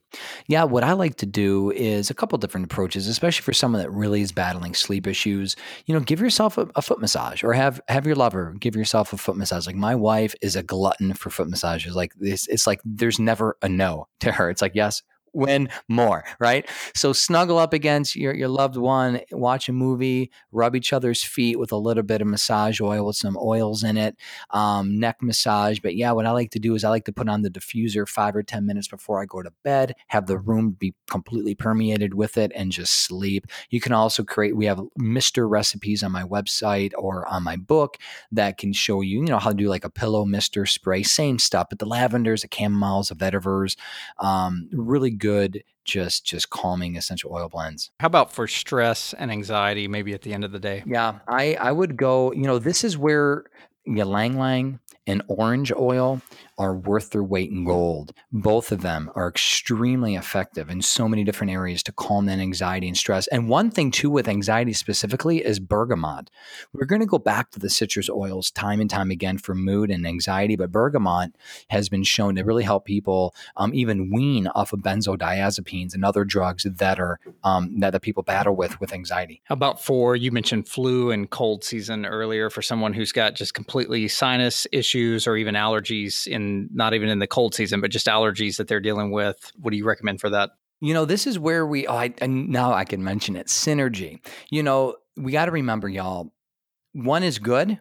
Yeah, 0.48 0.64
what 0.64 0.84
I 0.84 0.94
like 0.94 1.16
to 1.18 1.26
do 1.26 1.72
is 1.72 2.10
a 2.10 2.14
couple 2.14 2.38
different 2.38 2.66
approaches, 2.66 3.08
especially 3.08 3.44
for 3.44 3.54
someone 3.54 3.82
that 3.82 3.92
really 3.92 4.22
is 4.22 4.32
battling 4.32 4.74
sleep 4.74 5.08
issues. 5.08 5.56
You 5.86 5.94
know, 5.94 6.02
give 6.02 6.20
yourself 6.20 6.58
a, 6.58 6.70
a, 6.76 6.82
foot 6.82 7.00
massage 7.00 7.44
or 7.44 7.54
have 7.54 7.80
have 7.88 8.06
your 8.06 8.16
lover 8.16 8.54
give 8.60 8.76
yourself 8.76 9.14
a 9.14 9.18
foot 9.18 9.38
massage. 9.38 9.68
Like 9.68 9.76
my 9.76 9.96
wife 9.96 10.36
is 10.42 10.56
a 10.56 10.64
glutton 10.64 11.14
for 11.14 11.30
foot 11.30 11.50
massages. 11.50 11.96
Like 11.96 12.14
this, 12.16 12.48
it's 12.48 12.68
like 12.68 12.82
there's 12.84 13.20
never 13.20 13.58
a 13.62 13.70
no 13.70 14.08
to 14.20 14.32
her. 14.34 14.50
It's 14.50 14.62
like 14.62 14.76
yes, 14.76 15.02
win 15.34 15.70
more, 15.88 16.24
right? 16.40 16.68
So 16.96 17.14
snuggle 17.14 17.58
up 17.58 17.74
against 17.74 18.16
your, 18.16 18.34
your 18.34 18.48
loved 18.48 18.78
one, 18.78 19.22
watch 19.32 19.70
a 19.70 19.74
movie, 19.74 20.32
rub 20.52 20.76
each 20.76 20.94
other's 20.94 21.24
feet 21.24 21.58
with 21.60 21.72
a 21.72 21.78
little 21.78 22.04
bit 22.04 22.22
of 22.22 22.28
massage 22.28 22.82
oil 22.82 23.06
with 23.06 23.16
some 23.16 23.38
oils 23.38 23.84
in 23.84 23.98
it, 23.98 24.18
um, 24.52 25.00
neck 25.00 25.18
massage. 25.22 25.80
But 25.80 25.96
yeah, 25.96 26.12
what 26.12 26.26
I 26.26 26.32
like 26.32 26.52
to 26.52 26.60
do 26.60 26.76
is 26.76 26.84
I 26.84 26.90
like 26.90 27.06
to 27.06 27.14
put 27.14 27.30
on 27.30 27.42
the 27.42 27.50
diffuser 27.50 28.08
five 28.08 28.36
or 28.36 28.44
10 28.44 28.66
minutes 28.66 28.88
before 28.88 29.22
I 29.22 29.26
go 29.26 29.42
to 29.42 29.52
bed, 29.64 29.96
have 30.08 30.28
the 30.28 30.38
room 30.38 30.72
be 30.72 30.94
completely 31.10 31.56
permeated 31.56 32.14
with 32.14 32.38
it, 32.38 32.52
and 32.56 32.72
just 32.72 33.06
sleep. 33.06 33.48
You 33.70 33.80
can 33.80 33.94
also 33.94 34.24
create, 34.24 34.56
we 34.56 34.66
have 34.66 34.82
mister 34.98 35.48
recipes 35.48 36.04
on 36.04 36.12
my 36.12 36.24
website 36.24 36.92
or 36.98 37.28
on 37.28 37.44
my 37.44 37.56
book 37.56 37.98
that 38.32 38.58
can 38.58 38.74
show 38.74 39.02
you, 39.02 39.20
you 39.20 39.26
know, 39.26 39.40
how 39.40 39.52
to 39.52 39.56
do 39.56 39.70
like 39.70 39.86
a 39.86 39.90
pillow 39.90 40.26
mister 40.26 40.66
spray, 40.66 41.04
same 41.04 41.40
stuff, 41.40 41.68
but 41.70 41.80
the 41.80 41.86
lavenders, 41.86 42.42
the 42.42 42.48
chamomiles, 42.48 43.10
the 43.10 43.16
vetivers, 43.16 43.76
um, 44.20 44.70
really 44.72 45.12
good 45.22 45.64
just 45.86 46.26
just 46.26 46.50
calming 46.50 46.98
essential 46.98 47.32
oil 47.34 47.48
blends. 47.48 47.92
How 48.00 48.08
about 48.08 48.34
for 48.34 48.48
stress 48.48 49.14
and 49.14 49.32
anxiety 49.32 49.88
maybe 49.88 50.14
at 50.14 50.22
the 50.22 50.34
end 50.34 50.44
of 50.44 50.52
the 50.52 50.60
day? 50.60 50.84
Yeah, 50.86 51.20
I 51.28 51.56
I 51.56 51.72
would 51.72 51.96
go, 51.96 52.34
you 52.34 52.44
know, 52.44 52.60
this 52.60 52.84
is 52.84 52.98
where 52.98 53.46
ylang 53.86 54.36
ylang 54.36 54.80
and 55.08 55.24
orange 55.28 55.72
oil 55.72 56.22
are 56.62 56.76
worth 56.76 57.10
their 57.10 57.24
weight 57.24 57.50
in 57.50 57.66
gold. 57.66 58.14
Both 58.32 58.72
of 58.72 58.82
them 58.82 59.10
are 59.16 59.28
extremely 59.28 60.14
effective 60.14 60.70
in 60.70 60.84
so 60.84 61.10
many 61.10 61.24
different 61.24 61.52
areas 61.52 61.82
to 61.84 61.92
calm 61.92 62.28
that 62.28 62.38
anxiety 62.38 62.88
and 62.88 62.96
stress. 62.96 63.26
And 63.28 63.50
one 63.50 63.72
thing, 63.72 63.90
too, 63.90 64.12
with 64.12 64.28
anxiety 64.28 64.74
specifically 64.74 65.44
is 65.44 65.60
bergamot. 65.60 66.30
We're 66.72 66.86
going 66.86 67.02
to 67.02 67.08
go 67.08 67.18
back 67.18 67.50
to 67.52 67.60
the 67.60 67.68
citrus 67.68 68.12
oils 68.12 68.52
time 68.52 68.80
and 68.80 68.92
time 68.92 69.10
again 69.10 69.40
for 69.40 69.56
mood 69.56 69.90
and 69.90 70.06
anxiety, 70.06 70.56
but 70.56 70.72
bergamot 70.72 71.36
has 71.70 71.90
been 71.90 72.04
shown 72.04 72.36
to 72.36 72.44
really 72.44 72.64
help 72.64 72.86
people 72.86 73.34
um, 73.58 73.74
even 73.74 74.12
wean 74.14 74.46
off 74.46 74.72
of 74.72 74.82
benzodiazepines 74.82 75.96
and 75.96 76.06
other 76.06 76.24
drugs 76.24 76.68
that 76.70 77.00
are 77.00 77.20
um, 77.44 77.80
that, 77.80 77.90
that 77.90 78.02
people 78.04 78.22
battle 78.22 78.56
with 78.56 78.80
with 78.80 78.94
anxiety. 78.94 79.42
How 79.46 79.54
about 79.54 79.84
for 79.84 80.16
you 80.16 80.32
mentioned 80.32 80.68
flu 80.68 81.10
and 81.10 81.28
cold 81.28 81.64
season 81.64 82.06
earlier 82.06 82.52
for 82.52 82.62
someone 82.62 82.94
who's 82.94 83.12
got 83.12 83.34
just 83.34 83.56
completely 83.56 84.08
sinus 84.08 84.68
issues 84.72 85.26
or 85.26 85.36
even 85.38 85.56
allergies 85.56 86.28
in 86.28 86.51
not 86.74 86.94
even 86.94 87.10
in 87.10 87.20
the 87.20 87.28
cold 87.28 87.56
season, 87.56 87.82
but 87.82 87.92
just 87.92 88.08
allergies 88.08 88.58
that 88.58 88.68
they're 88.68 88.80
dealing 88.80 89.12
with. 89.12 89.52
What 89.60 89.72
do 89.72 89.78
you 89.78 89.86
recommend 89.86 90.22
for 90.22 90.30
that? 90.30 90.52
You 90.82 90.94
know, 90.94 91.06
this 91.06 91.28
is 91.28 91.38
where 91.38 91.66
we, 91.66 91.86
oh, 91.86 91.96
I, 91.96 92.14
and 92.20 92.50
now 92.50 92.74
I 92.74 92.86
can 92.86 93.04
mention 93.04 93.36
it 93.36 93.48
synergy. 93.48 94.20
You 94.50 94.64
know, 94.64 94.96
we 95.16 95.32
got 95.32 95.46
to 95.46 95.52
remember, 95.52 95.88
y'all, 95.88 96.34
one 96.94 97.24
is 97.24 97.38
good, 97.38 97.80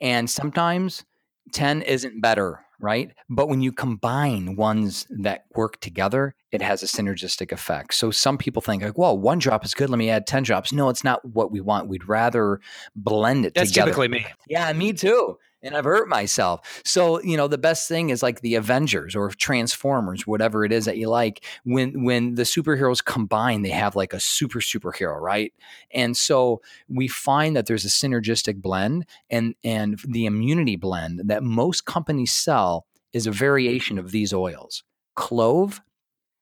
and 0.00 0.28
sometimes 0.28 1.04
10 1.52 1.82
isn't 1.82 2.20
better, 2.20 2.64
right? 2.80 3.12
But 3.28 3.48
when 3.48 3.60
you 3.60 3.70
combine 3.70 4.56
ones 4.56 5.06
that 5.20 5.44
work 5.54 5.80
together, 5.80 6.34
it 6.50 6.60
has 6.60 6.82
a 6.82 6.86
synergistic 6.86 7.52
effect. 7.52 7.94
So 7.94 8.10
some 8.10 8.36
people 8.36 8.62
think 8.62 8.82
like, 8.82 8.98
well, 8.98 9.16
one 9.16 9.38
drop 9.38 9.64
is 9.64 9.72
good. 9.74 9.88
Let 9.88 9.98
me 9.98 10.10
add 10.10 10.26
10 10.26 10.42
drops. 10.42 10.72
No, 10.72 10.88
it's 10.88 11.04
not 11.04 11.24
what 11.24 11.52
we 11.52 11.60
want. 11.60 11.88
We'd 11.88 12.08
rather 12.08 12.60
blend 12.96 13.46
it 13.46 13.54
That's 13.54 13.70
together. 13.70 13.90
typically 13.92 14.08
me. 14.08 14.26
Yeah, 14.48 14.72
me 14.72 14.92
too 14.92 15.38
and 15.62 15.76
I've 15.76 15.84
hurt 15.84 16.08
myself. 16.08 16.80
So, 16.84 17.20
you 17.22 17.36
know, 17.36 17.48
the 17.48 17.58
best 17.58 17.88
thing 17.88 18.10
is 18.10 18.22
like 18.22 18.40
the 18.40 18.54
Avengers 18.54 19.14
or 19.14 19.30
Transformers, 19.30 20.26
whatever 20.26 20.64
it 20.64 20.72
is 20.72 20.84
that 20.86 20.96
you 20.96 21.08
like. 21.08 21.44
When 21.64 22.04
when 22.04 22.34
the 22.34 22.42
superheroes 22.42 23.04
combine, 23.04 23.62
they 23.62 23.70
have 23.70 23.96
like 23.96 24.12
a 24.12 24.20
super 24.20 24.60
superhero, 24.60 25.20
right? 25.20 25.52
And 25.92 26.16
so 26.16 26.62
we 26.88 27.08
find 27.08 27.56
that 27.56 27.66
there's 27.66 27.84
a 27.84 27.88
synergistic 27.88 28.60
blend 28.60 29.06
and 29.28 29.54
and 29.62 29.98
the 30.06 30.26
immunity 30.26 30.76
blend 30.76 31.22
that 31.24 31.42
most 31.42 31.84
companies 31.84 32.32
sell 32.32 32.86
is 33.12 33.26
a 33.26 33.32
variation 33.32 33.98
of 33.98 34.12
these 34.12 34.32
oils. 34.32 34.84
Clove, 35.16 35.80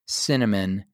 cinnamon, 0.07 0.85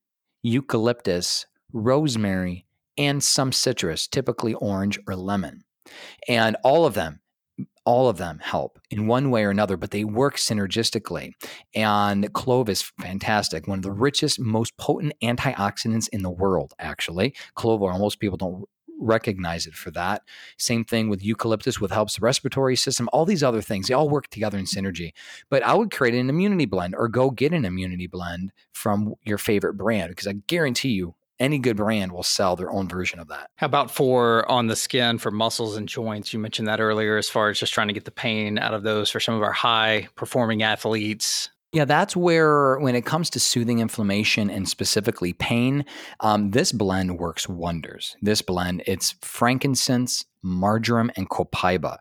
eucalyptus, 0.43 1.47
rosemary, 1.73 2.67
and 2.97 3.23
some 3.23 3.51
citrus, 3.51 4.07
typically 4.07 4.55
orange 4.55 4.99
or 5.09 5.17
lemon. 5.17 5.65
And 6.29 6.57
all 6.63 6.87
of 6.87 6.95
them 6.95 7.21
all 7.85 8.09
of 8.09 8.17
them 8.17 8.39
help 8.43 8.79
in 8.91 9.07
one 9.07 9.31
way 9.31 9.45
or 9.45 9.51
another, 9.51 9.77
but 9.77 9.91
they 9.91 10.05
work 10.05 10.37
synergistically. 10.37 11.33
And 11.75 12.33
clove 12.33 12.69
is 12.69 12.83
fantastic. 13.01 13.67
One 13.67 13.79
of 13.79 13.83
the 13.83 13.93
richest, 13.93 14.41
most 14.41 14.77
potent 14.77 15.13
antioxidants 15.23 16.09
in 16.09 16.23
the 16.23 16.31
world, 16.31 16.73
actually. 16.79 17.35
Clove 17.55 17.81
most 17.81 18.21
people 18.21 18.39
don't 18.39 18.65
recognize 18.99 19.67
it 19.67 19.75
for 19.75 19.91
that. 19.91 20.23
Same 20.57 20.85
thing 20.85 21.09
with 21.09 21.25
eucalyptus, 21.25 21.81
with 21.81 21.91
helps 21.91 22.17
the 22.17 22.21
respiratory 22.21 22.77
system, 22.77 23.09
all 23.13 23.25
these 23.25 23.43
other 23.43 23.61
things, 23.61 23.89
they 23.89 23.95
all 23.95 24.09
work 24.09 24.29
together 24.29 24.59
in 24.59 24.65
synergy. 24.65 25.13
But 25.51 25.63
I 25.63 25.75
would 25.75 25.91
create 25.91 26.15
an 26.15 26.31
immunity 26.31 26.65
blend 26.65 26.95
or 26.97 27.09
go 27.09 27.31
get 27.31 27.53
an 27.53 27.65
immunity 27.65 28.07
blend 28.07 28.53
from 28.73 29.15
your 29.25 29.39
favorite 29.39 29.75
brand 29.75 30.11
because 30.11 30.27
I 30.27 30.35
guarantee 30.47 30.91
you 30.91 31.15
any 31.41 31.59
good 31.59 31.77
brand 31.77 32.13
will 32.13 32.23
sell 32.23 32.57
their 32.57 32.71
own 32.71 32.89
version 32.89 33.19
of 33.19 33.29
that. 33.29 33.51
How 33.57 33.67
about 33.67 33.91
for 33.91 34.49
on 34.51 34.67
the 34.69 34.77
skin 34.77 35.19
for 35.19 35.31
muscles 35.31 35.77
and 35.77 35.89
joints? 35.89 36.33
You 36.33 36.39
mentioned 36.39 36.69
that 36.69 36.81
earlier 36.81 37.17
as 37.17 37.29
far 37.29 37.49
as 37.49 37.59
just 37.59 37.75
trying 37.75 37.89
to 37.89 37.95
get 37.95 38.05
the 38.05 38.11
pain 38.11 38.59
out 38.59 38.75
of 38.75 38.83
those 38.83 39.11
for 39.11 39.21
some 39.21 39.35
of 39.35 39.43
our 39.43 39.53
high 39.53 40.09
performing 40.15 40.63
athletes. 40.63 41.51
Yeah, 41.73 41.85
that's 41.85 42.15
where, 42.17 42.79
when 42.79 42.95
it 42.95 43.05
comes 43.05 43.29
to 43.31 43.41
soothing 43.41 43.81
inflammation 43.81 44.49
and 44.49 44.69
specifically 44.69 45.33
pain, 45.33 45.85
um, 46.21 46.53
this 46.53 46.71
blend 46.71 47.19
works 47.19 47.49
wonders. 47.49 48.17
This 48.23 48.43
blend, 48.43 48.85
it's 48.87 49.17
frankincense, 49.23 50.25
marjoram, 50.41 51.11
and 51.17 51.29
copaiba. 51.29 51.99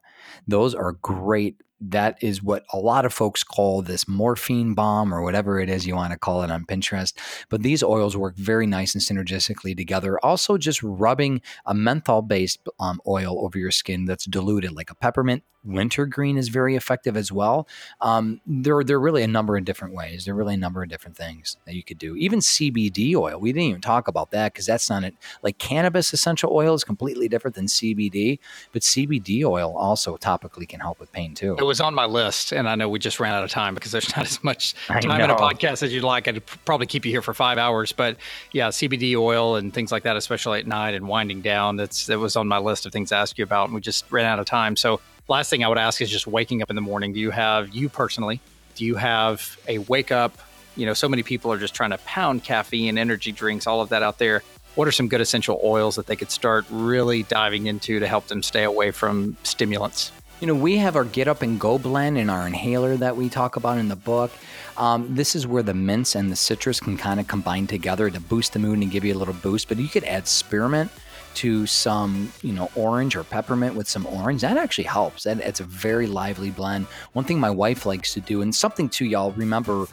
Those 0.47 0.75
are 0.75 0.91
great 0.91 1.59
that 1.89 2.17
is 2.21 2.41
what 2.41 2.65
a 2.71 2.77
lot 2.77 3.05
of 3.05 3.13
folks 3.13 3.43
call 3.43 3.81
this 3.81 4.07
morphine 4.07 4.73
bomb 4.73 5.13
or 5.13 5.21
whatever 5.21 5.59
it 5.59 5.69
is 5.69 5.85
you 5.85 5.95
want 5.95 6.11
to 6.11 6.17
call 6.17 6.43
it 6.43 6.51
on 6.51 6.65
Pinterest. 6.65 7.13
But 7.49 7.61
these 7.61 7.83
oils 7.83 8.15
work 8.15 8.35
very 8.35 8.65
nice 8.65 8.95
and 8.95 9.03
synergistically 9.03 9.75
together. 9.75 10.17
Also, 10.23 10.57
just 10.57 10.81
rubbing 10.81 11.41
a 11.65 11.73
menthol 11.73 12.21
based 12.21 12.59
um, 12.79 13.01
oil 13.07 13.43
over 13.43 13.57
your 13.57 13.71
skin 13.71 14.05
that's 14.05 14.25
diluted, 14.25 14.71
like 14.71 14.91
a 14.91 14.95
peppermint 14.95 15.43
wintergreen 15.65 16.37
is 16.37 16.49
very 16.49 16.75
effective 16.75 17.15
as 17.15 17.31
well. 17.31 17.67
Um, 18.01 18.41
there, 18.45 18.83
there 18.83 18.97
are 18.97 19.01
really 19.01 19.23
a 19.23 19.27
number 19.27 19.57
of 19.57 19.65
different 19.65 19.93
ways. 19.93 20.25
There 20.25 20.33
are 20.33 20.37
really 20.37 20.55
a 20.55 20.57
number 20.57 20.83
of 20.83 20.89
different 20.89 21.15
things 21.15 21.57
that 21.65 21.75
you 21.75 21.83
could 21.83 21.97
do. 21.97 22.15
Even 22.15 22.39
CBD 22.39 23.15
oil, 23.15 23.39
we 23.39 23.51
didn't 23.51 23.69
even 23.69 23.81
talk 23.81 24.07
about 24.07 24.31
that 24.31 24.53
because 24.53 24.65
that's 24.65 24.89
not 24.89 25.03
it. 25.03 25.15
Like 25.41 25.57
cannabis 25.57 26.13
essential 26.13 26.51
oil 26.53 26.73
is 26.73 26.83
completely 26.83 27.27
different 27.27 27.55
than 27.55 27.67
CBD, 27.67 28.39
but 28.71 28.81
CBD 28.81 29.43
oil 29.45 29.75
also 29.77 30.17
topically 30.17 30.67
can 30.67 30.79
help 30.79 30.99
with 30.99 31.11
pain 31.11 31.33
too. 31.33 31.55
Was 31.73 31.81
on 31.81 31.95
my 31.95 32.05
list, 32.05 32.51
and 32.51 32.69
I 32.69 32.75
know 32.75 32.87
we 32.87 32.99
just 32.99 33.19
ran 33.19 33.33
out 33.33 33.43
of 33.43 33.49
time 33.49 33.73
because 33.73 33.91
there's 33.91 34.07
not 34.15 34.27
as 34.27 34.43
much 34.43 34.75
time 34.85 35.21
in 35.21 35.31
a 35.31 35.35
podcast 35.35 35.81
as 35.81 35.91
you'd 35.91 36.03
like. 36.03 36.27
I'd 36.27 36.45
probably 36.65 36.85
keep 36.85 37.03
you 37.03 37.11
here 37.11 37.23
for 37.23 37.33
five 37.33 37.57
hours, 37.57 37.91
but 37.91 38.17
yeah, 38.51 38.67
CBD 38.67 39.15
oil 39.15 39.55
and 39.55 39.73
things 39.73 39.91
like 39.91 40.03
that, 40.03 40.15
especially 40.15 40.59
at 40.59 40.67
night 40.67 40.93
and 40.93 41.07
winding 41.07 41.41
down. 41.41 41.77
That's 41.77 42.05
that 42.05 42.19
was 42.19 42.35
on 42.35 42.47
my 42.47 42.59
list 42.59 42.85
of 42.85 42.91
things 42.91 43.09
to 43.09 43.15
ask 43.15 43.39
you 43.39 43.43
about, 43.43 43.69
and 43.69 43.73
we 43.73 43.81
just 43.81 44.05
ran 44.11 44.27
out 44.27 44.37
of 44.37 44.45
time. 44.45 44.75
So 44.75 45.01
last 45.27 45.49
thing 45.49 45.63
I 45.63 45.67
would 45.67 45.79
ask 45.79 45.99
is 45.99 46.11
just 46.11 46.27
waking 46.27 46.61
up 46.61 46.69
in 46.69 46.75
the 46.75 46.81
morning. 46.83 47.11
Do 47.11 47.19
you 47.19 47.31
have 47.31 47.73
you 47.73 47.89
personally? 47.89 48.39
Do 48.75 48.85
you 48.85 48.93
have 48.97 49.57
a 49.67 49.79
wake 49.79 50.11
up? 50.11 50.37
You 50.75 50.85
know, 50.85 50.93
so 50.93 51.09
many 51.09 51.23
people 51.23 51.51
are 51.51 51.57
just 51.57 51.73
trying 51.73 51.89
to 51.89 51.97
pound 51.97 52.43
caffeine, 52.43 52.99
energy 52.99 53.31
drinks, 53.31 53.65
all 53.65 53.81
of 53.81 53.89
that 53.89 54.03
out 54.03 54.19
there. 54.19 54.43
What 54.75 54.87
are 54.87 54.91
some 54.91 55.07
good 55.07 55.21
essential 55.21 55.59
oils 55.63 55.95
that 55.95 56.05
they 56.05 56.15
could 56.15 56.29
start 56.29 56.65
really 56.69 57.23
diving 57.23 57.65
into 57.65 57.99
to 57.99 58.07
help 58.07 58.27
them 58.27 58.43
stay 58.43 58.63
away 58.63 58.91
from 58.91 59.37
stimulants? 59.41 60.11
You 60.43 60.47
know, 60.47 60.55
we 60.55 60.75
have 60.75 60.97
our 60.97 61.05
Get 61.05 61.29
Up 61.29 61.41
and 61.41 61.57
Go 61.57 61.77
blend 61.77 62.17
and 62.17 62.29
our 62.29 62.45
inhaler 62.45 62.97
that 62.97 63.15
we 63.15 63.29
talk 63.29 63.55
about 63.55 63.77
in 63.77 63.87
the 63.87 63.95
book. 63.95 64.29
Um, 64.75 65.15
this 65.15 65.37
is 65.37 65.47
where 65.47 65.63
the 65.63 65.73
mints 65.73 66.15
and 66.15 66.29
the 66.29 66.35
citrus 66.35 66.81
can 66.81 66.97
kind 66.97 67.21
of 67.21 67.29
combine 67.29 67.65
together 67.65 68.09
to 68.09 68.19
boost 68.19 68.51
the 68.51 68.59
mood 68.59 68.79
and 68.79 68.91
give 68.91 69.05
you 69.05 69.13
a 69.13 69.15
little 69.15 69.35
boost. 69.35 69.69
But 69.69 69.77
you 69.77 69.87
could 69.87 70.03
add 70.03 70.27
spearmint 70.27 70.91
to 71.35 71.65
some, 71.65 72.33
you 72.41 72.51
know, 72.51 72.69
orange 72.75 73.15
or 73.15 73.23
peppermint 73.23 73.75
with 73.75 73.87
some 73.87 74.05
orange, 74.05 74.41
that 74.41 74.57
actually 74.57 74.83
helps. 74.83 75.23
That 75.23 75.39
it's 75.39 75.61
a 75.61 75.63
very 75.63 76.07
lively 76.07 76.51
blend. 76.51 76.87
One 77.13 77.23
thing 77.23 77.39
my 77.39 77.49
wife 77.49 77.85
likes 77.85 78.13
to 78.13 78.19
do, 78.19 78.41
and 78.41 78.53
something 78.53 78.89
too, 78.89 79.05
y'all 79.05 79.31
remember, 79.31 79.85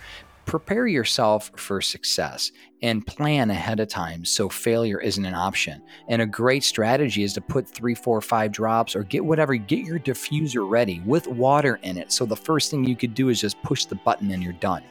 prepare 0.51 0.88
yourself 0.88 1.53
for 1.55 1.80
success 1.80 2.51
and 2.82 3.07
plan 3.07 3.51
ahead 3.51 3.78
of 3.78 3.86
time 3.86 4.24
so 4.24 4.48
failure 4.48 5.01
isn't 5.01 5.24
an 5.24 5.32
option. 5.32 5.80
And 6.09 6.20
a 6.20 6.26
great 6.26 6.64
strategy 6.64 7.22
is 7.22 7.34
to 7.34 7.40
put 7.40 7.68
three, 7.68 7.94
four, 7.94 8.20
five 8.20 8.51
drops 8.51 8.96
or 8.96 9.05
get 9.05 9.24
whatever, 9.24 9.55
get 9.55 9.86
your 9.86 10.01
diffuser 10.01 10.68
ready 10.68 11.03
with 11.07 11.28
water 11.28 11.78
in 11.84 11.96
it. 11.96 12.11
So 12.11 12.26
the 12.26 12.34
first 12.34 12.68
thing 12.68 12.82
you 12.82 12.96
could 12.96 13.14
do 13.14 13.28
is 13.28 13.40
just 13.40 13.62
push 13.62 13.84
the 13.84 13.94
button 13.94 14.32
and 14.32 14.42
you're 14.42 14.53
done 14.55 14.82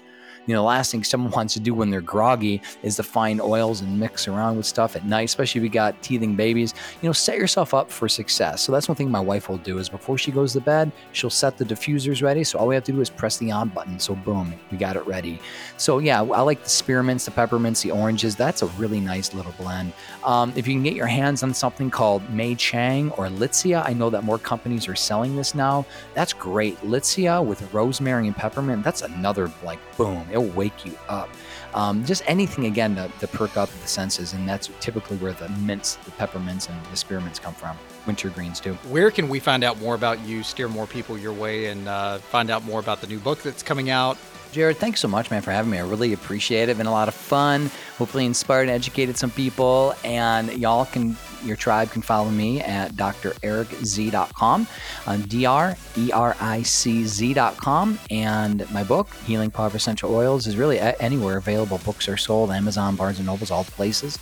You 0.50 0.56
know, 0.56 0.62
the 0.62 0.68
last 0.68 0.92
thing 0.92 1.04
someone 1.04 1.32
wants 1.36 1.54
to 1.54 1.60
do 1.60 1.76
when 1.76 1.92
they're 1.92 2.02
groggy 2.02 2.60
is 2.82 2.96
to 2.96 3.04
find 3.04 3.40
oils 3.40 3.82
and 3.82 4.00
mix 4.00 4.28
around 4.28 4.58
with 4.58 4.66
stuff 4.66 4.96
at 4.96 5.06
night, 5.06 5.26
especially 5.26 5.60
if 5.60 5.64
you 5.64 5.70
got 5.70 6.02
teething 6.02 6.36
babies. 6.36 6.74
You 7.04 7.10
know, 7.10 7.14
set 7.14 7.38
yourself 7.38 7.76
up 7.76 7.92
for 7.92 8.10
success. 8.10 8.64
So 8.64 8.72
that's 8.72 8.88
one 8.88 8.96
thing 8.96 9.12
my 9.12 9.20
wife 9.20 9.48
will 9.48 9.60
do 9.60 9.78
is 9.78 9.90
before 9.90 10.18
she 10.18 10.32
goes 10.32 10.54
to 10.54 10.62
bed, 10.62 10.92
she'll 11.12 11.30
set 11.30 11.60
the 11.60 11.66
diffusers 11.66 12.24
ready. 12.24 12.44
So 12.44 12.58
all 12.58 12.68
we 12.68 12.74
have 12.74 12.84
to 12.86 12.92
do 12.92 13.00
is 13.00 13.12
press 13.12 13.38
the 13.38 13.52
on 13.52 13.70
button. 13.70 14.00
So 14.00 14.16
boom, 14.16 14.56
we 14.72 14.78
got 14.80 14.96
it 14.96 15.06
ready. 15.06 15.40
So 15.78 16.00
yeah, 16.00 16.20
I 16.20 16.42
like 16.42 16.64
the 16.64 16.70
spearmints, 16.70 17.26
the 17.26 17.32
peppermints, 17.32 17.84
the 17.84 17.92
oranges. 17.92 18.36
That's 18.36 18.64
a 18.64 18.68
really 18.80 19.00
nice 19.00 19.36
little 19.36 19.54
blend. 19.60 19.94
Um, 20.24 20.52
if 20.56 20.68
you 20.68 20.74
can 20.74 20.82
get 20.82 20.96
your 20.96 21.06
hands 21.06 21.44
on 21.44 21.54
something 21.54 21.92
called 21.92 22.28
May 22.32 22.56
Chang 22.56 23.12
or 23.12 23.28
Litsea, 23.28 23.86
I 23.86 23.94
know 23.94 24.10
that 24.10 24.24
more 24.24 24.40
companies 24.40 24.88
are 24.88 24.96
selling 24.96 25.36
this 25.36 25.54
now. 25.54 25.86
That's 26.16 26.34
great. 26.34 26.76
Litsea 26.82 27.46
with 27.46 27.72
rosemary 27.72 28.26
and 28.26 28.36
peppermint, 28.36 28.84
that's 28.84 29.04
another 29.04 29.52
like 29.64 29.78
boom, 29.96 30.26
it'll 30.40 30.56
wake 30.56 30.86
you 30.86 30.98
up. 31.08 31.30
Um, 31.74 32.04
just 32.04 32.24
anything 32.26 32.66
again 32.66 32.96
to, 32.96 33.12
to 33.20 33.28
perk 33.28 33.58
up 33.58 33.70
the 33.70 33.88
senses, 33.88 34.34
and 34.34 34.48
that's 34.48 34.70
typically 34.80 35.18
where 35.18 35.34
the 35.34 35.50
mints, 35.50 35.96
the 35.98 36.12
peppermints, 36.12 36.68
and 36.68 36.84
the 36.86 36.96
spearmints 36.96 37.40
come 37.40 37.54
from. 37.54 37.78
Winter 38.08 38.30
greens, 38.30 38.60
too. 38.60 38.74
Where 38.90 39.12
can 39.12 39.30
we 39.30 39.40
find 39.40 39.64
out 39.64 39.80
more 39.80 39.96
about 39.96 40.20
you, 40.26 40.42
steer 40.42 40.68
more 40.68 40.88
people 40.88 41.18
your 41.18 41.34
way, 41.34 41.68
and 41.68 41.88
uh, 41.88 42.18
find 42.18 42.50
out 42.50 42.64
more 42.64 42.80
about 42.80 43.02
the 43.02 43.08
new 43.08 43.20
book 43.20 43.42
that's 43.44 43.62
coming 43.62 43.90
out? 43.90 44.18
Jarrod, 44.52 44.78
thanks 44.78 45.00
so 45.00 45.08
much, 45.08 45.30
man, 45.30 45.44
for 45.44 45.52
having 45.52 45.70
me. 45.70 45.78
I 45.78 45.82
really 45.82 46.14
appreciate 46.14 46.70
it. 46.70 46.78
Been 46.78 46.88
a 46.88 46.92
lot 46.92 47.08
of 47.08 47.14
fun. 47.14 47.70
Hopefully, 47.98 48.26
inspired 48.26 48.64
and 48.64 48.72
educated 48.72 49.16
some 49.16 49.30
people. 49.30 49.94
And 50.04 50.52
y'all 50.58 50.86
can, 50.86 51.16
your 51.44 51.56
tribe 51.56 51.92
can 51.92 52.02
follow 52.02 52.32
me 52.32 52.60
at 52.62 52.94
drericz.com, 52.94 54.68
on 55.06 55.22
D 55.22 55.46
R 55.46 55.78
E 55.98 56.12
R 56.12 56.36
I 56.40 56.64
C 56.64 57.06
Z.com. 57.06 58.00
And 58.10 58.72
my 58.72 58.84
book, 58.84 59.14
Healing 59.28 59.52
Power 59.52 59.68
of 59.68 59.76
Essential 59.76 60.16
Oils, 60.16 60.48
is 60.48 60.58
really 60.58 60.80
anywhere 60.80 61.38
available. 61.38 61.78
Books 61.86 62.10
are 62.10 62.18
sold, 62.18 62.50
Amazon, 62.50 62.96
Barnes 62.96 63.20
and 63.20 63.28
Nobles, 63.28 63.52
all 63.52 63.64
the 63.64 63.72
places. 63.72 64.18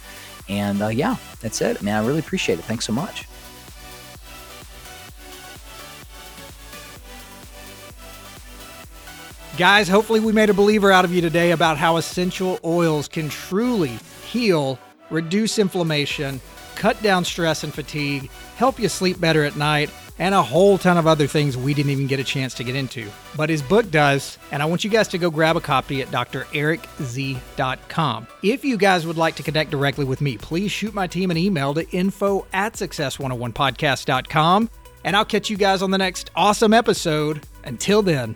And 0.49 0.81
uh, 0.81 0.89
yeah, 0.89 1.15
that's 1.39 1.61
it, 1.61 1.81
man. 1.81 2.03
I 2.03 2.05
really 2.05 2.19
appreciate 2.19 2.59
it. 2.59 2.65
Thanks 2.65 2.85
so 2.85 2.91
much. 2.91 3.27
Guys, 9.57 9.87
hopefully, 9.89 10.19
we 10.19 10.31
made 10.31 10.51
a 10.51 10.53
believer 10.53 10.91
out 10.91 11.03
of 11.03 11.11
you 11.11 11.19
today 11.19 11.49
about 11.49 11.77
how 11.77 11.97
essential 11.97 12.59
oils 12.63 13.07
can 13.07 13.27
truly 13.27 13.97
heal, 14.23 14.77
reduce 15.09 15.57
inflammation, 15.57 16.39
cut 16.75 17.01
down 17.01 17.25
stress 17.25 17.63
and 17.63 17.73
fatigue, 17.73 18.29
help 18.55 18.79
you 18.79 18.87
sleep 18.87 19.19
better 19.19 19.43
at 19.43 19.55
night, 19.55 19.89
and 20.19 20.35
a 20.35 20.43
whole 20.43 20.77
ton 20.77 20.95
of 20.95 21.07
other 21.07 21.25
things 21.25 21.57
we 21.57 21.73
didn't 21.73 21.89
even 21.89 22.05
get 22.05 22.19
a 22.19 22.23
chance 22.23 22.53
to 22.53 22.63
get 22.63 22.75
into. 22.75 23.09
But 23.35 23.49
his 23.49 23.63
book 23.63 23.89
does, 23.89 24.37
and 24.51 24.61
I 24.61 24.67
want 24.67 24.83
you 24.83 24.91
guys 24.91 25.07
to 25.07 25.17
go 25.17 25.31
grab 25.31 25.57
a 25.57 25.61
copy 25.61 26.03
at 26.03 26.09
drericz.com. 26.09 27.47
If 28.43 28.63
you 28.63 28.77
guys 28.77 29.07
would 29.07 29.17
like 29.17 29.35
to 29.37 29.43
connect 29.43 29.71
directly 29.71 30.05
with 30.05 30.21
me, 30.21 30.37
please 30.37 30.71
shoot 30.71 30.93
my 30.93 31.07
team 31.07 31.31
an 31.31 31.37
email 31.37 31.73
to 31.73 31.89
info 31.89 32.45
at 32.53 32.73
success101podcast.com, 32.73 34.69
and 35.03 35.15
I'll 35.15 35.25
catch 35.25 35.49
you 35.49 35.57
guys 35.57 35.81
on 35.81 35.89
the 35.89 35.97
next 35.97 36.29
awesome 36.35 36.73
episode. 36.75 37.41
Until 37.63 38.03
then. 38.03 38.35